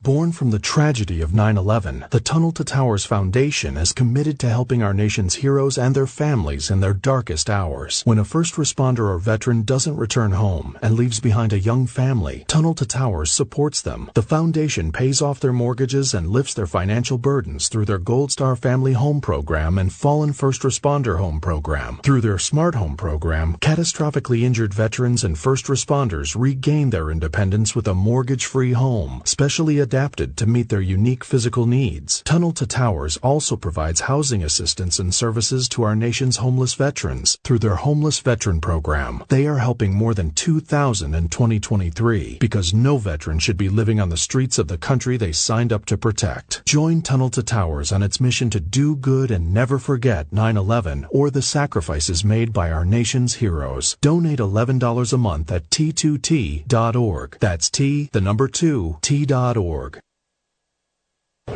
Born 0.00 0.30
from 0.30 0.52
the 0.52 0.60
tragedy 0.60 1.20
of 1.22 1.32
9-11, 1.32 2.10
the 2.10 2.20
Tunnel 2.20 2.52
to 2.52 2.62
Towers 2.62 3.04
Foundation 3.04 3.76
is 3.76 3.92
committed 3.92 4.38
to 4.38 4.48
helping 4.48 4.80
our 4.80 4.94
nation's 4.94 5.34
heroes 5.34 5.76
and 5.76 5.92
their 5.92 6.06
families 6.06 6.70
in 6.70 6.78
their 6.78 6.94
darkest 6.94 7.50
hours. 7.50 8.02
When 8.04 8.20
a 8.20 8.24
first 8.24 8.54
responder 8.54 9.10
or 9.10 9.18
veteran 9.18 9.62
doesn't 9.62 9.96
return 9.96 10.30
home 10.30 10.78
and 10.82 10.94
leaves 10.94 11.18
behind 11.18 11.52
a 11.52 11.58
young 11.58 11.88
family, 11.88 12.44
Tunnel 12.46 12.74
to 12.76 12.86
Towers 12.86 13.32
supports 13.32 13.82
them. 13.82 14.08
The 14.14 14.22
foundation 14.22 14.92
pays 14.92 15.20
off 15.20 15.40
their 15.40 15.52
mortgages 15.52 16.14
and 16.14 16.28
lifts 16.28 16.54
their 16.54 16.68
financial 16.68 17.18
burdens 17.18 17.68
through 17.68 17.86
their 17.86 17.98
Gold 17.98 18.30
Star 18.30 18.54
Family 18.54 18.92
Home 18.92 19.20
Program 19.20 19.78
and 19.78 19.92
Fallen 19.92 20.32
First 20.32 20.62
Responder 20.62 21.18
Home 21.18 21.40
Program. 21.40 21.98
Through 22.04 22.20
their 22.20 22.38
Smart 22.38 22.76
Home 22.76 22.96
Program, 22.96 23.56
catastrophically 23.56 24.42
injured 24.42 24.72
veterans 24.72 25.24
and 25.24 25.36
first 25.36 25.66
responders 25.66 26.36
regain 26.38 26.90
their 26.90 27.10
independence 27.10 27.74
with 27.74 27.88
a 27.88 27.94
mortgage-free 27.94 28.74
home, 28.74 29.22
specially 29.24 29.80
adapted 29.88 30.36
to 30.36 30.46
meet 30.46 30.68
their 30.68 30.82
unique 30.82 31.24
physical 31.24 31.64
needs. 31.64 32.20
Tunnel 32.24 32.52
to 32.52 32.66
Towers 32.66 33.16
also 33.22 33.56
provides 33.56 34.02
housing 34.02 34.44
assistance 34.44 34.98
and 34.98 35.14
services 35.14 35.66
to 35.66 35.82
our 35.82 35.96
nation's 35.96 36.36
homeless 36.36 36.74
veterans 36.74 37.38
through 37.42 37.60
their 37.60 37.76
Homeless 37.76 38.20
Veteran 38.20 38.60
Program. 38.60 39.24
They 39.28 39.46
are 39.46 39.56
helping 39.56 39.94
more 39.94 40.12
than 40.12 40.32
2,000 40.32 41.14
in 41.14 41.30
2023 41.30 42.36
because 42.38 42.74
no 42.74 42.98
veteran 42.98 43.38
should 43.38 43.56
be 43.56 43.70
living 43.70 43.98
on 43.98 44.10
the 44.10 44.18
streets 44.18 44.58
of 44.58 44.68
the 44.68 44.76
country 44.76 45.16
they 45.16 45.32
signed 45.32 45.72
up 45.72 45.86
to 45.86 45.96
protect. 45.96 46.62
Join 46.66 47.00
Tunnel 47.00 47.30
to 47.30 47.42
Towers 47.42 47.90
on 47.90 48.02
its 48.02 48.20
mission 48.20 48.50
to 48.50 48.60
do 48.60 48.94
good 48.94 49.30
and 49.30 49.54
never 49.54 49.78
forget 49.78 50.30
9-11 50.30 51.06
or 51.08 51.30
the 51.30 51.40
sacrifices 51.40 52.26
made 52.26 52.52
by 52.52 52.70
our 52.70 52.84
nation's 52.84 53.36
heroes. 53.36 53.96
Donate 54.02 54.38
$11 54.40 55.12
a 55.14 55.16
month 55.16 55.50
at 55.50 55.70
t2t.org. 55.70 57.38
That's 57.40 57.70
T, 57.70 58.10
the 58.12 58.20
number 58.20 58.48
2, 58.48 58.98
t.org. 59.00 59.77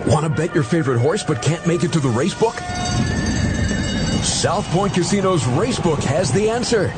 Want 0.07 0.25
to 0.25 0.31
bet 0.31 0.55
your 0.55 0.65
favorite 0.65 1.01
horse 1.01 1.23
but 1.23 1.43
can't 1.43 1.67
make 1.67 1.83
it 1.85 1.93
to 1.93 2.01
the 2.01 2.09
race 2.09 2.35
book? 2.35 2.55
South 4.23 4.65
Point 4.67 4.95
Casino's 4.95 5.43
Racebook 5.45 6.03
has 6.05 6.31
the 6.33 6.49
answer. 6.49 6.93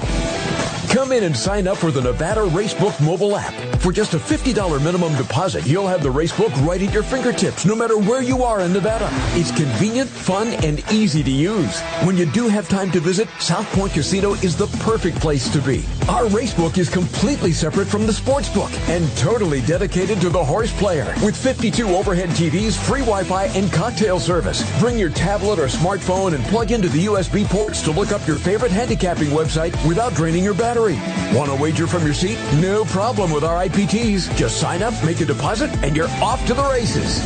Come 0.94 1.12
in 1.12 1.24
and 1.24 1.36
sign 1.36 1.66
up 1.66 1.78
for 1.78 1.90
the 1.90 2.00
Nevada 2.00 2.42
Racebook 2.42 3.02
mobile 3.04 3.36
app. 3.36 3.73
For 3.84 3.92
just 3.92 4.14
a 4.14 4.18
$50 4.18 4.82
minimum 4.82 5.14
deposit, 5.14 5.66
you'll 5.66 5.86
have 5.86 6.02
the 6.02 6.08
racebook 6.08 6.48
right 6.66 6.80
at 6.80 6.90
your 6.90 7.02
fingertips, 7.02 7.66
no 7.66 7.76
matter 7.76 7.98
where 7.98 8.22
you 8.22 8.42
are 8.42 8.60
in 8.60 8.72
Nevada. 8.72 9.10
It's 9.38 9.50
convenient, 9.50 10.08
fun, 10.08 10.54
and 10.64 10.82
easy 10.90 11.22
to 11.22 11.30
use. 11.30 11.82
When 12.02 12.16
you 12.16 12.24
do 12.24 12.48
have 12.48 12.66
time 12.66 12.90
to 12.92 13.00
visit, 13.00 13.28
South 13.40 13.70
Point 13.74 13.92
Casino 13.92 14.32
is 14.36 14.56
the 14.56 14.68
perfect 14.82 15.20
place 15.20 15.50
to 15.50 15.60
be. 15.60 15.84
Our 16.08 16.24
racebook 16.28 16.78
is 16.78 16.88
completely 16.88 17.52
separate 17.52 17.86
from 17.86 18.06
the 18.06 18.12
sports 18.14 18.48
book 18.48 18.72
and 18.88 19.06
totally 19.18 19.60
dedicated 19.60 20.18
to 20.22 20.30
the 20.30 20.42
horse 20.42 20.72
player. 20.78 21.14
With 21.22 21.36
52 21.36 21.86
overhead 21.88 22.30
TVs, 22.30 22.82
free 22.82 23.00
Wi-Fi, 23.00 23.48
and 23.48 23.70
cocktail 23.70 24.18
service. 24.18 24.64
Bring 24.80 24.98
your 24.98 25.10
tablet 25.10 25.58
or 25.58 25.66
smartphone 25.66 26.34
and 26.34 26.42
plug 26.44 26.72
into 26.72 26.88
the 26.88 27.04
USB 27.04 27.44
ports 27.44 27.82
to 27.82 27.90
look 27.90 28.12
up 28.12 28.26
your 28.26 28.36
favorite 28.36 28.72
handicapping 28.72 29.28
website 29.28 29.74
without 29.86 30.14
draining 30.14 30.42
your 30.42 30.54
battery. 30.54 30.98
Want 31.36 31.50
to 31.50 31.56
wager 31.60 31.86
from 31.86 32.06
your 32.06 32.14
seat? 32.14 32.38
No 32.62 32.86
problem 32.86 33.30
with 33.30 33.44
our 33.44 33.56
Just 33.74 34.60
sign 34.60 34.84
up, 34.84 34.94
make 35.04 35.20
a 35.20 35.24
deposit, 35.24 35.68
and 35.82 35.96
you're 35.96 36.08
off 36.22 36.46
to 36.46 36.54
the 36.54 36.62
races. 36.62 37.20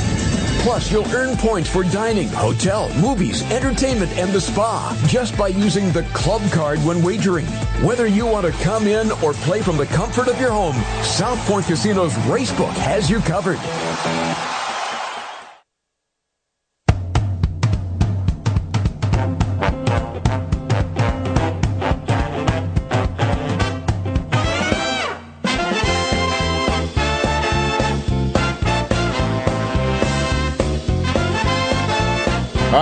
Plus, 0.62 0.90
you'll 0.90 1.06
earn 1.14 1.36
points 1.36 1.68
for 1.68 1.84
dining, 1.84 2.28
hotel, 2.28 2.88
movies, 2.94 3.42
entertainment, 3.52 4.10
and 4.12 4.32
the 4.32 4.40
spa 4.40 4.98
just 5.06 5.36
by 5.36 5.48
using 5.48 5.92
the 5.92 6.04
club 6.14 6.40
card 6.50 6.78
when 6.80 7.02
wagering. 7.02 7.44
Whether 7.84 8.06
you 8.06 8.24
want 8.24 8.46
to 8.46 8.52
come 8.62 8.86
in 8.86 9.12
or 9.22 9.34
play 9.34 9.60
from 9.60 9.76
the 9.76 9.86
comfort 9.86 10.28
of 10.28 10.40
your 10.40 10.50
home, 10.50 10.76
South 11.04 11.38
Point 11.46 11.66
Casino's 11.66 12.14
Racebook 12.26 12.72
has 12.72 13.10
you 13.10 13.20
covered. 13.20 13.58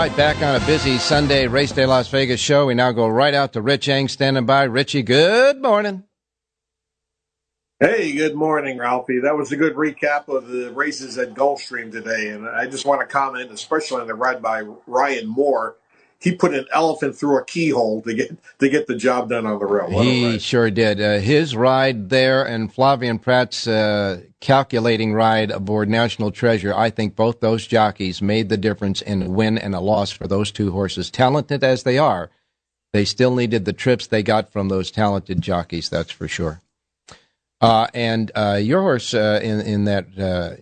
Right, 0.08 0.16
back 0.16 0.42
on 0.42 0.54
a 0.54 0.64
busy 0.66 0.98
Sunday 0.98 1.48
Race 1.48 1.72
Day 1.72 1.84
Las 1.84 2.06
Vegas 2.08 2.38
show. 2.38 2.66
We 2.66 2.74
now 2.74 2.92
go 2.92 3.08
right 3.08 3.34
out 3.34 3.54
to 3.54 3.60
Rich 3.60 3.88
Eng 3.88 4.06
standing 4.06 4.46
by. 4.46 4.64
Richie, 4.64 5.02
good 5.02 5.60
morning. 5.60 6.04
Hey, 7.80 8.12
good 8.12 8.36
morning, 8.36 8.78
Ralphie. 8.78 9.18
That 9.18 9.36
was 9.36 9.50
a 9.50 9.56
good 9.56 9.74
recap 9.74 10.28
of 10.28 10.46
the 10.46 10.70
races 10.72 11.18
at 11.18 11.34
Gulfstream 11.34 11.90
today. 11.90 12.28
And 12.28 12.48
I 12.48 12.66
just 12.66 12.86
want 12.86 13.00
to 13.00 13.06
comment, 13.06 13.50
especially 13.50 14.00
on 14.00 14.06
the 14.06 14.14
ride 14.14 14.40
by 14.40 14.62
Ryan 14.86 15.26
Moore 15.26 15.76
he 16.20 16.34
put 16.34 16.54
an 16.54 16.66
elephant 16.72 17.16
through 17.16 17.38
a 17.38 17.44
keyhole 17.44 18.02
to 18.02 18.14
get 18.14 18.36
to 18.58 18.68
get 18.68 18.86
the 18.86 18.96
job 18.96 19.28
done 19.28 19.46
on 19.46 19.58
the 19.58 19.66
rail. 19.66 20.02
He 20.02 20.38
sure 20.38 20.70
did. 20.70 21.00
Uh, 21.00 21.18
his 21.18 21.54
ride 21.54 22.08
there 22.08 22.46
and 22.46 22.72
Flavien 22.72 23.20
Prat's 23.20 23.66
uh, 23.66 24.22
calculating 24.40 25.12
ride 25.12 25.50
aboard 25.50 25.88
National 25.88 26.30
Treasure. 26.30 26.74
I 26.74 26.90
think 26.90 27.16
both 27.16 27.40
those 27.40 27.66
jockeys 27.66 28.22
made 28.22 28.48
the 28.48 28.56
difference 28.56 29.02
in 29.02 29.22
a 29.22 29.30
win 29.30 29.58
and 29.58 29.74
a 29.74 29.80
loss 29.80 30.10
for 30.10 30.26
those 30.26 30.50
two 30.50 30.72
horses. 30.72 31.10
Talented 31.10 31.62
as 31.62 31.82
they 31.82 31.98
are, 31.98 32.30
they 32.92 33.04
still 33.04 33.34
needed 33.34 33.64
the 33.64 33.72
trips 33.72 34.06
they 34.06 34.22
got 34.22 34.50
from 34.50 34.68
those 34.68 34.90
talented 34.90 35.42
jockeys. 35.42 35.90
That's 35.90 36.12
for 36.12 36.28
sure. 36.28 36.60
Uh, 37.60 37.86
and 37.94 38.30
uh, 38.34 38.58
your 38.62 38.80
horse 38.80 39.14
uh, 39.14 39.40
in 39.42 39.60
in 39.60 39.84
that 39.84 40.06
uh, 40.18 40.56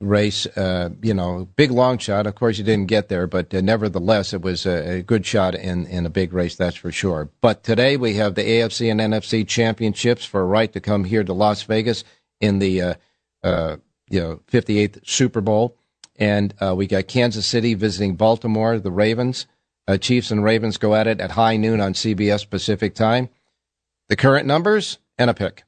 race. 0.00 0.46
Uh, 0.46 0.90
you 1.02 1.14
know, 1.14 1.48
big 1.56 1.70
long 1.70 1.98
shot. 1.98 2.26
Of 2.26 2.34
course, 2.34 2.58
you 2.58 2.64
didn't 2.64 2.86
get 2.86 3.08
there, 3.08 3.26
but 3.26 3.52
uh, 3.54 3.60
nevertheless, 3.60 4.32
it 4.32 4.42
was 4.42 4.66
a, 4.66 4.98
a, 4.98 5.02
good 5.02 5.24
shot 5.24 5.54
in, 5.54 5.86
in 5.86 6.04
a 6.06 6.10
big 6.10 6.32
race, 6.32 6.56
that's 6.56 6.76
for 6.76 6.92
sure. 6.92 7.30
But 7.40 7.62
today 7.62 7.96
we 7.96 8.14
have 8.14 8.34
the 8.34 8.42
AFC 8.42 8.90
and 8.90 9.00
NFC 9.00 9.46
championships 9.46 10.24
for 10.24 10.40
a 10.40 10.46
right 10.46 10.72
to 10.72 10.80
come 10.80 11.04
here 11.04 11.24
to 11.24 11.32
Las 11.32 11.62
Vegas 11.62 12.04
in 12.40 12.58
the 12.58 12.82
uh, 12.82 12.94
uh 13.42 13.76
you 14.08 14.20
know 14.20 14.40
58th 14.50 15.06
Super 15.06 15.40
Bowl, 15.40 15.76
and 16.16 16.54
uh, 16.60 16.74
we 16.76 16.86
got 16.86 17.08
Kansas 17.08 17.46
City 17.46 17.74
visiting 17.74 18.16
Baltimore. 18.16 18.78
The 18.78 18.90
Ravens, 18.90 19.46
uh, 19.88 19.96
Chiefs, 19.96 20.30
and 20.30 20.44
Ravens 20.44 20.76
go 20.76 20.94
at 20.94 21.06
it 21.06 21.20
at 21.20 21.32
high 21.32 21.56
noon 21.56 21.80
on 21.80 21.94
CBS 21.94 22.48
Pacific 22.48 22.94
time. 22.94 23.28
The 24.08 24.16
current 24.16 24.46
numbers 24.46 24.98
and 25.18 25.30
a 25.30 25.34
pick. 25.34 25.65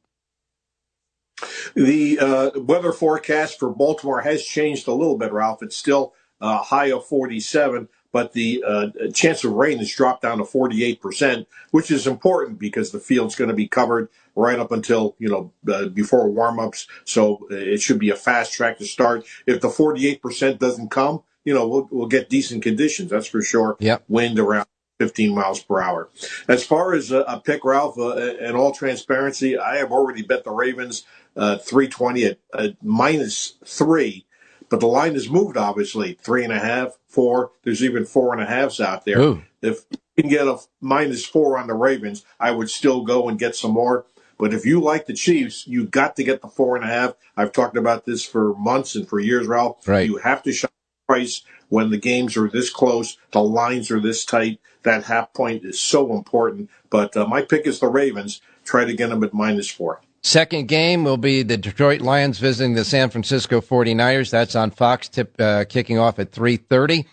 The 1.74 2.18
uh, 2.18 2.50
weather 2.60 2.92
forecast 2.92 3.58
for 3.58 3.70
Baltimore 3.70 4.20
has 4.22 4.44
changed 4.44 4.88
a 4.88 4.92
little 4.92 5.16
bit, 5.16 5.32
Ralph. 5.32 5.62
It's 5.62 5.76
still 5.76 6.14
uh, 6.40 6.62
high 6.62 6.92
of 6.92 7.06
47, 7.06 7.88
but 8.12 8.32
the 8.32 8.62
uh, 8.66 8.86
chance 9.12 9.44
of 9.44 9.52
rain 9.52 9.78
has 9.78 9.92
dropped 9.92 10.22
down 10.22 10.38
to 10.38 10.44
48%, 10.44 11.46
which 11.70 11.90
is 11.90 12.06
important 12.06 12.58
because 12.58 12.90
the 12.90 13.00
field's 13.00 13.34
going 13.34 13.50
to 13.50 13.56
be 13.56 13.68
covered 13.68 14.08
right 14.34 14.58
up 14.58 14.72
until, 14.72 15.16
you 15.18 15.28
know, 15.28 15.52
uh, 15.72 15.86
before 15.86 16.28
warm-ups. 16.28 16.86
So 17.04 17.46
uh, 17.50 17.56
it 17.56 17.80
should 17.80 17.98
be 17.98 18.10
a 18.10 18.16
fast 18.16 18.52
track 18.52 18.78
to 18.78 18.86
start. 18.86 19.26
If 19.46 19.60
the 19.60 19.68
48% 19.68 20.58
doesn't 20.58 20.90
come, 20.90 21.22
you 21.44 21.54
know, 21.54 21.66
we'll, 21.66 21.88
we'll 21.90 22.08
get 22.08 22.28
decent 22.28 22.62
conditions. 22.62 23.10
That's 23.10 23.26
for 23.26 23.42
sure. 23.42 23.76
Yep. 23.80 24.04
Wind 24.08 24.38
around 24.38 24.66
15 24.98 25.34
miles 25.34 25.62
per 25.62 25.80
hour. 25.80 26.08
As 26.48 26.64
far 26.64 26.92
as 26.92 27.10
a, 27.10 27.20
a 27.20 27.40
pick, 27.40 27.64
Ralph, 27.64 27.98
uh, 27.98 28.16
in 28.16 28.54
all 28.54 28.72
transparency, 28.72 29.56
I 29.56 29.76
have 29.76 29.92
already 29.92 30.22
bet 30.22 30.44
the 30.44 30.50
Ravens 30.50 31.04
uh, 31.36 31.58
320 31.58 32.24
at, 32.24 32.38
at 32.52 32.82
minus 32.82 33.54
three, 33.64 34.26
but 34.68 34.80
the 34.80 34.86
line 34.86 35.14
has 35.14 35.30
moved 35.30 35.56
obviously 35.56 36.14
three 36.14 36.44
and 36.44 36.52
a 36.52 36.58
half, 36.58 36.98
four. 37.06 37.52
There's 37.62 37.82
even 37.82 38.04
four 38.04 38.32
and 38.32 38.42
a 38.42 38.46
halves 38.46 38.80
out 38.80 39.04
there. 39.04 39.20
Ooh. 39.20 39.42
If 39.62 39.84
you 39.90 40.24
can 40.24 40.30
get 40.30 40.48
a 40.48 40.58
minus 40.80 41.24
four 41.24 41.56
on 41.56 41.68
the 41.68 41.74
Ravens, 41.74 42.24
I 42.40 42.50
would 42.50 42.68
still 42.68 43.04
go 43.04 43.28
and 43.28 43.38
get 43.38 43.54
some 43.54 43.72
more. 43.72 44.04
But 44.36 44.54
if 44.54 44.64
you 44.64 44.80
like 44.80 45.06
the 45.06 45.14
Chiefs, 45.14 45.66
you 45.66 45.84
got 45.84 46.14
to 46.16 46.24
get 46.24 46.42
the 46.42 46.48
four 46.48 46.76
and 46.76 46.84
a 46.84 46.88
half. 46.88 47.14
I've 47.36 47.52
talked 47.52 47.76
about 47.76 48.04
this 48.04 48.24
for 48.24 48.54
months 48.54 48.94
and 48.94 49.08
for 49.08 49.18
years, 49.18 49.46
Ralph. 49.48 49.86
Right. 49.86 50.06
You 50.06 50.18
have 50.18 50.42
to 50.44 50.52
shop 50.52 50.70
price 51.08 51.42
when 51.68 51.90
the 51.90 51.98
games 51.98 52.36
are 52.36 52.48
this 52.48 52.70
close, 52.70 53.16
the 53.32 53.42
lines 53.42 53.90
are 53.90 54.00
this 54.00 54.24
tight. 54.24 54.60
That 54.88 55.04
half 55.04 55.34
point 55.34 55.66
is 55.66 55.78
so 55.78 56.14
important. 56.14 56.70
But 56.88 57.14
uh, 57.14 57.26
my 57.26 57.42
pick 57.42 57.66
is 57.66 57.78
the 57.78 57.88
Ravens. 57.88 58.40
Try 58.64 58.86
to 58.86 58.94
get 58.94 59.10
them 59.10 59.22
at 59.22 59.34
minus 59.34 59.68
four. 59.70 60.00
Second 60.22 60.66
game 60.66 61.04
will 61.04 61.18
be 61.18 61.42
the 61.42 61.58
Detroit 61.58 62.00
Lions 62.00 62.38
visiting 62.38 62.72
the 62.72 62.86
San 62.86 63.10
Francisco 63.10 63.60
49ers. 63.60 64.30
That's 64.30 64.56
on 64.56 64.70
Fox, 64.70 65.10
tip, 65.10 65.38
uh, 65.38 65.66
kicking 65.68 65.98
off 65.98 66.18
at 66.18 66.32
3.30. 66.32 67.04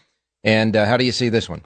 And 0.46 0.74
uh, 0.74 0.86
how 0.86 0.96
do 0.96 1.04
you 1.04 1.12
see 1.12 1.28
this 1.28 1.50
one? 1.50 1.64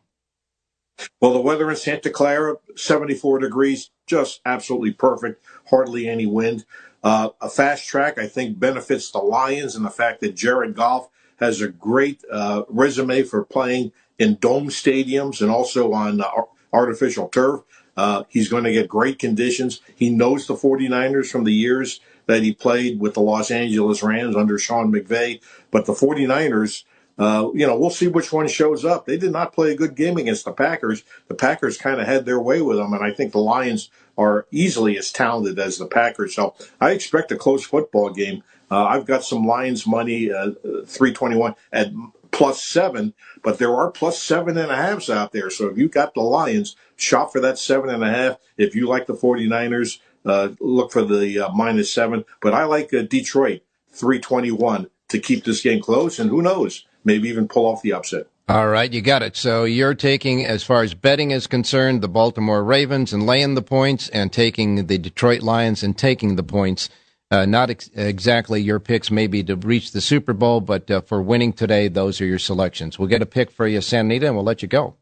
Well, 1.22 1.34
the 1.34 1.42
weather 1.42 1.70
in 1.70 1.76
Santa 1.76 2.10
Clara, 2.10 2.56
74 2.76 3.38
degrees, 3.38 3.92
just 4.08 4.42
absolutely 4.48 4.94
perfect. 4.94 5.46
Hardly 5.70 6.10
any 6.10 6.26
wind. 6.26 6.66
Uh, 7.04 7.30
a 7.40 7.50
fast 7.52 7.88
track, 7.88 8.18
I 8.18 8.28
think, 8.28 8.60
benefits 8.60 9.12
the 9.12 9.20
Lions 9.20 9.76
and 9.76 9.86
the 9.86 9.92
fact 9.92 10.22
that 10.22 10.36
Jared 10.36 10.76
Goff 10.76 11.08
has 11.40 11.62
a 11.62 11.70
great 11.70 12.24
uh, 12.32 12.64
resume 12.68 13.22
for 13.22 13.46
playing 13.46 13.92
in 14.20 14.36
dome 14.36 14.68
stadiums 14.68 15.42
and 15.42 15.50
also 15.50 15.94
on 15.94 16.22
uh, 16.22 16.28
artificial 16.72 17.30
turf. 17.30 17.62
Uh, 17.98 18.24
he's 18.30 18.48
going 18.48 18.64
to 18.64 18.72
get 18.72 18.88
great 18.88 19.18
conditions. 19.20 19.82
He 19.96 20.10
knows 20.10 20.46
the 20.46 20.54
49ers 20.54 21.32
from 21.32 21.44
the 21.44 21.54
years 21.54 22.00
that 22.28 22.44
he 22.44 22.54
played 22.54 23.00
with 23.00 23.16
the 23.16 23.22
Los 23.22 23.50
Angeles 23.50 24.04
Rams 24.04 24.36
under 24.36 24.58
Sean 24.58 24.92
McVay. 24.92 25.42
But 25.72 25.86
the 25.86 25.94
49ers, 25.94 26.84
uh, 27.18 27.50
you 27.54 27.66
know, 27.66 27.78
we'll 27.78 27.90
see 27.90 28.08
which 28.08 28.32
one 28.32 28.48
shows 28.48 28.86
up. 28.86 29.06
They 29.06 29.18
did 29.18 29.32
not 29.32 29.52
play 29.52 29.72
a 29.72 29.76
good 29.76 29.96
game 29.96 30.18
against 30.18 30.46
the 30.46 30.54
Packers. 30.54 31.04
The 31.28 31.34
Packers 31.36 31.78
kind 31.78 32.00
of 32.00 32.08
had 32.08 32.26
their 32.26 32.40
way 32.40 32.62
with 32.62 32.78
them, 32.78 32.94
and 32.94 33.04
I 33.04 33.12
think 33.12 33.32
the 33.32 33.40
Lions 33.40 33.90
are 34.18 34.46
easily 34.52 34.98
as 34.98 35.12
talented 35.12 35.60
as 35.60 35.78
the 35.78 35.88
Packers. 35.88 36.36
So 36.36 36.56
I 36.80 36.92
expect 36.92 37.32
a 37.32 37.36
close 37.36 37.66
football 37.66 38.12
game. 38.12 38.44
Uh, 38.72 38.86
I've 38.86 39.06
got 39.06 39.24
some 39.24 39.46
Lions 39.46 39.88
money, 39.88 40.32
uh, 40.32 40.52
321 40.86 41.56
at 41.74 41.92
plus 42.32 42.64
seven, 42.64 43.14
but 43.44 43.58
there 43.58 43.76
are 43.76 43.92
plus 43.92 44.22
seven 44.22 44.58
and 44.58 44.72
a 44.72 44.76
halves 44.76 45.10
out 45.10 45.32
there. 45.32 45.50
So 45.50 45.68
if 45.68 45.78
you 45.78 45.90
got 45.90 46.14
the 46.14 46.22
Lions, 46.22 46.76
shop 46.96 47.32
for 47.32 47.40
that 47.42 47.58
seven 47.58 47.90
and 47.90 48.04
a 48.04 48.10
half. 48.10 48.38
If 48.58 48.76
you 48.76 48.88
like 48.88 49.08
the 49.08 49.14
49ers, 49.14 50.00
uh, 50.26 50.50
look 50.60 50.92
for 50.92 51.04
the 51.04 51.40
uh, 51.40 51.50
minus 51.54 51.94
seven. 51.94 52.26
But 52.42 52.54
I 52.54 52.66
like 52.66 52.94
uh, 52.94 53.04
Detroit 53.04 53.62
321 53.92 54.90
to 55.10 55.20
keep 55.20 55.44
this 55.44 55.62
game 55.62 55.82
close. 55.82 56.20
And 56.20 56.30
who 56.30 56.42
knows, 56.42 56.86
maybe 57.04 57.30
even 57.30 57.48
pull 57.48 57.66
off 57.66 57.82
the 57.82 57.94
upset. 57.94 58.28
All 58.48 58.68
right, 58.68 58.92
you 58.92 59.02
got 59.02 59.22
it. 59.22 59.36
So 59.36 59.64
you're 59.64 59.94
taking, 59.94 60.44
as 60.44 60.64
far 60.64 60.82
as 60.82 60.96
betting 60.96 61.30
is 61.30 61.46
concerned, 61.46 62.02
the 62.02 62.10
Baltimore 62.10 62.64
Ravens 62.64 63.14
and 63.14 63.26
laying 63.26 63.54
the 63.54 63.62
points, 63.62 64.10
and 64.10 64.34
taking 64.34 64.88
the 64.88 64.98
Detroit 64.98 65.44
Lions 65.44 65.84
and 65.84 65.96
taking 65.96 66.36
the 66.36 66.44
points. 66.44 66.90
Uh, 67.32 67.46
not 67.46 67.70
ex- 67.70 67.92
exactly 67.94 68.60
your 68.60 68.80
picks, 68.80 69.12
maybe 69.12 69.44
to 69.44 69.56
reach 69.56 69.92
the 69.92 70.02
Super 70.02 70.34
Bowl, 70.34 70.62
but 70.62 70.90
uh, 70.90 71.02
for 71.02 71.22
winning 71.22 71.54
today, 71.54 71.88
those 71.88 72.20
are 72.20 72.26
your 72.26 72.40
selections. 72.40 72.98
We'll 72.98 73.08
get 73.08 73.22
a 73.22 73.28
pick 73.28 73.52
for 73.52 73.68
you, 73.68 73.82
Santa 73.82 74.08
Anita, 74.08 74.26
and 74.28 74.36
we'll 74.36 74.46
let 74.46 74.64
you 74.64 74.68
go. 74.68 74.96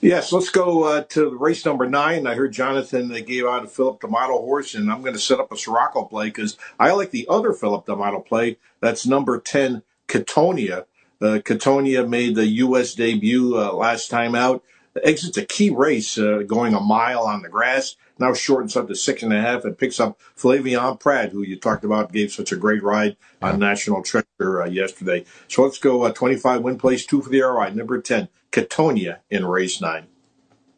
Yes, 0.00 0.30
let's 0.30 0.50
go 0.50 0.84
uh, 0.84 1.02
to 1.08 1.36
race 1.36 1.64
number 1.64 1.88
nine. 1.88 2.26
I 2.26 2.34
heard 2.34 2.52
Jonathan 2.52 3.10
uh, 3.10 3.18
gave 3.18 3.46
out 3.46 3.64
a 3.64 3.68
Philip 3.68 4.00
D'Amato 4.00 4.38
horse, 4.38 4.76
and 4.76 4.90
I'm 4.90 5.00
going 5.00 5.14
to 5.14 5.18
set 5.18 5.40
up 5.40 5.50
a 5.50 5.56
Siraco 5.56 6.08
play 6.08 6.26
because 6.26 6.56
I 6.78 6.92
like 6.92 7.10
the 7.10 7.26
other 7.28 7.52
Philip 7.52 7.86
D'Amato 7.86 8.20
play. 8.20 8.58
That's 8.80 9.06
number 9.06 9.40
10, 9.40 9.82
Catonia. 10.06 10.84
Uh, 11.20 11.40
Catonia 11.42 12.08
made 12.08 12.36
the 12.36 12.46
U.S. 12.46 12.94
debut 12.94 13.58
uh, 13.58 13.72
last 13.72 14.08
time 14.08 14.34
out. 14.36 14.62
Exits 15.02 15.36
a 15.36 15.44
key 15.44 15.70
race 15.70 16.18
uh, 16.18 16.42
going 16.46 16.74
a 16.74 16.80
mile 16.80 17.22
on 17.22 17.42
the 17.42 17.48
grass 17.48 17.96
now 18.18 18.32
shortens 18.32 18.76
up 18.76 18.88
to 18.88 18.94
six 18.94 19.22
and 19.22 19.32
a 19.32 19.40
half 19.40 19.64
and 19.64 19.76
picks 19.76 20.00
up 20.00 20.18
Flavien 20.36 20.98
Prat, 20.98 21.32
who 21.32 21.42
you 21.42 21.56
talked 21.56 21.84
about 21.84 22.12
gave 22.12 22.32
such 22.32 22.52
a 22.52 22.56
great 22.56 22.82
ride 22.82 23.16
on 23.42 23.58
National 23.58 24.02
Treasure 24.02 24.62
uh, 24.62 24.66
yesterday. 24.66 25.24
So 25.48 25.62
let's 25.62 25.78
go 25.78 26.02
uh, 26.02 26.12
25 26.12 26.62
win 26.62 26.78
place, 26.78 27.04
two 27.04 27.22
for 27.22 27.28
the 27.28 27.40
ROI. 27.40 27.70
Number 27.70 28.00
10, 28.00 28.28
Catonia 28.50 29.18
in 29.30 29.44
race 29.44 29.80
nine. 29.80 30.06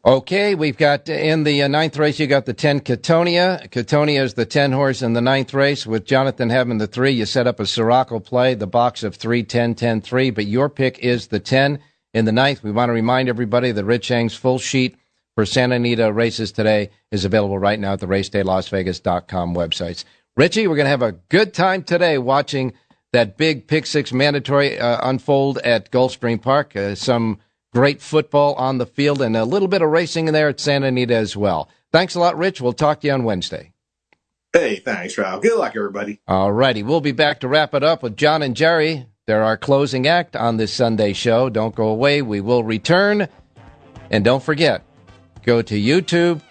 Okay, 0.05 0.55
we've 0.55 0.77
got 0.77 1.09
in 1.09 1.43
the 1.43 1.61
uh, 1.61 1.67
ninth 1.67 1.97
race, 1.97 2.19
you 2.19 2.27
got 2.27 2.45
the 2.45 2.53
10 2.53 2.81
Catonia. 2.81 3.69
Catonia 3.69 4.21
is 4.21 4.33
the 4.33 4.45
10 4.45 4.71
horse 4.71 5.01
in 5.01 5.11
the 5.11 5.21
ninth 5.21 5.53
race. 5.53 5.85
With 5.85 6.05
Jonathan 6.05 6.49
having 6.49 6.77
the 6.77 6.87
three, 6.87 7.11
you 7.11 7.25
set 7.25 7.47
up 7.47 7.59
a 7.59 7.63
Siraco 7.63 8.23
play, 8.23 8.53
the 8.53 8.65
box 8.67 9.03
of 9.03 9.15
3, 9.15 9.43
10, 9.43 9.75
10, 9.75 10.01
3, 10.01 10.29
but 10.31 10.45
your 10.45 10.69
pick 10.69 10.99
is 10.99 11.27
the 11.27 11.39
10 11.39 11.79
in 12.13 12.25
the 12.25 12.31
ninth. 12.31 12.63
We 12.63 12.71
want 12.71 12.89
to 12.89 12.93
remind 12.93 13.29
everybody 13.29 13.71
that 13.71 13.85
Rich 13.85 14.11
Eng's 14.11 14.35
full 14.35 14.59
sheet 14.59 14.95
for 15.35 15.45
Santa 15.45 15.75
Anita 15.75 16.11
races 16.11 16.51
today 16.51 16.89
is 17.11 17.25
available 17.25 17.59
right 17.59 17.79
now 17.79 17.93
at 17.93 17.99
the 17.99 18.07
racedaylasvegas.com 18.07 19.55
websites. 19.55 20.03
Richie, 20.35 20.67
we're 20.67 20.75
going 20.75 20.85
to 20.85 20.91
have 20.91 21.01
a 21.01 21.13
good 21.13 21.53
time 21.53 21.83
today 21.83 22.17
watching 22.17 22.73
that 23.13 23.37
big 23.37 23.67
pick 23.67 23.85
six 23.85 24.13
mandatory 24.13 24.79
uh, 24.79 24.99
unfold 25.09 25.57
at 25.59 25.91
Gulfstream 25.91 26.41
Park. 26.41 26.75
Uh, 26.75 26.95
some 26.95 27.39
great 27.73 28.01
football 28.01 28.53
on 28.55 28.77
the 28.77 28.85
field 28.85 29.21
and 29.21 29.35
a 29.35 29.45
little 29.45 29.67
bit 29.67 29.81
of 29.81 29.89
racing 29.89 30.27
in 30.27 30.33
there 30.33 30.49
at 30.49 30.59
Santa 30.59 30.87
Anita 30.87 31.15
as 31.15 31.35
well. 31.35 31.69
Thanks 31.91 32.15
a 32.15 32.19
lot, 32.19 32.37
Rich. 32.37 32.61
We'll 32.61 32.73
talk 32.73 33.01
to 33.01 33.07
you 33.07 33.13
on 33.13 33.23
Wednesday. 33.23 33.73
Hey, 34.53 34.77
thanks, 34.77 35.17
Ralph. 35.17 35.43
Good 35.43 35.57
luck, 35.57 35.73
everybody. 35.75 36.19
All 36.27 36.51
righty. 36.51 36.81
We'll 36.81 37.01
be 37.01 37.11
back 37.11 37.41
to 37.41 37.47
wrap 37.47 37.73
it 37.75 37.83
up 37.83 38.01
with 38.01 38.17
John 38.17 38.41
and 38.41 38.55
Jerry. 38.55 39.05
They're 39.29 39.43
our 39.43 39.57
closing 39.57 40.07
act 40.07 40.35
on 40.35 40.57
this 40.57 40.73
Sunday 40.73 41.13
show. 41.13 41.49
Don't 41.49 41.75
go 41.75 41.89
away. 41.89 42.23
We 42.23 42.41
will 42.41 42.63
return. 42.63 43.27
And 44.09 44.25
don't 44.25 44.41
forget, 44.41 44.81
go 45.43 45.61
to 45.61 45.79
YouTube, 45.79 46.41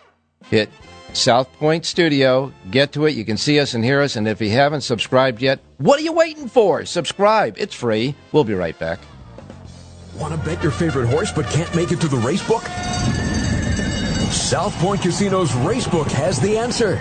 hit 0.45 0.71
South 1.13 1.53
Point 1.55 1.85
Studio, 1.85 2.53
get 2.71 2.93
to 2.93 3.07
it. 3.07 3.17
You 3.17 3.25
can 3.25 3.37
see 3.37 3.59
us 3.59 3.75
and 3.75 3.85
hear 3.85 4.01
us. 4.01 4.15
And 4.15 4.29
if 4.29 4.41
you 4.41 4.51
haven't 4.51 4.83
subscribed 4.83 5.43
yet, 5.43 5.59
what 5.79 5.99
are 5.99 6.05
you 6.05 6.13
waiting 6.13 6.47
for? 6.47 6.85
Subscribe. 6.85 7.57
It's 7.59 7.75
free. 7.75 8.15
We'll 8.31 8.45
be 8.45 8.55
right 8.55 8.79
back. 8.79 9.01
Want 10.15 10.41
to 10.41 10.49
bet 10.49 10.63
your 10.63 10.71
favorite 10.71 11.09
horse 11.09 11.33
but 11.33 11.47
can't 11.47 11.75
make 11.75 11.91
it 11.91 12.01
to 12.03 12.07
the 12.07 12.19
race 12.19 12.47
book? 12.47 12.63
South 14.31 14.75
Point 14.75 15.03
Casino's 15.03 15.51
Racebook 15.51 16.13
has 16.13 16.39
the 16.39 16.57
answer. 16.57 17.01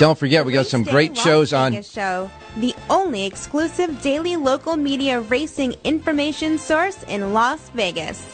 Don't 0.00 0.18
forget, 0.18 0.44
we 0.44 0.52
got 0.52 0.66
some 0.66 0.82
great 0.82 1.16
shows 1.16 1.52
on. 1.52 1.80
Show, 1.82 2.28
the 2.56 2.74
only 2.90 3.24
exclusive 3.24 4.02
daily 4.02 4.36
local 4.36 4.76
media 4.76 5.20
racing 5.20 5.76
information 5.84 6.58
source 6.58 7.04
in 7.04 7.32
Las 7.32 7.70
Vegas. 7.70 8.26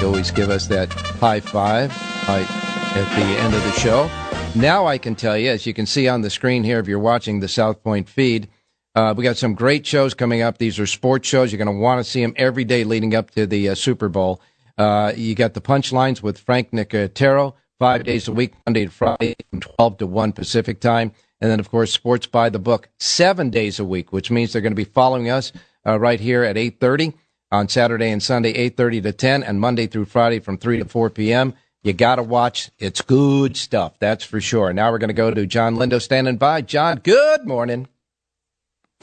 You 0.00 0.06
always 0.06 0.30
give 0.30 0.50
us 0.50 0.68
that 0.68 0.92
high 0.92 1.40
five 1.40 1.90
at 2.28 3.16
the 3.16 3.40
end 3.40 3.54
of 3.54 3.62
the 3.64 3.72
show. 3.72 4.08
Now 4.54 4.86
I 4.86 4.98
can 4.98 5.16
tell 5.16 5.36
you, 5.36 5.50
as 5.50 5.66
you 5.66 5.74
can 5.74 5.86
see 5.86 6.06
on 6.06 6.20
the 6.20 6.30
screen 6.30 6.62
here, 6.62 6.78
if 6.78 6.86
you're 6.86 7.00
watching 7.00 7.40
the 7.40 7.48
South 7.48 7.82
Point 7.82 8.08
feed, 8.08 8.48
uh, 8.94 9.14
we 9.16 9.24
got 9.24 9.36
some 9.36 9.54
great 9.54 9.84
shows 9.84 10.14
coming 10.14 10.42
up. 10.42 10.58
These 10.58 10.78
are 10.78 10.86
sports 10.86 11.28
shows. 11.28 11.50
You're 11.50 11.62
going 11.62 11.76
to 11.76 11.82
want 11.82 12.04
to 12.04 12.08
see 12.08 12.22
them 12.22 12.34
every 12.36 12.64
day 12.64 12.84
leading 12.84 13.16
up 13.16 13.32
to 13.32 13.48
the 13.48 13.70
uh, 13.70 13.74
Super 13.74 14.08
Bowl. 14.08 14.40
Uh, 14.76 15.12
you 15.16 15.34
got 15.34 15.54
the 15.54 15.60
punchlines 15.60 16.22
with 16.22 16.38
Frank 16.38 16.70
Nicotero 16.70 17.54
five 17.78 18.04
days 18.04 18.28
a 18.28 18.32
week, 18.32 18.54
Monday 18.66 18.84
to 18.84 18.90
Friday, 18.90 19.36
from 19.50 19.60
12 19.60 19.98
to 19.98 20.06
1 20.06 20.32
Pacific 20.32 20.80
time. 20.80 21.12
And 21.40 21.50
then, 21.50 21.60
of 21.60 21.70
course, 21.70 21.92
Sports 21.92 22.26
by 22.26 22.48
the 22.48 22.58
Book, 22.58 22.88
seven 22.98 23.50
days 23.50 23.78
a 23.78 23.84
week, 23.84 24.12
which 24.12 24.30
means 24.30 24.52
they're 24.52 24.62
going 24.62 24.72
to 24.72 24.76
be 24.76 24.84
following 24.84 25.30
us 25.30 25.52
uh, 25.86 25.98
right 25.98 26.18
here 26.18 26.42
at 26.42 26.56
8.30 26.56 27.14
on 27.52 27.68
Saturday 27.68 28.10
and 28.10 28.22
Sunday, 28.22 28.70
8.30 28.70 29.02
to 29.04 29.12
10, 29.12 29.42
and 29.42 29.60
Monday 29.60 29.86
through 29.86 30.06
Friday 30.06 30.40
from 30.40 30.58
3 30.58 30.78
to 30.78 30.84
4 30.84 31.10
p.m. 31.10 31.54
You 31.82 31.92
got 31.92 32.16
to 32.16 32.24
watch. 32.24 32.70
It's 32.78 33.00
good 33.00 33.56
stuff, 33.56 33.94
that's 34.00 34.24
for 34.24 34.40
sure. 34.40 34.72
Now 34.72 34.90
we're 34.90 34.98
going 34.98 35.08
to 35.08 35.14
go 35.14 35.30
to 35.30 35.46
Jon 35.46 35.76
Lindo 35.76 36.02
standing 36.02 36.36
by. 36.36 36.62
John, 36.62 36.98
good 36.98 37.46
morning. 37.46 37.86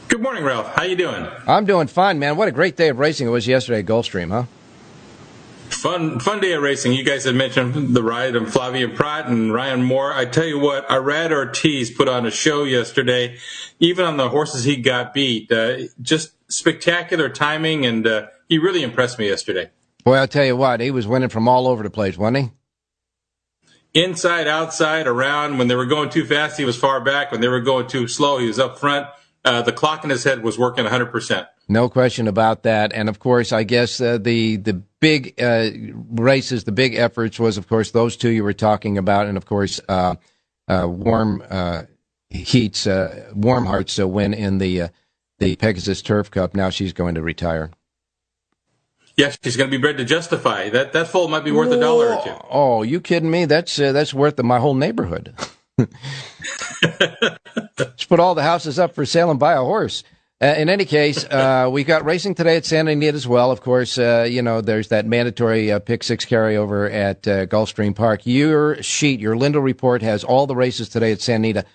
Good 0.09 0.21
morning, 0.21 0.43
Ralph. 0.43 0.67
How 0.75 0.83
you 0.83 0.97
doing? 0.97 1.25
I'm 1.47 1.65
doing 1.65 1.87
fine, 1.87 2.19
man. 2.19 2.35
What 2.35 2.49
a 2.49 2.51
great 2.51 2.75
day 2.75 2.89
of 2.89 2.99
racing 2.99 3.27
it 3.27 3.31
was 3.31 3.47
yesterday 3.47 3.79
at 3.79 3.85
Gulfstream, 3.85 4.29
huh? 4.29 4.43
Fun, 5.69 6.19
fun 6.19 6.39
day 6.39 6.53
of 6.53 6.63
racing. 6.63 6.93
You 6.93 7.03
guys 7.03 7.25
had 7.25 7.35
mentioned 7.35 7.95
the 7.95 8.03
ride 8.03 8.35
of 8.35 8.43
Flavien 8.43 8.95
Prat 8.95 9.27
and 9.27 9.53
Ryan 9.53 9.83
Moore. 9.83 10.13
I 10.13 10.25
tell 10.25 10.45
you 10.45 10.59
what, 10.59 10.87
Irad 10.87 11.31
Ortiz 11.31 11.91
put 11.91 12.07
on 12.07 12.25
a 12.25 12.31
show 12.31 12.63
yesterday. 12.63 13.37
Even 13.79 14.05
on 14.05 14.17
the 14.17 14.29
horses 14.29 14.63
he 14.63 14.77
got 14.77 15.13
beat, 15.13 15.51
uh, 15.51 15.83
just 16.01 16.31
spectacular 16.51 17.29
timing, 17.29 17.85
and 17.85 18.07
uh, 18.07 18.27
he 18.47 18.57
really 18.57 18.83
impressed 18.83 19.19
me 19.19 19.27
yesterday. 19.27 19.69
Boy, 20.03 20.15
I'll 20.15 20.27
tell 20.27 20.45
you 20.45 20.55
what, 20.55 20.79
he 20.79 20.91
was 20.91 21.07
winning 21.07 21.29
from 21.29 21.47
all 21.47 21.67
over 21.67 21.83
the 21.83 21.89
place, 21.89 22.17
wasn't 22.17 22.37
he? 22.37 22.51
Inside, 24.01 24.47
outside, 24.47 25.07
around. 25.07 25.57
When 25.57 25.67
they 25.67 25.75
were 25.75 25.85
going 25.85 26.09
too 26.09 26.25
fast, 26.25 26.57
he 26.57 26.65
was 26.65 26.77
far 26.77 26.99
back. 27.01 27.31
When 27.31 27.41
they 27.41 27.47
were 27.47 27.61
going 27.61 27.87
too 27.87 28.07
slow, 28.07 28.37
he 28.37 28.47
was 28.47 28.59
up 28.59 28.77
front. 28.77 29.07
Uh, 29.43 29.61
the 29.61 29.71
clock 29.71 30.03
in 30.03 30.09
his 30.09 30.23
head 30.23 30.43
was 30.43 30.59
working 30.59 30.85
100%. 30.85 31.47
No 31.67 31.89
question 31.89 32.27
about 32.27 32.63
that. 32.63 32.93
And 32.93 33.09
of 33.09 33.19
course, 33.19 33.51
I 33.51 33.63
guess 33.63 33.99
uh, 33.99 34.17
the 34.19 34.57
the 34.57 34.73
big 34.99 35.41
uh, 35.41 35.69
races, 36.09 36.63
the 36.63 36.71
big 36.71 36.95
efforts 36.95 37.39
was, 37.39 37.57
of 37.57 37.67
course, 37.67 37.91
those 37.91 38.15
two 38.15 38.29
you 38.29 38.43
were 38.43 38.53
talking 38.53 38.97
about, 38.97 39.27
and 39.27 39.37
of 39.37 39.45
course, 39.45 39.81
uh, 39.89 40.15
uh 40.67 40.87
warm 40.87 41.43
uh, 41.49 41.83
heats, 42.29 42.85
uh, 42.85 43.31
Warm 43.33 43.65
Heart's 43.65 43.97
win 43.97 44.33
in 44.33 44.59
the 44.59 44.89
the 45.39 45.55
Pegasus 45.55 46.01
Turf 46.01 46.29
Cup. 46.29 46.55
Now 46.55 46.69
she's 46.69 46.93
going 46.93 47.15
to 47.15 47.21
retire. 47.21 47.71
Yes, 49.17 49.37
she's 49.41 49.55
going 49.55 49.69
to 49.69 49.75
be 49.75 49.81
bred 49.81 49.97
to 49.97 50.05
Justify 50.05 50.69
that. 50.69 50.91
That 50.93 51.07
foal 51.07 51.29
might 51.29 51.45
be 51.45 51.51
worth 51.51 51.69
Whoa. 51.69 51.77
a 51.77 51.79
dollar 51.79 52.13
or 52.13 52.23
two. 52.23 52.35
Oh, 52.49 52.83
you 52.83 52.99
kidding 52.99 53.31
me? 53.31 53.45
That's 53.45 53.75
that's 53.75 54.13
worth 54.13 54.41
my 54.43 54.59
whole 54.59 54.75
neighborhood. 54.75 55.33
Let's 57.77 58.05
put 58.07 58.19
all 58.19 58.35
the 58.35 58.43
houses 58.43 58.77
up 58.77 58.93
for 58.93 59.05
sale 59.05 59.31
and 59.31 59.39
buy 59.39 59.53
a 59.53 59.61
horse. 59.61 60.03
Uh, 60.45 60.53
in 60.59 60.69
any 60.69 60.85
case, 60.85 61.25
uh, 61.25 61.67
we've 61.71 61.87
got 61.87 62.05
racing 62.05 62.35
today 62.35 62.55
at 62.55 62.65
Santa 62.65 62.91
Anita 62.91 63.15
as 63.15 63.27
well. 63.27 63.49
Of 63.49 63.61
course, 63.61 63.97
uh, 63.97 64.27
you 64.29 64.43
know, 64.43 64.61
there's 64.61 64.89
that 64.89 65.07
mandatory 65.07 65.71
uh, 65.71 65.79
pick 65.79 66.03
six 66.03 66.23
carryover 66.23 66.87
at 66.93 67.27
uh, 67.27 67.47
Gulfstream 67.47 67.95
Park. 67.95 68.27
Your 68.27 68.79
sheet, 68.83 69.19
your 69.19 69.35
Lindo 69.35 69.63
report 69.63 70.03
has 70.03 70.23
all 70.23 70.45
the 70.45 70.55
races 70.55 70.87
today 70.87 71.11
at 71.11 71.19
Santa 71.19 71.37
Anita. 71.37 71.65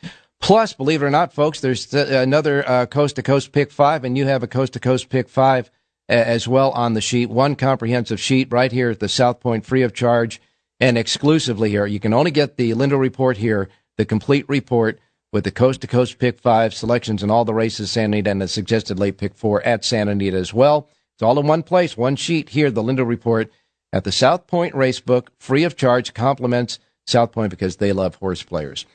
Plus, 0.40 0.72
believe 0.72 1.02
it 1.02 1.06
or 1.06 1.10
not, 1.10 1.32
folks, 1.32 1.58
there's 1.58 1.92
another 1.92 2.86
coast 2.86 3.16
to 3.16 3.24
coast 3.24 3.50
pick 3.50 3.72
five, 3.72 4.04
and 4.04 4.16
you 4.16 4.26
have 4.26 4.44
a 4.44 4.46
coast 4.46 4.74
to 4.74 4.78
coast 4.78 5.08
pick 5.08 5.28
five 5.28 5.68
as 6.08 6.46
well 6.46 6.70
on 6.70 6.94
the 6.94 7.00
sheet. 7.00 7.28
One 7.28 7.56
comprehensive 7.56 8.20
sheet 8.20 8.52
right 8.52 8.70
here 8.70 8.90
at 8.90 9.00
the 9.00 9.08
South 9.08 9.40
Point, 9.40 9.66
free 9.66 9.82
of 9.82 9.94
charge 9.94 10.40
and 10.78 10.96
exclusively 10.96 11.70
here. 11.70 11.86
You 11.86 11.98
can 11.98 12.14
only 12.14 12.30
get 12.30 12.56
the 12.56 12.70
Lindo 12.70 13.00
report 13.00 13.36
here, 13.38 13.68
the 13.96 14.04
complete 14.04 14.48
report 14.48 15.00
with 15.32 15.44
the 15.44 15.50
coast 15.50 15.80
to 15.80 15.86
coast 15.86 16.18
pick 16.18 16.40
five 16.40 16.74
selections 16.74 17.22
in 17.22 17.30
all 17.30 17.44
the 17.44 17.54
races, 17.54 17.90
Santa 17.90 18.16
Anita, 18.16 18.30
and 18.30 18.42
the 18.42 18.48
suggested 18.48 18.98
late 18.98 19.18
pick 19.18 19.34
four 19.34 19.62
at 19.62 19.84
Santa 19.84 20.12
Anita 20.12 20.36
as 20.36 20.52
well. 20.52 20.88
It's 21.14 21.22
all 21.22 21.38
in 21.38 21.46
one 21.46 21.62
place, 21.62 21.96
one 21.96 22.16
sheet 22.16 22.50
here, 22.50 22.70
the 22.70 22.82
Lindo 22.82 23.06
Report 23.06 23.50
at 23.92 24.04
the 24.04 24.12
South 24.12 24.46
Point 24.46 24.74
Racebook, 24.74 25.28
free 25.38 25.64
of 25.64 25.76
charge, 25.76 26.14
compliments 26.14 26.78
South 27.06 27.32
Point 27.32 27.50
because 27.50 27.76
they 27.76 27.92
love 27.92 28.16
horse 28.16 28.42
players. 28.42 28.86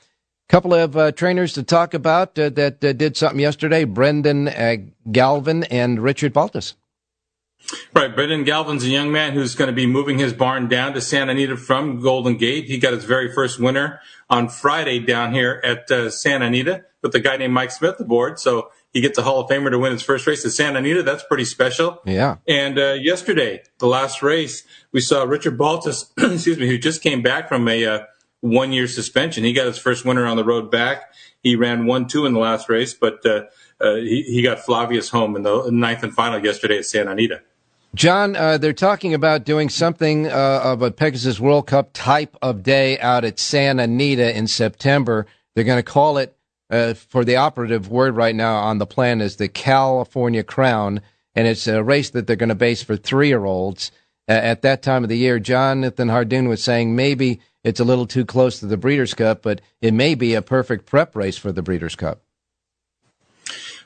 Couple 0.48 0.74
of 0.74 0.96
uh, 0.96 1.12
trainers 1.12 1.54
to 1.54 1.64
talk 1.64 1.94
about 1.94 2.38
uh, 2.38 2.50
that 2.50 2.84
uh, 2.84 2.94
did 2.94 3.18
something 3.18 3.40
yesterday 3.40 3.84
Brendan 3.84 4.48
uh, 4.48 4.76
Galvin 5.12 5.64
and 5.66 6.00
Richard 6.00 6.34
Baltas. 6.34 6.76
Right. 7.94 8.14
Brendan 8.14 8.46
Galvin's 8.46 8.84
a 8.84 8.90
young 8.90 9.12
man 9.12 9.34
who's 9.34 9.56
going 9.56 9.70
to 9.70 9.74
be 9.74 9.88
moving 9.88 10.20
his 10.20 10.34
barn 10.34 10.68
down 10.68 10.94
to 10.94 11.02
Santa 11.02 11.32
Anita 11.32 11.58
from 11.58 12.00
Golden 12.00 12.38
Gate. 12.38 12.66
He 12.66 12.78
got 12.78 12.94
his 12.94 13.06
very 13.06 13.32
first 13.32 13.60
winner 13.60 14.02
on 14.30 14.50
Friday 14.50 15.00
down 15.00 15.34
here 15.34 15.62
at 15.64 15.90
uh, 15.90 16.10
Santa 16.10 16.46
Anita 16.46 16.86
with 17.02 17.16
a 17.16 17.20
guy 17.20 17.38
named 17.38 17.54
Mike 17.54 17.72
Smith 17.72 18.00
aboard. 18.00 18.40
So 18.40 18.72
he 18.92 19.02
gets 19.02 19.18
a 19.18 19.22
Hall 19.22 19.42
of 19.42 19.50
Famer 19.50 19.70
to 19.72 19.80
win 19.80 19.92
his 19.92 20.02
first 20.02 20.26
race 20.26 20.46
at 20.46 20.52
Santa 20.52 20.80
Anita. 20.80 21.04
That's 21.04 21.24
pretty 21.24 21.46
special. 21.46 22.02
Yeah. 22.06 22.38
And 22.48 22.80
uh, 22.80 22.94
yesterday, 22.94 23.64
the 23.80 23.88
last 23.88 24.24
race, 24.24 24.64
we 24.92 25.02
saw 25.02 25.24
Richard 25.24 25.58
Baltas, 25.58 26.12
excuse 26.18 26.58
me, 26.58 26.68
who 26.68 26.78
just 26.78 27.02
came 27.02 27.22
back 27.22 27.48
from 27.48 27.68
a 27.68 27.86
uh, 27.86 28.00
one 28.42 28.72
year 28.72 28.88
suspension. 28.88 29.44
He 29.44 29.54
got 29.54 29.66
his 29.68 29.78
first 29.78 30.06
winner 30.06 30.26
on 30.26 30.38
the 30.38 30.44
road 30.44 30.72
back. 30.72 31.14
He 31.42 31.56
ran 31.56 31.86
one 31.86 32.08
two 32.08 32.26
in 32.26 32.34
the 32.34 32.40
last 32.40 32.70
race, 32.70 32.94
but 32.94 33.26
uh, 33.26 33.44
uh, 33.80 33.96
he, 33.96 34.24
he 34.24 34.42
got 34.42 34.60
Flavius 34.60 35.10
home 35.10 35.36
in 35.36 35.44
the 35.44 35.70
ninth 35.72 36.04
and 36.04 36.14
final 36.14 36.44
yesterday 36.44 36.78
at 36.78 36.86
Santa 36.86 37.12
Anita. 37.12 37.42
John, 37.96 38.36
uh, 38.36 38.58
they're 38.58 38.74
talking 38.74 39.14
about 39.14 39.46
doing 39.46 39.70
something 39.70 40.28
uh, 40.28 40.62
of 40.64 40.82
a 40.82 40.92
Pegasus 40.92 41.40
World 41.40 41.68
Cup 41.68 41.92
type 41.94 42.36
of 42.42 42.62
day 42.62 43.00
out 43.00 43.24
at 43.24 43.40
Santa 43.40 43.84
Anita 43.84 44.38
in 44.38 44.48
September. 44.48 45.26
They're 45.56 45.64
going 45.64 45.80
to 45.80 45.92
call 45.92 46.18
it, 46.18 46.36
uh, 46.70 46.94
for 46.94 47.24
the 47.24 47.38
operative 47.38 47.90
word 47.90 48.18
right 48.18 48.36
now 48.36 48.58
on 48.58 48.80
the 48.80 48.86
plan, 48.86 49.22
is 49.22 49.38
the 49.38 49.48
California 49.48 50.44
Crown, 50.44 51.00
and 51.36 51.48
it's 51.48 51.68
a 51.68 51.82
race 51.82 52.10
that 52.10 52.28
they're 52.28 52.36
going 52.36 52.50
to 52.50 52.56
base 52.56 52.84
for 52.84 52.98
three 52.98 53.30
year 53.30 53.46
olds. 53.46 53.94
at 54.28 54.62
that 54.64 54.82
time 54.82 55.04
of 55.04 55.10
the 55.10 55.18
year, 55.18 55.40
Jonathan 55.40 56.10
Hardoon 56.10 56.50
was 56.50 56.62
saying 56.62 56.98
maybe 56.98 57.40
it's 57.64 57.80
a 57.80 57.86
little 57.86 58.08
too 58.08 58.26
close 58.26 58.60
to 58.60 58.66
the 58.66 58.78
Breeders' 58.78 59.14
Cup, 59.14 59.42
but 59.42 59.62
it 59.80 59.94
may 59.94 60.16
be 60.16 60.34
a 60.34 60.42
perfect 60.42 60.86
prep 60.86 61.16
race 61.16 61.38
for 61.38 61.54
the 61.54 61.62
Breeders' 61.62 61.96
Cup. 61.96 62.25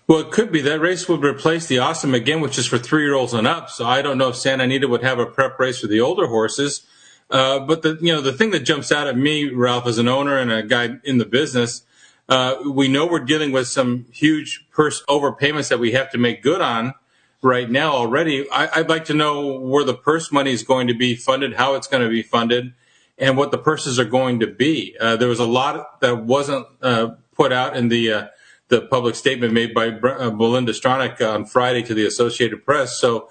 Well, 0.09 0.21
it 0.21 0.31
could 0.31 0.51
be. 0.51 0.61
That 0.61 0.81
race 0.81 1.07
would 1.07 1.23
replace 1.23 1.67
the 1.67 1.77
Awesome 1.77 2.15
again, 2.15 2.41
which 2.41 2.57
is 2.57 2.65
for 2.65 2.79
three 2.79 3.03
year 3.03 3.13
olds 3.13 3.35
and 3.35 3.45
up. 3.45 3.69
So 3.69 3.85
I 3.85 4.01
don't 4.01 4.17
know 4.17 4.29
if 4.29 4.35
Santa 4.35 4.63
Anita 4.63 4.87
would 4.87 5.03
have 5.03 5.19
a 5.19 5.27
prep 5.27 5.59
race 5.59 5.81
for 5.81 5.85
the 5.85 6.01
older 6.01 6.25
horses. 6.25 6.81
Uh, 7.29 7.59
but 7.59 7.83
the 7.83 7.95
you 8.01 8.11
know 8.11 8.19
the 8.19 8.33
thing 8.33 8.49
that 8.49 8.61
jumps 8.61 8.91
out 8.91 9.05
at 9.05 9.15
me, 9.15 9.51
Ralph, 9.51 9.85
as 9.85 9.99
an 9.99 10.07
owner 10.07 10.35
and 10.39 10.51
a 10.51 10.63
guy 10.63 10.97
in 11.03 11.19
the 11.19 11.27
business, 11.27 11.83
uh, 12.27 12.55
we 12.71 12.87
know 12.87 13.05
we're 13.05 13.19
dealing 13.19 13.51
with 13.51 13.67
some 13.67 14.07
huge 14.11 14.65
purse 14.71 15.03
overpayments 15.07 15.69
that 15.69 15.77
we 15.77 15.91
have 15.91 16.09
to 16.09 16.17
make 16.17 16.41
good 16.41 16.59
on 16.59 16.95
right 17.43 17.69
now 17.69 17.91
already. 17.91 18.49
I, 18.49 18.79
would 18.79 18.89
like 18.89 19.05
to 19.05 19.13
know 19.13 19.59
where 19.59 19.83
the 19.83 19.93
purse 19.93 20.31
money 20.31 20.51
is 20.51 20.63
going 20.63 20.87
to 20.87 20.95
be 20.95 21.15
funded, 21.15 21.53
how 21.53 21.75
it's 21.75 21.85
going 21.85 22.01
to 22.01 22.09
be 22.09 22.23
funded, 22.23 22.73
and 23.19 23.37
what 23.37 23.51
the 23.51 23.59
purses 23.59 23.99
are 23.99 24.05
going 24.05 24.39
to 24.39 24.47
be. 24.47 24.97
Uh, 24.99 25.17
there 25.17 25.29
was 25.29 25.39
a 25.39 25.45
lot 25.45 26.01
that 26.01 26.23
wasn't 26.23 26.65
uh, 26.81 27.09
put 27.35 27.53
out 27.53 27.77
in 27.77 27.89
the 27.89 28.11
uh, 28.11 28.27
the 28.69 28.81
public 28.81 29.15
statement 29.15 29.53
made 29.53 29.73
by 29.73 29.89
uh, 29.89 30.29
Belinda 30.29 30.73
Stronach 30.73 31.21
on 31.21 31.45
Friday 31.45 31.83
to 31.83 31.93
the 31.93 32.05
Associated 32.05 32.65
Press. 32.65 32.97
So 32.97 33.29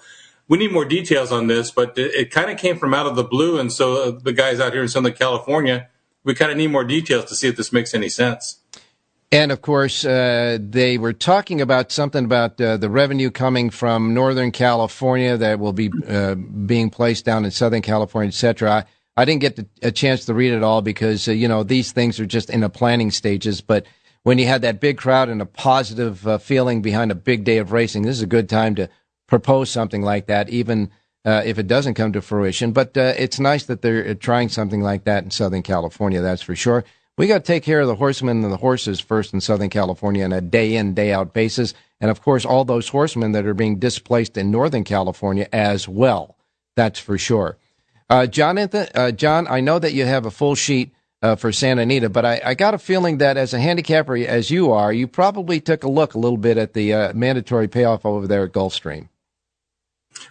we 0.48 0.58
need 0.58 0.72
more 0.72 0.84
details 0.84 1.32
on 1.32 1.46
this, 1.46 1.70
but 1.70 1.96
it, 1.96 2.30
kind 2.30 2.50
of 2.50 2.58
came 2.58 2.78
from 2.78 2.94
out 2.94 3.06
of 3.06 3.16
the 3.16 3.24
blue. 3.24 3.58
And 3.58 3.72
so 3.72 4.02
uh, 4.02 4.18
the 4.22 4.32
guys 4.32 4.60
out 4.60 4.72
here 4.72 4.82
in 4.82 4.88
Southern 4.88 5.12
California, 5.12 5.88
we 6.24 6.34
kind 6.34 6.50
of 6.50 6.56
need 6.56 6.70
more 6.70 6.84
details 6.84 7.26
to 7.26 7.34
see 7.34 7.48
if 7.48 7.56
this 7.56 7.72
makes 7.72 7.94
any 7.94 8.08
sense. 8.08 8.60
And 9.30 9.52
of 9.52 9.60
course, 9.60 10.06
uh, 10.06 10.56
they 10.58 10.96
were 10.96 11.12
talking 11.12 11.60
about 11.60 11.92
something 11.92 12.24
about 12.24 12.58
uh, 12.60 12.78
the 12.78 12.88
revenue 12.88 13.30
coming 13.30 13.68
from 13.68 14.14
Northern 14.14 14.50
California 14.50 15.36
that 15.36 15.58
will 15.58 15.74
be 15.74 15.90
uh, 16.08 16.34
being 16.34 16.88
placed 16.88 17.26
down 17.26 17.44
in 17.44 17.50
Southern 17.50 17.82
California, 17.82 18.28
et 18.28 18.34
cetera. 18.34 18.70
I, 18.70 18.84
I 19.20 19.24
didn't 19.26 19.42
get 19.42 19.66
a 19.82 19.92
chance 19.92 20.24
to 20.26 20.34
read 20.34 20.54
it 20.54 20.62
all 20.62 20.80
because, 20.80 21.28
uh, 21.28 21.32
you 21.32 21.46
know, 21.46 21.62
these 21.62 21.92
things 21.92 22.18
are 22.18 22.26
just 22.26 22.48
in 22.48 22.60
the 22.60 22.70
planning 22.70 23.10
stages. 23.10 23.60
But 23.60 23.84
when 24.28 24.36
you 24.36 24.46
had 24.46 24.60
that 24.60 24.78
big 24.78 24.98
crowd 24.98 25.30
and 25.30 25.40
a 25.40 25.46
positive 25.46 26.28
uh, 26.28 26.36
feeling 26.36 26.82
behind 26.82 27.10
a 27.10 27.14
big 27.14 27.44
day 27.44 27.56
of 27.56 27.72
racing, 27.72 28.02
this 28.02 28.16
is 28.16 28.22
a 28.22 28.26
good 28.26 28.46
time 28.46 28.74
to 28.74 28.86
propose 29.26 29.70
something 29.70 30.02
like 30.02 30.26
that, 30.26 30.50
even 30.50 30.90
uh, 31.24 31.40
if 31.46 31.58
it 31.58 31.66
doesn't 31.66 31.94
come 31.94 32.12
to 32.12 32.20
fruition. 32.20 32.72
But 32.72 32.94
uh, 32.94 33.14
it's 33.16 33.40
nice 33.40 33.64
that 33.64 33.80
they're 33.80 34.06
uh, 34.06 34.14
trying 34.20 34.50
something 34.50 34.82
like 34.82 35.04
that 35.04 35.24
in 35.24 35.30
Southern 35.30 35.62
California, 35.62 36.20
that's 36.20 36.42
for 36.42 36.54
sure. 36.54 36.84
We 37.16 37.26
got 37.26 37.38
to 37.38 37.52
take 37.52 37.62
care 37.62 37.80
of 37.80 37.86
the 37.86 37.94
horsemen 37.94 38.44
and 38.44 38.52
the 38.52 38.58
horses 38.58 39.00
first 39.00 39.32
in 39.32 39.40
Southern 39.40 39.70
California 39.70 40.26
on 40.26 40.34
a 40.34 40.42
day 40.42 40.76
in, 40.76 40.92
day 40.92 41.10
out 41.10 41.32
basis. 41.32 41.72
And 41.98 42.10
of 42.10 42.20
course, 42.20 42.44
all 42.44 42.66
those 42.66 42.90
horsemen 42.90 43.32
that 43.32 43.46
are 43.46 43.54
being 43.54 43.78
displaced 43.78 44.36
in 44.36 44.50
Northern 44.50 44.84
California 44.84 45.48
as 45.54 45.88
well. 45.88 46.36
That's 46.76 46.98
for 46.98 47.16
sure. 47.16 47.56
Uh, 48.10 48.26
Jonathan, 48.26 48.88
uh, 48.94 49.10
John, 49.10 49.48
I 49.48 49.60
know 49.60 49.78
that 49.78 49.94
you 49.94 50.04
have 50.04 50.26
a 50.26 50.30
full 50.30 50.54
sheet 50.54 50.92
uh, 51.22 51.36
for 51.36 51.52
Santa 51.52 51.82
Anita. 51.82 52.08
But 52.08 52.24
I, 52.24 52.40
I, 52.44 52.54
got 52.54 52.74
a 52.74 52.78
feeling 52.78 53.18
that 53.18 53.36
as 53.36 53.52
a 53.52 53.60
handicapper, 53.60 54.16
as 54.16 54.50
you 54.50 54.72
are, 54.72 54.92
you 54.92 55.06
probably 55.06 55.60
took 55.60 55.84
a 55.84 55.88
look 55.88 56.14
a 56.14 56.18
little 56.18 56.38
bit 56.38 56.58
at 56.58 56.74
the 56.74 56.92
uh, 56.92 57.12
mandatory 57.14 57.68
payoff 57.68 58.06
over 58.06 58.26
there 58.26 58.44
at 58.44 58.52
Gulfstream. 58.52 59.08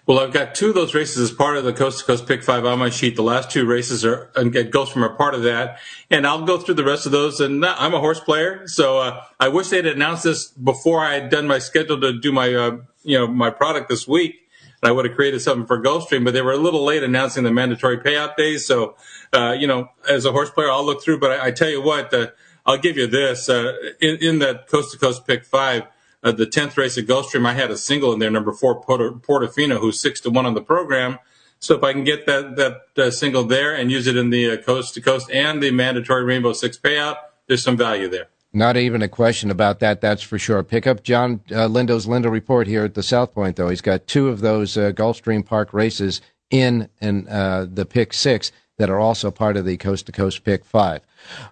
Well, 0.06 0.20
I've 0.20 0.34
got 0.34 0.56
two 0.56 0.70
of 0.70 0.76
those 0.76 0.94
races 0.94 1.30
as 1.30 1.36
part 1.36 1.58
of 1.58 1.64
the 1.64 1.74
Coast 1.74 2.00
to 2.00 2.06
Coast 2.06 2.28
Pick 2.28 2.44
Five 2.44 2.66
on 2.66 2.80
my 2.80 2.90
sheet. 2.90 3.16
The 3.16 3.24
last 3.24 3.52
two 3.52 3.66
races 3.66 4.06
are 4.06 4.32
and 4.36 4.54
Gulfstream 4.54 5.02
are 5.02 5.16
part 5.16 5.34
of 5.34 5.44
that, 5.44 5.80
and 6.10 6.26
I'll 6.26 6.46
go 6.46 6.58
through 6.58 6.76
the 6.76 6.84
rest 6.84 7.06
of 7.06 7.12
those. 7.12 7.40
And 7.40 7.66
I'm 7.66 7.94
a 7.94 8.00
horse 8.00 8.20
player, 8.20 8.68
so 8.68 9.00
uh, 9.00 9.24
I 9.40 9.50
wish 9.50 9.70
they'd 9.70 9.86
announced 9.86 10.24
this 10.24 10.48
before 10.48 11.06
I 11.06 11.14
had 11.14 11.30
done 11.30 11.48
my 11.48 11.60
schedule 11.60 12.00
to 12.02 12.20
do 12.20 12.32
my 12.32 12.54
uh, 12.54 12.78
you 13.04 13.18
know 13.18 13.28
my 13.28 13.50
product 13.50 13.90
this 13.90 14.08
week. 14.08 14.47
And 14.82 14.90
I 14.90 14.92
would 14.92 15.06
have 15.06 15.16
created 15.16 15.42
something 15.42 15.66
for 15.66 15.82
Gulfstream, 15.82 16.24
but 16.24 16.34
they 16.34 16.42
were 16.42 16.52
a 16.52 16.58
little 16.58 16.84
late 16.84 17.04
announcing 17.04 17.44
the 17.44 17.52
mandatory 17.52 17.98
payout 17.98 18.36
days. 18.36 18.66
So 18.66 18.96
uh, 19.34 19.56
you 19.58 19.68
know, 19.68 19.90
as 20.10 20.26
a 20.26 20.32
horse 20.32 20.50
player, 20.50 20.70
I'll 20.70 20.86
look 20.86 21.04
through. 21.04 21.20
But 21.20 21.32
I, 21.32 21.48
I 21.48 21.52
tell 21.52 21.70
you 21.70 21.82
what, 21.82 22.14
uh, 22.14 22.28
I'll 22.66 22.78
give 22.78 22.98
you 22.98 23.08
this. 23.08 23.50
Uh, 23.50 23.74
in, 24.00 24.18
in, 24.18 24.40
that 24.40 24.68
coast 24.68 24.92
to 24.94 24.98
coast 24.98 25.26
pick 25.26 25.46
five, 25.46 25.84
uh, 26.24 26.32
the 26.32 26.46
tenth 26.46 26.78
race 26.78 26.98
at 26.98 27.06
Gulfstream, 27.06 27.46
I 27.46 27.54
had 27.54 27.72
a 27.72 27.78
single 27.78 28.14
in 28.14 28.20
there, 28.20 28.32
number 28.32 28.52
four, 28.52 28.82
Portofino, 28.82 29.80
who's 29.80 30.00
six 30.00 30.20
to 30.22 30.30
one 30.30 30.46
on 30.46 30.54
the 30.54 30.62
program. 30.62 31.20
So 31.60 31.76
if 31.76 31.84
I 31.84 31.92
can 31.92 32.04
get 32.04 32.26
that 32.28 32.56
that 32.56 33.04
uh, 33.04 33.12
single 33.12 33.44
there 33.44 33.76
and 33.76 33.92
use 33.92 34.06
it 34.08 34.16
in 34.16 34.30
the 34.30 34.52
uh, 34.52 34.58
coast 34.58 34.94
to 34.94 35.02
coast 35.02 35.30
and 35.32 35.62
the 35.62 35.72
mandatory 35.72 36.24
Rainbow 36.24 36.54
Six 36.54 36.78
payout, 36.78 37.18
there's 37.48 37.64
some 37.64 37.78
value 37.78 38.08
there. 38.08 38.28
Not 38.54 38.78
even 38.78 39.02
a 39.02 39.10
question 39.10 39.52
about 39.52 39.80
that. 39.80 40.02
That's 40.02 40.24
for 40.24 40.40
sure. 40.40 40.64
Pick 40.64 40.88
up 40.88 41.04
Jon 41.04 41.40
Lindo's 41.50 42.08
Lindo 42.08 42.32
report 42.32 42.66
here 42.68 42.86
at 42.86 42.94
the 42.94 43.04
South 43.04 43.34
Point, 43.34 43.56
though. 43.56 43.70
He's 43.70 43.82
got 43.82 44.08
two 44.08 44.30
of 44.30 44.40
those 44.40 44.76
Gulfstream 44.76 45.46
Park 45.46 45.74
races 45.74 46.22
in 46.50 46.90
in 47.02 47.26
the 47.26 47.86
pick 47.88 48.14
six 48.14 48.52
that 48.78 48.90
are 48.90 49.00
also 49.00 49.32
part 49.32 49.58
of 49.58 49.66
the 49.66 49.78
Coast 49.78 50.06
to 50.06 50.12
Coast 50.12 50.44
Pick 50.44 50.64
5. 50.64 51.02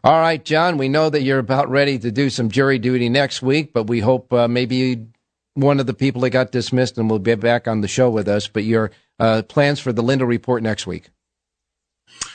All 0.04 0.20
right, 0.20 0.44
John, 0.44 0.78
we 0.78 0.90
know 0.90 1.10
that 1.10 1.24
you're 1.24 1.40
about 1.40 1.70
ready 1.70 1.98
to 2.00 2.12
do 2.12 2.30
some 2.30 2.50
jury 2.50 2.80
duty 2.80 3.10
next 3.10 3.42
week, 3.42 3.74
but 3.74 3.88
we 3.88 4.00
hope 4.00 4.32
uh, 4.32 4.48
maybe 4.48 5.08
one 5.56 5.80
of 5.80 5.88
the 5.88 5.94
people 5.94 6.22
that 6.22 6.30
got 6.30 6.52
dismissed 6.52 6.98
and 6.98 7.10
will 7.10 7.20
be 7.20 7.36
back 7.36 7.68
on 7.68 7.82
the 7.82 7.88
show 7.88 8.10
with 8.10 8.28
us. 8.28 8.48
But 8.48 8.64
your 8.64 8.92
uh, 9.20 9.42
plans 9.44 9.80
for 9.80 9.92
the 9.92 10.04
Lindo 10.04 10.28
Report 10.28 10.62
next 10.62 10.86
week? 10.86 11.10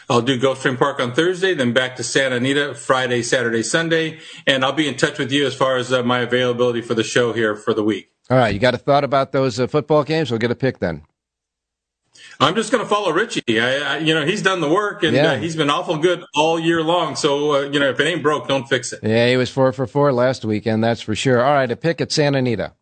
I'll 0.09 0.23
do 0.23 0.41
Gulfstream 0.41 0.77
Park 0.77 0.99
on 0.99 1.13
Thursday, 1.13 1.55
then 1.55 1.73
back 1.73 1.95
to 1.97 2.03
Santa 2.03 2.37
Anita 2.37 2.75
Friday, 2.75 3.23
Saturday, 3.23 3.63
Sunday, 3.63 4.19
and 4.47 4.65
I'll 4.65 4.73
be 4.73 4.89
in 4.89 4.97
touch 4.97 5.19
with 5.19 5.31
you 5.31 5.47
as 5.47 5.55
far 5.55 5.77
as 5.77 5.93
uh, 5.93 6.03
my 6.03 6.19
availability 6.21 6.81
for 6.81 6.95
the 6.95 7.05
show 7.05 7.33
here 7.33 7.55
for 7.55 7.73
the 7.73 7.85
week. 7.85 8.11
All 8.29 8.37
right, 8.37 8.53
you 8.53 8.59
got 8.61 8.75
a 8.75 8.79
thought 8.79 9.05
about 9.05 9.33
those 9.33 9.61
uh, 9.61 9.67
football 9.67 10.03
games? 10.03 10.31
We'll 10.31 10.39
get 10.39 10.51
a 10.51 10.57
pick 10.57 10.81
then. 10.81 11.05
I'm 12.41 12.55
just 12.55 12.73
going 12.73 12.83
to 12.83 12.89
follow 12.89 13.13
Richie. 13.13 13.61
I, 13.61 13.97
I, 13.97 13.99
you 13.99 14.15
know, 14.15 14.25
he's 14.25 14.43
done 14.43 14.61
the 14.61 14.69
work 14.69 15.03
and 15.03 15.15
yeah. 15.15 15.33
uh, 15.33 15.37
he's 15.37 15.57
been 15.57 15.69
awful 15.69 15.99
good 15.99 16.25
all 16.35 16.59
year 16.59 16.83
long. 16.83 17.15
So, 17.15 17.55
uh, 17.55 17.61
you 17.71 17.79
know, 17.79 17.91
if 17.91 18.01
it 18.01 18.05
ain't 18.05 18.23
broke, 18.23 18.49
don't 18.49 18.67
fix 18.67 18.93
it. 18.93 19.01
Yeah, 19.03 19.29
he 19.29 19.37
was 19.37 19.51
four 19.51 19.73
for 19.73 19.87
four 19.87 20.13
last 20.13 20.45
weekend. 20.45 20.83
That's 20.83 21.03
for 21.03 21.15
sure. 21.15 21.45
All 21.45 21.53
right, 21.53 21.71
a 21.71 21.77
pick 21.77 22.01
at 22.01 22.11
Santa 22.11 22.39
Anita. 22.39 22.73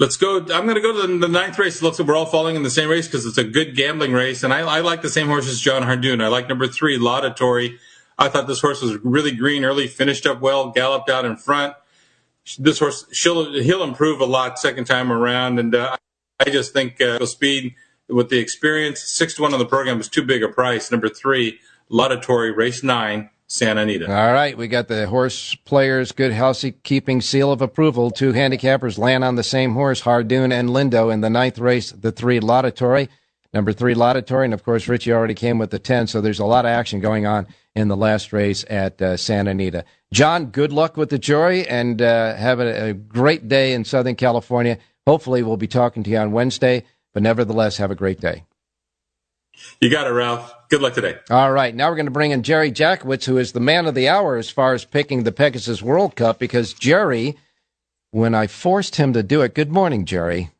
Let's 0.00 0.16
go. 0.16 0.38
I'm 0.38 0.64
going 0.64 0.74
to 0.74 0.80
go 0.80 1.06
to 1.06 1.18
the, 1.18 1.28
ninth 1.28 1.56
race. 1.58 1.76
It 1.76 1.82
looks 1.84 2.00
like 2.00 2.08
we're 2.08 2.16
all 2.16 2.26
falling 2.26 2.56
in 2.56 2.64
the 2.64 2.70
same 2.70 2.88
race 2.88 3.06
because 3.06 3.26
it's 3.26 3.38
a 3.38 3.44
good 3.44 3.76
gambling 3.76 4.12
race. 4.12 4.42
And 4.42 4.52
I, 4.52 4.60
I 4.60 4.80
like 4.80 5.02
the 5.02 5.08
same 5.08 5.28
horse 5.28 5.48
as 5.48 5.60
Jon 5.60 5.82
Hardoon. 5.82 6.20
I 6.20 6.26
like 6.26 6.48
number 6.48 6.66
three, 6.66 6.98
Laudatory. 6.98 7.78
I 8.18 8.28
thought 8.28 8.48
this 8.48 8.60
horse 8.60 8.82
was 8.82 8.96
really 9.04 9.30
green 9.30 9.64
early, 9.64 9.86
finished 9.86 10.26
up 10.26 10.40
well, 10.40 10.70
galloped 10.70 11.08
out 11.10 11.24
in 11.24 11.36
front. 11.36 11.74
This 12.58 12.80
horse, 12.80 13.06
he'll 13.12 13.82
improve 13.84 14.20
a 14.20 14.26
lot 14.26 14.58
second 14.58 14.84
time 14.84 15.12
around. 15.12 15.60
And 15.60 15.74
uh, 15.74 15.96
I 16.40 16.50
just 16.50 16.72
think 16.72 17.00
uh, 17.00 17.24
speed 17.26 17.74
with 18.08 18.30
the 18.30 18.38
experience. 18.38 19.00
Six 19.00 19.34
to 19.34 19.42
one 19.42 19.52
on 19.52 19.58
the 19.58 19.66
program 19.66 20.00
is 20.00 20.08
too 20.08 20.22
big 20.22 20.42
a 20.42 20.48
price. 20.48 20.90
Number 20.90 21.08
three, 21.08 21.60
Laudatory, 21.88 22.50
race 22.50 22.82
nine, 22.82 23.30
Santa 23.46 23.82
Anita. 23.82 24.06
All 24.06 24.32
right, 24.32 24.56
we 24.56 24.68
got 24.68 24.88
the 24.88 25.06
horse 25.06 25.54
players' 25.64 26.12
good 26.12 26.32
housekeeping 26.32 27.20
seal 27.20 27.52
of 27.52 27.60
approval. 27.60 28.10
Two 28.10 28.32
handicappers 28.32 28.98
land 28.98 29.22
on 29.22 29.36
the 29.36 29.42
same 29.42 29.74
horse, 29.74 30.00
Hardoon 30.02 30.52
and 30.52 30.70
Lindo, 30.70 31.12
in 31.12 31.20
the 31.20 31.30
ninth 31.30 31.58
race, 31.58 31.92
the 31.92 32.12
three 32.12 32.40
Laudatory. 32.40 33.08
Number 33.52 33.72
three, 33.72 33.94
Laudatory, 33.94 34.46
and 34.46 34.54
of 34.54 34.64
course, 34.64 34.88
Richie 34.88 35.12
already 35.12 35.34
came 35.34 35.58
with 35.58 35.70
the 35.70 35.78
10, 35.78 36.08
so 36.08 36.20
there's 36.20 36.40
a 36.40 36.44
lot 36.44 36.64
of 36.64 36.70
action 36.70 36.98
going 36.98 37.24
on 37.26 37.46
in 37.76 37.86
the 37.86 37.96
last 37.96 38.32
race 38.32 38.64
at 38.68 39.00
uh, 39.00 39.16
Santa 39.16 39.52
Anita. 39.52 39.84
John, 40.12 40.46
good 40.46 40.72
luck 40.72 40.96
with 40.96 41.10
the 41.10 41.18
jury, 41.18 41.66
and 41.68 42.02
uh, 42.02 42.34
have 42.34 42.58
a, 42.58 42.88
a 42.88 42.92
great 42.94 43.46
day 43.46 43.72
in 43.72 43.84
Southern 43.84 44.16
California. 44.16 44.78
Hopefully, 45.06 45.42
we'll 45.42 45.56
be 45.56 45.68
talking 45.68 46.02
to 46.02 46.10
you 46.10 46.18
on 46.18 46.32
Wednesday. 46.32 46.84
But 47.12 47.22
nevertheless, 47.22 47.76
have 47.76 47.92
a 47.92 47.94
great 47.94 48.20
day. 48.20 48.42
You 49.80 49.90
got 49.90 50.06
it, 50.06 50.10
Ralph. 50.10 50.52
Good 50.68 50.82
luck 50.82 50.94
today. 50.94 51.18
All 51.30 51.52
right. 51.52 51.74
Now 51.74 51.88
we're 51.88 51.96
going 51.96 52.06
to 52.06 52.12
bring 52.12 52.30
in 52.30 52.42
Jerry 52.42 52.72
Jackowitz, 52.72 53.24
who 53.24 53.38
is 53.38 53.52
the 53.52 53.60
man 53.60 53.86
of 53.86 53.94
the 53.94 54.08
hour 54.08 54.36
as 54.36 54.50
far 54.50 54.74
as 54.74 54.84
picking 54.84 55.22
the 55.22 55.32
Pegasus 55.32 55.82
World 55.82 56.16
Cup, 56.16 56.38
because 56.38 56.72
Jerry, 56.72 57.36
when 58.10 58.34
I 58.34 58.46
forced 58.46 58.96
him 58.96 59.12
to 59.12 59.22
do 59.22 59.42
it, 59.42 59.54
good 59.54 59.70
morning, 59.70 60.04
Jerry. 60.04 60.50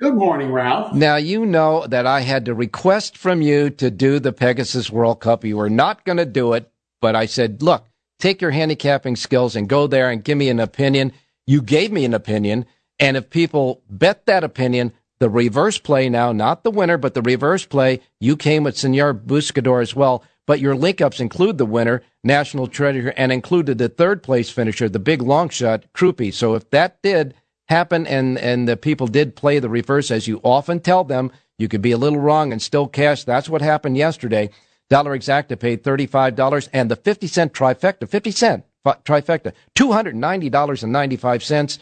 Good 0.00 0.14
morning, 0.14 0.50
Ralph. 0.50 0.94
Now, 0.94 1.14
you 1.16 1.46
know 1.46 1.86
that 1.86 2.06
I 2.06 2.22
had 2.22 2.46
to 2.46 2.54
request 2.54 3.16
from 3.16 3.40
you 3.40 3.70
to 3.70 3.90
do 3.90 4.18
the 4.18 4.32
Pegasus 4.32 4.90
World 4.90 5.20
Cup. 5.20 5.44
You 5.44 5.56
were 5.56 5.70
not 5.70 6.04
going 6.04 6.18
to 6.18 6.24
do 6.24 6.54
it, 6.54 6.68
but 7.00 7.14
I 7.14 7.26
said, 7.26 7.62
look, 7.62 7.86
take 8.18 8.42
your 8.42 8.50
handicapping 8.50 9.14
skills 9.14 9.54
and 9.54 9.68
go 9.68 9.86
there 9.86 10.10
and 10.10 10.24
give 10.24 10.36
me 10.36 10.48
an 10.48 10.58
opinion. 10.58 11.12
You 11.46 11.62
gave 11.62 11.92
me 11.92 12.04
an 12.04 12.14
opinion, 12.14 12.66
and 12.98 13.16
if 13.16 13.30
people 13.30 13.82
bet 13.88 14.26
that 14.26 14.42
opinion, 14.42 14.92
the 15.22 15.30
reverse 15.30 15.78
play 15.78 16.08
now, 16.08 16.32
not 16.32 16.64
the 16.64 16.70
winner, 16.72 16.98
but 16.98 17.14
the 17.14 17.22
reverse 17.22 17.64
play, 17.64 18.00
you 18.18 18.36
came 18.36 18.64
with 18.64 18.76
Senor 18.76 19.14
Buscador 19.14 19.80
as 19.80 19.94
well. 19.94 20.24
But 20.48 20.58
your 20.58 20.74
link 20.74 21.00
ups 21.00 21.20
include 21.20 21.58
the 21.58 21.64
winner, 21.64 22.02
National 22.24 22.66
Treasure, 22.66 23.14
and 23.16 23.30
included 23.30 23.78
the 23.78 23.88
third 23.88 24.24
place 24.24 24.50
finisher, 24.50 24.88
the 24.88 24.98
big 24.98 25.22
long 25.22 25.48
shot, 25.48 25.84
Crupi. 25.94 26.34
So 26.34 26.56
if 26.56 26.68
that 26.70 27.00
did 27.02 27.34
happen 27.68 28.04
and, 28.04 28.36
and 28.36 28.68
the 28.68 28.76
people 28.76 29.06
did 29.06 29.36
play 29.36 29.60
the 29.60 29.68
reverse, 29.68 30.10
as 30.10 30.26
you 30.26 30.40
often 30.42 30.80
tell 30.80 31.04
them, 31.04 31.30
you 31.56 31.68
could 31.68 31.82
be 31.82 31.92
a 31.92 31.98
little 31.98 32.18
wrong 32.18 32.50
and 32.50 32.60
still 32.60 32.88
cash. 32.88 33.22
That's 33.22 33.48
what 33.48 33.62
happened 33.62 33.96
yesterday. 33.96 34.50
Dollar 34.90 35.16
Exacta 35.16 35.56
paid 35.56 35.84
$35 35.84 36.68
and 36.72 36.90
the 36.90 36.96
50 36.96 37.28
cent 37.28 37.52
trifecta, 37.52 38.08
50 38.08 38.30
cent 38.32 38.64
trifecta, 38.84 39.52
$290.95. 39.78 41.78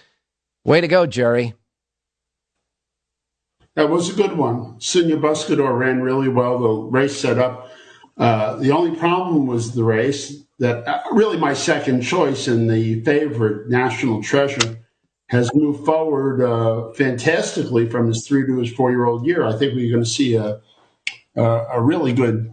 Way 0.63 0.83
to 0.83 0.89
go, 0.89 1.07
Jerry. 1.07 1.55
That 3.81 3.89
was 3.89 4.11
a 4.11 4.13
good 4.13 4.37
one. 4.37 4.79
Senor 4.79 5.17
Buscador 5.17 5.79
ran 5.79 6.03
really 6.03 6.29
well. 6.29 6.59
The 6.59 6.69
race 6.69 7.19
set 7.19 7.39
up. 7.39 7.71
Uh, 8.19 8.57
the 8.57 8.73
only 8.73 8.95
problem 8.95 9.47
was 9.47 9.73
the 9.73 9.85
race 9.85 10.45
that 10.59 10.87
uh, 10.87 11.01
really 11.13 11.39
my 11.39 11.55
second 11.55 12.03
choice 12.03 12.47
and 12.47 12.69
the 12.69 13.03
favorite, 13.05 13.71
National 13.71 14.23
Treasure, 14.23 14.77
has 15.31 15.51
moved 15.55 15.87
forward 15.87 16.43
uh, 16.43 16.93
fantastically 16.93 17.89
from 17.89 18.09
his 18.09 18.29
three 18.29 18.45
to 18.45 18.59
his 18.59 18.71
four 18.71 18.91
year 18.91 19.07
old 19.07 19.25
year. 19.25 19.47
I 19.47 19.57
think 19.57 19.75
we're 19.75 19.91
going 19.91 20.05
to 20.05 20.11
see 20.11 20.35
a, 20.35 20.61
a, 21.35 21.43
a 21.43 21.81
really 21.81 22.13
good 22.13 22.53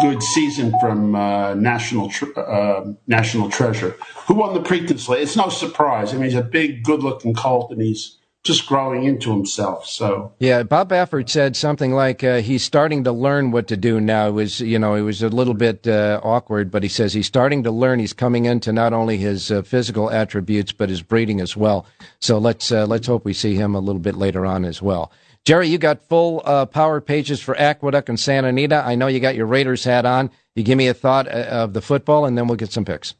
good 0.00 0.22
season 0.22 0.72
from 0.80 1.14
uh, 1.14 1.52
National 1.52 2.10
uh, 2.34 2.92
National 3.06 3.50
Treasure, 3.50 3.94
who 4.26 4.36
won 4.36 4.54
the 4.54 4.60
Preakness 4.60 5.14
It's 5.20 5.36
no 5.36 5.50
surprise. 5.50 6.14
I 6.14 6.16
mean, 6.16 6.30
he's 6.30 6.34
a 6.34 6.40
big, 6.42 6.82
good-looking 6.82 7.34
colt, 7.34 7.72
and 7.72 7.82
he's 7.82 8.16
just 8.44 8.66
growing 8.66 9.04
into 9.04 9.30
himself. 9.30 9.86
So 9.86 10.32
yeah, 10.38 10.62
Bob 10.64 10.88
Baffert 10.90 11.28
said 11.28 11.56
something 11.56 11.92
like 11.92 12.24
uh, 12.24 12.40
he's 12.40 12.64
starting 12.64 13.04
to 13.04 13.12
learn 13.12 13.52
what 13.52 13.68
to 13.68 13.76
do 13.76 14.00
now. 14.00 14.28
It 14.28 14.32
was 14.32 14.60
you 14.60 14.78
know 14.78 14.94
it 14.94 15.02
was 15.02 15.22
a 15.22 15.28
little 15.28 15.54
bit 15.54 15.86
uh, 15.86 16.20
awkward, 16.22 16.70
but 16.70 16.82
he 16.82 16.88
says 16.88 17.12
he's 17.12 17.26
starting 17.26 17.62
to 17.62 17.70
learn. 17.70 18.00
He's 18.00 18.12
coming 18.12 18.46
into 18.46 18.72
not 18.72 18.92
only 18.92 19.16
his 19.16 19.50
uh, 19.50 19.62
physical 19.62 20.10
attributes 20.10 20.72
but 20.72 20.88
his 20.88 21.02
breeding 21.02 21.40
as 21.40 21.56
well. 21.56 21.86
So 22.20 22.38
let's 22.38 22.72
uh, 22.72 22.86
let's 22.86 23.06
hope 23.06 23.24
we 23.24 23.32
see 23.32 23.54
him 23.54 23.74
a 23.74 23.80
little 23.80 24.00
bit 24.00 24.16
later 24.16 24.44
on 24.44 24.64
as 24.64 24.82
well. 24.82 25.12
Jerry, 25.44 25.68
you 25.68 25.78
got 25.78 26.08
full 26.08 26.40
uh, 26.44 26.66
power 26.66 27.00
pages 27.00 27.40
for 27.40 27.56
Aqueduct 27.58 28.08
and 28.08 28.18
Santa 28.18 28.48
Anita. 28.48 28.82
I 28.84 28.94
know 28.94 29.08
you 29.08 29.18
got 29.18 29.34
your 29.34 29.46
Raiders 29.46 29.82
hat 29.82 30.06
on. 30.06 30.30
You 30.54 30.62
give 30.62 30.78
me 30.78 30.86
a 30.86 30.94
thought 30.94 31.26
uh, 31.26 31.46
of 31.50 31.72
the 31.72 31.82
football, 31.82 32.26
and 32.26 32.38
then 32.38 32.46
we'll 32.46 32.56
get 32.56 32.70
some 32.70 32.84
picks. 32.84 33.14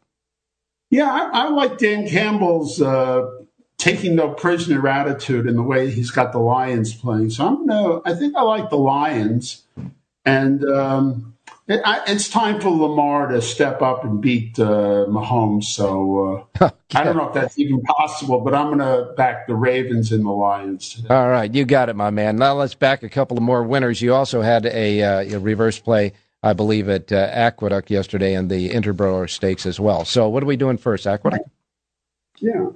Yeah, 0.91 1.11
I, 1.11 1.47
I 1.47 1.49
like 1.49 1.79
Dan 1.79 2.07
Campbell's 2.07 2.81
uh, 2.81 3.29
taking 3.83 4.15
no 4.15 4.29
prisoner 4.29 4.87
attitude 4.87 5.45
in 5.45 5.57
the 5.57 5.63
way 5.63 5.91
he's 5.91 6.13
got 6.13 6.31
the 6.31 6.39
Lions 6.39 6.95
playing. 6.95 7.31
So 7.31 7.47
I'm 7.47 7.67
no, 7.67 8.01
I 8.05 8.15
think 8.15 8.37
I 8.37 8.43
like 8.43 8.71
the 8.71 8.77
Lions, 8.77 9.65
and 10.25 10.65
um, 10.65 11.35
it, 11.67 11.81
I, 11.85 12.03
it's 12.07 12.29
time 12.29 12.61
for 12.61 12.71
Lamar 12.71 13.27
to 13.27 13.43
step 13.43 13.83
up 13.83 14.05
and 14.05 14.21
beat 14.21 14.57
uh, 14.61 15.07
Mahomes. 15.09 15.65
So 15.65 16.47
uh, 16.61 16.65
okay. 16.65 16.77
I 16.95 17.03
don't 17.03 17.17
know 17.17 17.27
if 17.27 17.35
that's 17.35 17.59
even 17.59 17.83
possible, 17.83 18.41
but 18.41 18.55
I'm 18.55 18.67
going 18.67 18.79
to 18.79 19.15
back 19.15 19.49
the 19.49 19.57
Ravens 19.57 20.13
and 20.13 20.25
the 20.25 20.31
Lions. 20.31 20.95
Today. 20.95 21.13
All 21.13 21.29
right, 21.29 21.53
you 21.53 21.65
got 21.65 21.89
it, 21.89 21.97
my 21.97 22.11
man. 22.11 22.37
Now 22.37 22.55
let's 22.55 22.75
back 22.75 23.03
a 23.03 23.09
couple 23.09 23.37
of 23.37 23.43
more 23.43 23.65
winners. 23.65 24.01
You 24.01 24.15
also 24.15 24.43
had 24.43 24.65
a, 24.65 25.03
uh, 25.03 25.37
a 25.37 25.41
reverse 25.41 25.81
play, 25.81 26.13
I 26.41 26.53
believe, 26.53 26.89
at 26.89 27.11
uh, 27.11 27.31
Aqueduct 27.33 27.91
yesterday 27.91 28.35
and 28.35 28.49
the 28.49 28.71
Interborough 28.71 29.29
Stakes 29.29 29.67
as 29.67 29.81
well. 29.81 30.05
So 30.05 30.29
what 30.29 30.45
are 30.45 30.47
we 30.47 30.57
doing 30.57 30.79
first, 30.79 31.05
Aqueduct? 31.05 31.49
Yeah. 32.39 32.67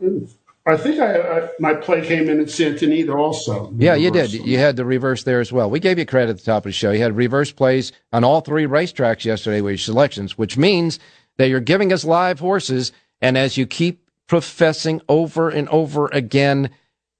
I 0.67 0.77
think 0.77 0.99
I, 0.99 1.21
I, 1.21 1.49
my 1.61 1.75
play 1.75 2.05
came 2.05 2.29
in 2.29 2.41
at 2.41 2.51
Santa 2.51 2.87
Anita 2.87 3.13
also. 3.13 3.73
Yeah, 3.77 3.95
you 3.95 4.11
did. 4.11 4.33
You 4.33 4.59
had 4.59 4.75
the 4.75 4.85
reverse 4.85 5.23
there 5.23 5.41
as 5.41 5.53
well. 5.53 5.71
We 5.71 5.79
gave 5.79 5.97
you 5.97 6.05
credit 6.05 6.31
at 6.31 6.39
the 6.39 6.45
top 6.45 6.65
of 6.65 6.71
the 6.71 6.73
show. 6.73 6.91
You 6.91 7.03
had 7.03 7.15
reverse 7.15 7.53
plays 7.53 7.93
on 8.13 8.25
all 8.25 8.41
three 8.41 8.67
racetracks 8.67 9.25
yesterday 9.25 9.61
with 9.61 9.73
your 9.73 9.79
selections, 9.79 10.37
which 10.37 10.59
means 10.59 10.99
that 11.37 11.49
you're 11.49 11.61
giving 11.61 11.93
us 11.93 12.05
live 12.05 12.41
horses. 12.41 12.91
And 13.21 13.39
as 13.39 13.57
you 13.57 13.65
keep 13.65 14.03
professing 14.27 15.01
over 15.09 15.49
and 15.49 15.69
over 15.69 16.09
again, 16.09 16.71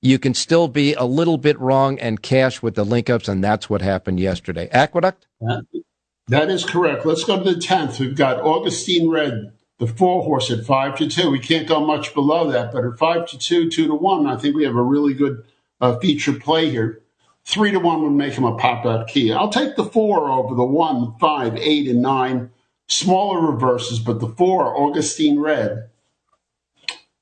you 0.03 0.19
can 0.19 0.35
still 0.35 0.67
be 0.67 0.95
a 0.95 1.05
little 1.05 1.39
bit 1.39 1.59
wrong 1.61 2.01
and 2.01 2.21
cash 2.21 2.63
with 2.63 2.75
the 2.75 2.85
link 2.85 3.09
ups. 3.09 3.29
And 3.29 3.45
that's 3.45 3.71
what 3.71 3.81
happened 3.81 4.19
yesterday. 4.19 4.69
Aqueduct? 4.73 5.29
That 6.27 6.51
is 6.51 6.65
correct. 6.65 7.07
Let's 7.07 7.23
go 7.23 7.41
to 7.41 7.55
the 7.55 7.61
10th. 7.61 8.01
We've 8.01 8.17
got 8.17 8.41
Augustine 8.41 9.09
Red 9.09 9.53
the 9.79 9.87
four 9.87 10.23
horse 10.23 10.51
at 10.51 10.65
five 10.65 10.97
to 10.97 11.09
two. 11.09 11.31
We 11.31 11.39
can't 11.39 11.69
go 11.69 11.85
much 11.85 12.15
below 12.15 12.51
that, 12.51 12.73
but 12.73 12.85
at 12.85 12.99
five 12.99 13.27
to 13.29 13.39
two, 13.39 13.71
two 13.71 13.87
to 13.87 13.95
one, 13.95 14.27
I 14.27 14.37
think 14.37 14.57
we 14.57 14.65
have 14.65 14.77
a 14.77 14.83
really 14.83 15.15
good 15.15 15.45
uh, 15.81 15.99
feature 15.99 16.33
play 16.33 16.71
here. 16.71 17.03
Three 17.45 17.71
to 17.71 17.79
one 17.79 18.03
would 18.03 18.11
make 18.11 18.35
him 18.35 18.45
a 18.45 18.57
pop 18.57 18.85
out 18.87 19.09
key. 19.09 19.33
I'll 19.33 19.51
take 19.51 19.77
the 19.77 19.85
four 19.85 20.31
over 20.31 20.55
the 20.55 20.65
one, 20.65 21.15
five, 21.19 21.57
eight, 21.57 21.89
and 21.89 22.03
nine. 22.03 22.51
Smaller 22.89 23.53
reverses, 23.53 23.99
but 23.99 24.21
the 24.21 24.29
four, 24.29 24.77
Augustine 24.77 25.39
Red, 25.39 25.89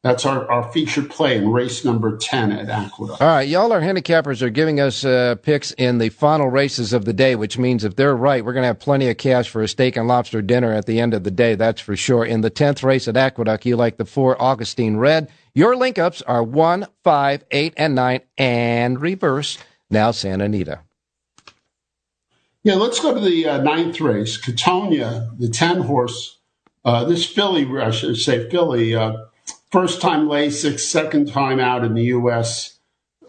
that's 0.05 0.27
our, 0.27 0.47
our 0.51 0.71
featured 0.71 1.09
play 1.09 1.39
in 1.39 1.51
race 1.51 1.83
number 1.83 2.19
10 2.19 2.53
at 2.53 2.69
Aqueduct. 2.69 3.23
All 3.23 3.27
right, 3.27 3.49
y'all, 3.49 3.73
our 3.73 3.81
handicappers 3.81 4.43
are 4.43 4.51
giving 4.51 4.79
us 4.79 5.03
uh, 5.03 5.37
picks 5.43 5.71
in 5.73 5.97
the 5.97 6.11
final 6.11 6.51
races 6.51 6.93
of 6.93 7.07
the 7.07 7.15
day, 7.15 7.37
which 7.37 7.57
means 7.57 7.85
if 7.85 7.97
they're 7.97 8.15
right, 8.15 8.45
we're 8.45 8.53
going 8.53 8.65
to 8.65 8.67
have 8.67 8.79
plenty 8.79 9.09
of 9.09 9.17
cash 9.17 9.49
for 9.49 9.63
a 9.63 9.69
steak 9.69 9.97
and 9.97 10.07
lobster 10.07 10.43
dinner 10.43 10.75
at 10.75 10.85
the 10.85 11.01
end 11.01 11.15
of 11.15 11.25
the 11.25 11.31
day, 11.31 11.55
that's 11.55 11.81
for 11.81 11.97
sure. 11.97 12.23
In 12.23 12.43
the 12.43 12.51
10th 12.51 12.83
race 12.85 13.09
at 13.09 13.17
Aqueduct, 13.17 13.65
you 13.65 13.77
like 13.77 13.97
the 13.97 14.05
four 14.05 14.41
Augustine 14.41 14.99
Red. 14.99 15.31
Your 15.55 15.75
link 15.75 15.99
ups 15.99 16.21
are 16.21 16.43
1, 16.43 16.87
5, 17.03 17.45
8, 17.51 17.75
and 17.79 17.95
9, 17.95 18.21
and 18.37 19.01
reverse. 19.01 19.57
Now, 19.89 20.11
Santa 20.11 20.45
Anita. 20.45 20.81
Yeah, 22.63 22.75
let's 22.75 23.01
go 23.01 23.15
to 23.15 23.21
the 23.21 23.49
uh, 23.49 23.63
ninth 23.63 24.03
race. 24.03 24.37
Catonia, 24.37 25.31
the 25.39 25.49
10 25.49 25.81
horse. 25.81 26.41
Uh, 26.85 27.05
this 27.05 27.25
filly, 27.25 27.67
I 27.81 27.91
should 27.91 28.19
say, 28.19 28.51
filly. 28.51 28.95
Uh, 28.95 29.17
first 29.75 30.01
time 30.01 30.29
Lasix, 30.29 30.79
second 30.79 31.27
time 31.27 31.59
out 31.59 31.83
in 31.83 31.95
the 31.95 32.05
U.S. 32.05 32.79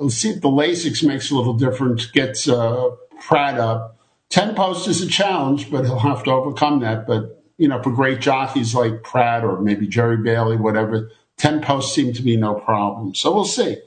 See 0.10 0.30
if 0.30 0.42
the 0.42 0.48
Lasix 0.48 1.04
makes 1.04 1.32
a 1.32 1.36
little 1.36 1.56
difference, 1.56 2.06
gets 2.06 2.48
uh, 2.48 2.92
Prat 3.20 3.60
up. 3.60 3.98
10 4.30 4.54
post 4.54 4.88
is 4.88 5.02
a 5.02 5.08
challenge, 5.08 5.72
but 5.72 5.86
he'll 5.86 5.98
have 5.98 6.24
to 6.26 6.32
overcome 6.32 6.82
that. 6.82 7.08
But, 7.08 7.44
you 7.58 7.68
know, 7.68 7.82
for 7.82 7.90
great 7.90 8.22
jockeys 8.22 8.76
like 8.76 9.02
Prat 9.02 9.44
or 9.44 9.60
maybe 9.60 9.88
Jerry 9.88 10.18
Bailey, 10.18 10.58
whatever, 10.58 11.10
10 11.38 11.64
posts 11.64 11.96
seem 11.96 12.14
to 12.14 12.22
be 12.22 12.38
no 12.38 12.54
problem. 12.54 13.16
So 13.16 13.34
we'll 13.34 13.46
see. 13.46 13.78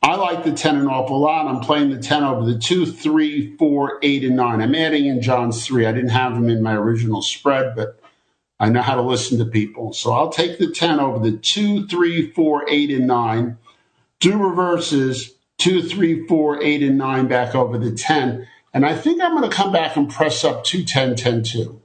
I 0.00 0.14
like 0.14 0.44
the 0.44 0.52
10 0.52 0.76
an 0.76 0.86
awful 0.86 1.18
lot. 1.18 1.48
I'm 1.48 1.62
playing 1.62 1.90
the 1.90 1.98
10 1.98 2.22
over 2.22 2.44
the 2.44 2.56
2, 2.56 2.86
3, 2.86 3.56
4, 3.56 3.98
8, 4.00 4.24
and 4.24 4.36
9. 4.36 4.60
I'm 4.60 4.74
adding 4.76 5.06
in 5.06 5.20
John's 5.20 5.66
3. 5.66 5.84
I 5.84 5.92
didn't 5.92 6.10
have 6.10 6.34
him 6.34 6.48
in 6.48 6.62
my 6.62 6.76
original 6.76 7.22
spread, 7.22 7.74
but 7.74 7.98
I 8.60 8.68
know 8.68 8.82
how 8.82 8.94
to 8.94 9.02
listen 9.02 9.38
to 9.38 9.44
people. 9.44 9.92
So 9.92 10.12
I'll 10.12 10.30
take 10.30 10.58
the 10.58 10.70
10 10.70 11.00
over 11.00 11.18
the 11.18 11.36
2, 11.36 11.86
3, 11.86 12.30
4, 12.30 12.64
8, 12.68 12.90
and 12.90 13.06
9. 13.06 13.58
Do 14.20 14.38
reverses 14.38 15.34
2, 15.58 15.82
3, 15.82 16.26
4, 16.26 16.62
8, 16.62 16.82
and 16.82 16.98
9 16.98 17.28
back 17.28 17.54
over 17.54 17.78
the 17.78 17.92
10. 17.92 18.46
And 18.72 18.86
I 18.86 18.96
think 18.96 19.22
I'm 19.22 19.36
going 19.36 19.48
to 19.48 19.54
come 19.54 19.72
back 19.72 19.96
and 19.96 20.10
press 20.10 20.44
up 20.44 20.64
2, 20.64 20.84
10, 20.84 21.16
10, 21.16 21.42
2. 21.42 21.80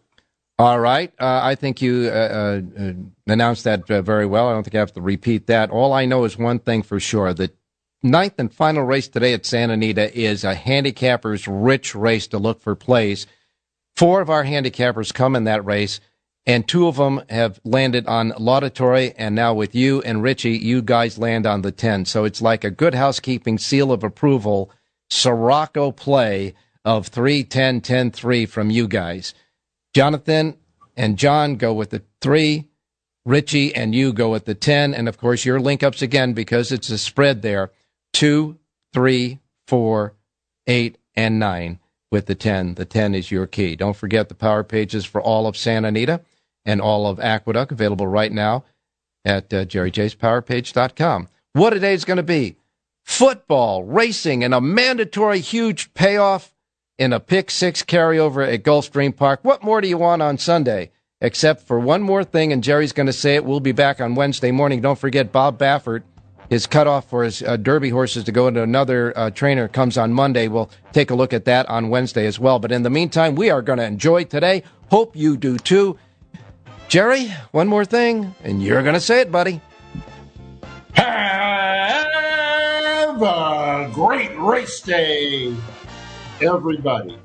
All 0.59 0.79
right. 0.79 1.11
Uh, 1.19 1.39
I 1.41 1.55
think 1.55 1.81
you 1.81 2.09
uh, 2.11 2.61
uh, 2.77 2.91
announced 3.27 3.63
that 3.63 3.89
uh, 3.89 4.01
very 4.01 4.25
well. 4.25 4.49
I 4.49 4.53
don't 4.53 4.63
think 4.63 4.75
I 4.75 4.79
have 4.79 4.93
to 4.93 5.01
repeat 5.01 5.47
that. 5.47 5.69
All 5.69 5.93
I 5.93 6.05
know 6.05 6.25
is 6.25 6.37
one 6.37 6.59
thing 6.59 6.83
for 6.83 6.99
sure. 6.99 7.33
The 7.33 7.51
ninth 8.03 8.33
and 8.37 8.53
final 8.53 8.83
race 8.83 9.07
today 9.07 9.33
at 9.33 9.45
Santa 9.45 9.73
Anita 9.73 10.13
is 10.13 10.43
a 10.43 10.55
handicapper's 10.55 11.47
rich 11.47 11.95
race 11.95 12.27
to 12.27 12.37
look 12.37 12.61
for 12.61 12.75
plays. 12.75 13.25
Four 13.95 14.19
of 14.19 14.29
our 14.29 14.43
handicappers 14.43 15.13
come 15.13 15.35
in 15.35 15.45
that 15.45 15.63
race 15.63 16.01
and 16.45 16.67
two 16.67 16.87
of 16.87 16.95
them 16.95 17.21
have 17.29 17.59
landed 17.63 18.07
on 18.07 18.33
laudatory, 18.39 19.13
and 19.17 19.35
now 19.35 19.53
with 19.53 19.75
you 19.75 20.01
and 20.01 20.23
Richie, 20.23 20.57
you 20.57 20.81
guys 20.81 21.17
land 21.17 21.45
on 21.45 21.61
the 21.61 21.71
10. 21.71 22.05
So 22.05 22.23
it's 22.23 22.41
like 22.41 22.63
a 22.63 22.71
good 22.71 22.95
housekeeping 22.95 23.57
seal 23.57 23.91
of 23.91 24.03
approval, 24.03 24.71
Siraco 25.11 25.95
play 25.95 26.53
of 26.83 27.07
3, 27.07 27.43
10, 27.43 27.81
10, 27.81 28.11
3 28.11 28.45
from 28.45 28.69
you 28.69 28.87
guys. 28.87 29.33
Jonathan 29.93 30.57
and 30.95 31.17
John 31.17 31.55
go 31.55 31.73
with 31.73 31.91
the 31.91 32.03
3. 32.21 32.65
Richie 33.25 33.75
and 33.75 33.93
you 33.93 34.11
go 34.11 34.31
with 34.31 34.45
the 34.45 34.55
10. 34.55 34.93
And 34.93 35.07
of 35.07 35.17
course, 35.17 35.45
your 35.45 35.59
link 35.59 35.83
ups 35.83 36.01
again 36.01 36.33
because 36.33 36.71
it's 36.71 36.89
a 36.89 36.97
spread 36.97 37.41
there 37.41 37.71
2, 38.13 38.57
3, 38.93 39.39
4, 39.67 40.15
8, 40.67 40.97
and 41.15 41.39
9 41.39 41.78
with 42.11 42.25
the 42.25 42.35
10. 42.35 42.75
The 42.75 42.85
10 42.85 43.15
is 43.15 43.31
your 43.31 43.47
key. 43.47 43.75
Don't 43.75 43.95
forget 43.95 44.29
the 44.29 44.35
power 44.35 44.63
pages 44.63 45.05
for 45.05 45.21
all 45.21 45.47
of 45.47 45.57
Santa 45.57 45.89
Anita 45.89 46.21
and 46.65 46.81
all 46.81 47.07
of 47.07 47.19
Aqueduct 47.19 47.71
available 47.71 48.07
right 48.07 48.31
now 48.31 48.63
at 49.25 49.53
uh, 49.53 49.65
jerryjspowerpage.com. 49.65 51.27
What 51.53 51.79
day 51.79 51.93
is 51.93 52.05
going 52.05 52.17
to 52.17 52.23
be. 52.23 52.55
Football, 53.03 53.83
racing, 53.83 54.43
and 54.43 54.53
a 54.53 54.61
mandatory 54.61 55.39
huge 55.39 55.93
payoff 55.93 56.53
in 56.97 57.13
a 57.13 57.19
pick 57.19 57.49
six 57.49 57.81
carryover 57.81 58.47
at 58.51 58.63
Gulfstream 58.63 59.15
Park. 59.15 59.39
What 59.43 59.63
more 59.63 59.81
do 59.81 59.87
you 59.87 59.97
want 59.97 60.21
on 60.21 60.37
Sunday? 60.37 60.91
Except 61.21 61.63
for 61.63 61.79
one 61.79 62.01
more 62.01 62.23
thing, 62.23 62.53
and 62.53 62.63
Jerry's 62.63 62.93
going 62.93 63.07
to 63.07 63.13
say 63.13 63.35
it. 63.35 63.43
We'll 63.43 63.59
be 63.59 63.71
back 63.71 63.99
on 63.99 64.15
Wednesday 64.15 64.51
morning. 64.51 64.79
Don't 64.81 64.99
forget 64.99 65.31
Bob 65.31 65.57
Baffert 65.57 66.03
his 66.49 66.65
cutoff 66.65 67.09
for 67.09 67.23
his 67.23 67.43
uh, 67.43 67.57
Derby 67.57 67.89
horses 67.89 68.23
to 68.25 68.31
go 68.31 68.47
into 68.47 68.63
another 68.63 69.17
uh, 69.17 69.29
trainer 69.29 69.67
comes 69.67 69.97
on 69.97 70.13
Monday. 70.13 70.47
We'll 70.47 70.69
take 70.91 71.11
a 71.11 71.15
look 71.15 71.31
at 71.33 71.45
that 71.45 71.69
on 71.69 71.89
Wednesday 71.89 72.25
as 72.25 72.39
well. 72.39 72.59
But 72.59 72.71
in 72.71 72.83
the 72.83 72.89
meantime, 72.89 73.35
we 73.35 73.49
are 73.49 73.61
going 73.61 73.79
to 73.79 73.85
enjoy 73.85 74.23
today. 74.25 74.63
Hope 74.89 75.15
you 75.15 75.37
do 75.37 75.57
too. 75.57 75.97
Jerry, 76.87 77.31
one 77.51 77.67
more 77.67 77.85
thing, 77.85 78.33
and 78.43 78.63
you're 78.63 78.81
going 78.81 78.95
to 78.95 78.99
say 78.99 79.21
it, 79.21 79.31
buddy. 79.31 79.61
Have 80.93 82.07
a 83.21 83.91
great 83.93 84.35
race 84.39 84.81
day, 84.81 85.55
everybody. 86.41 87.19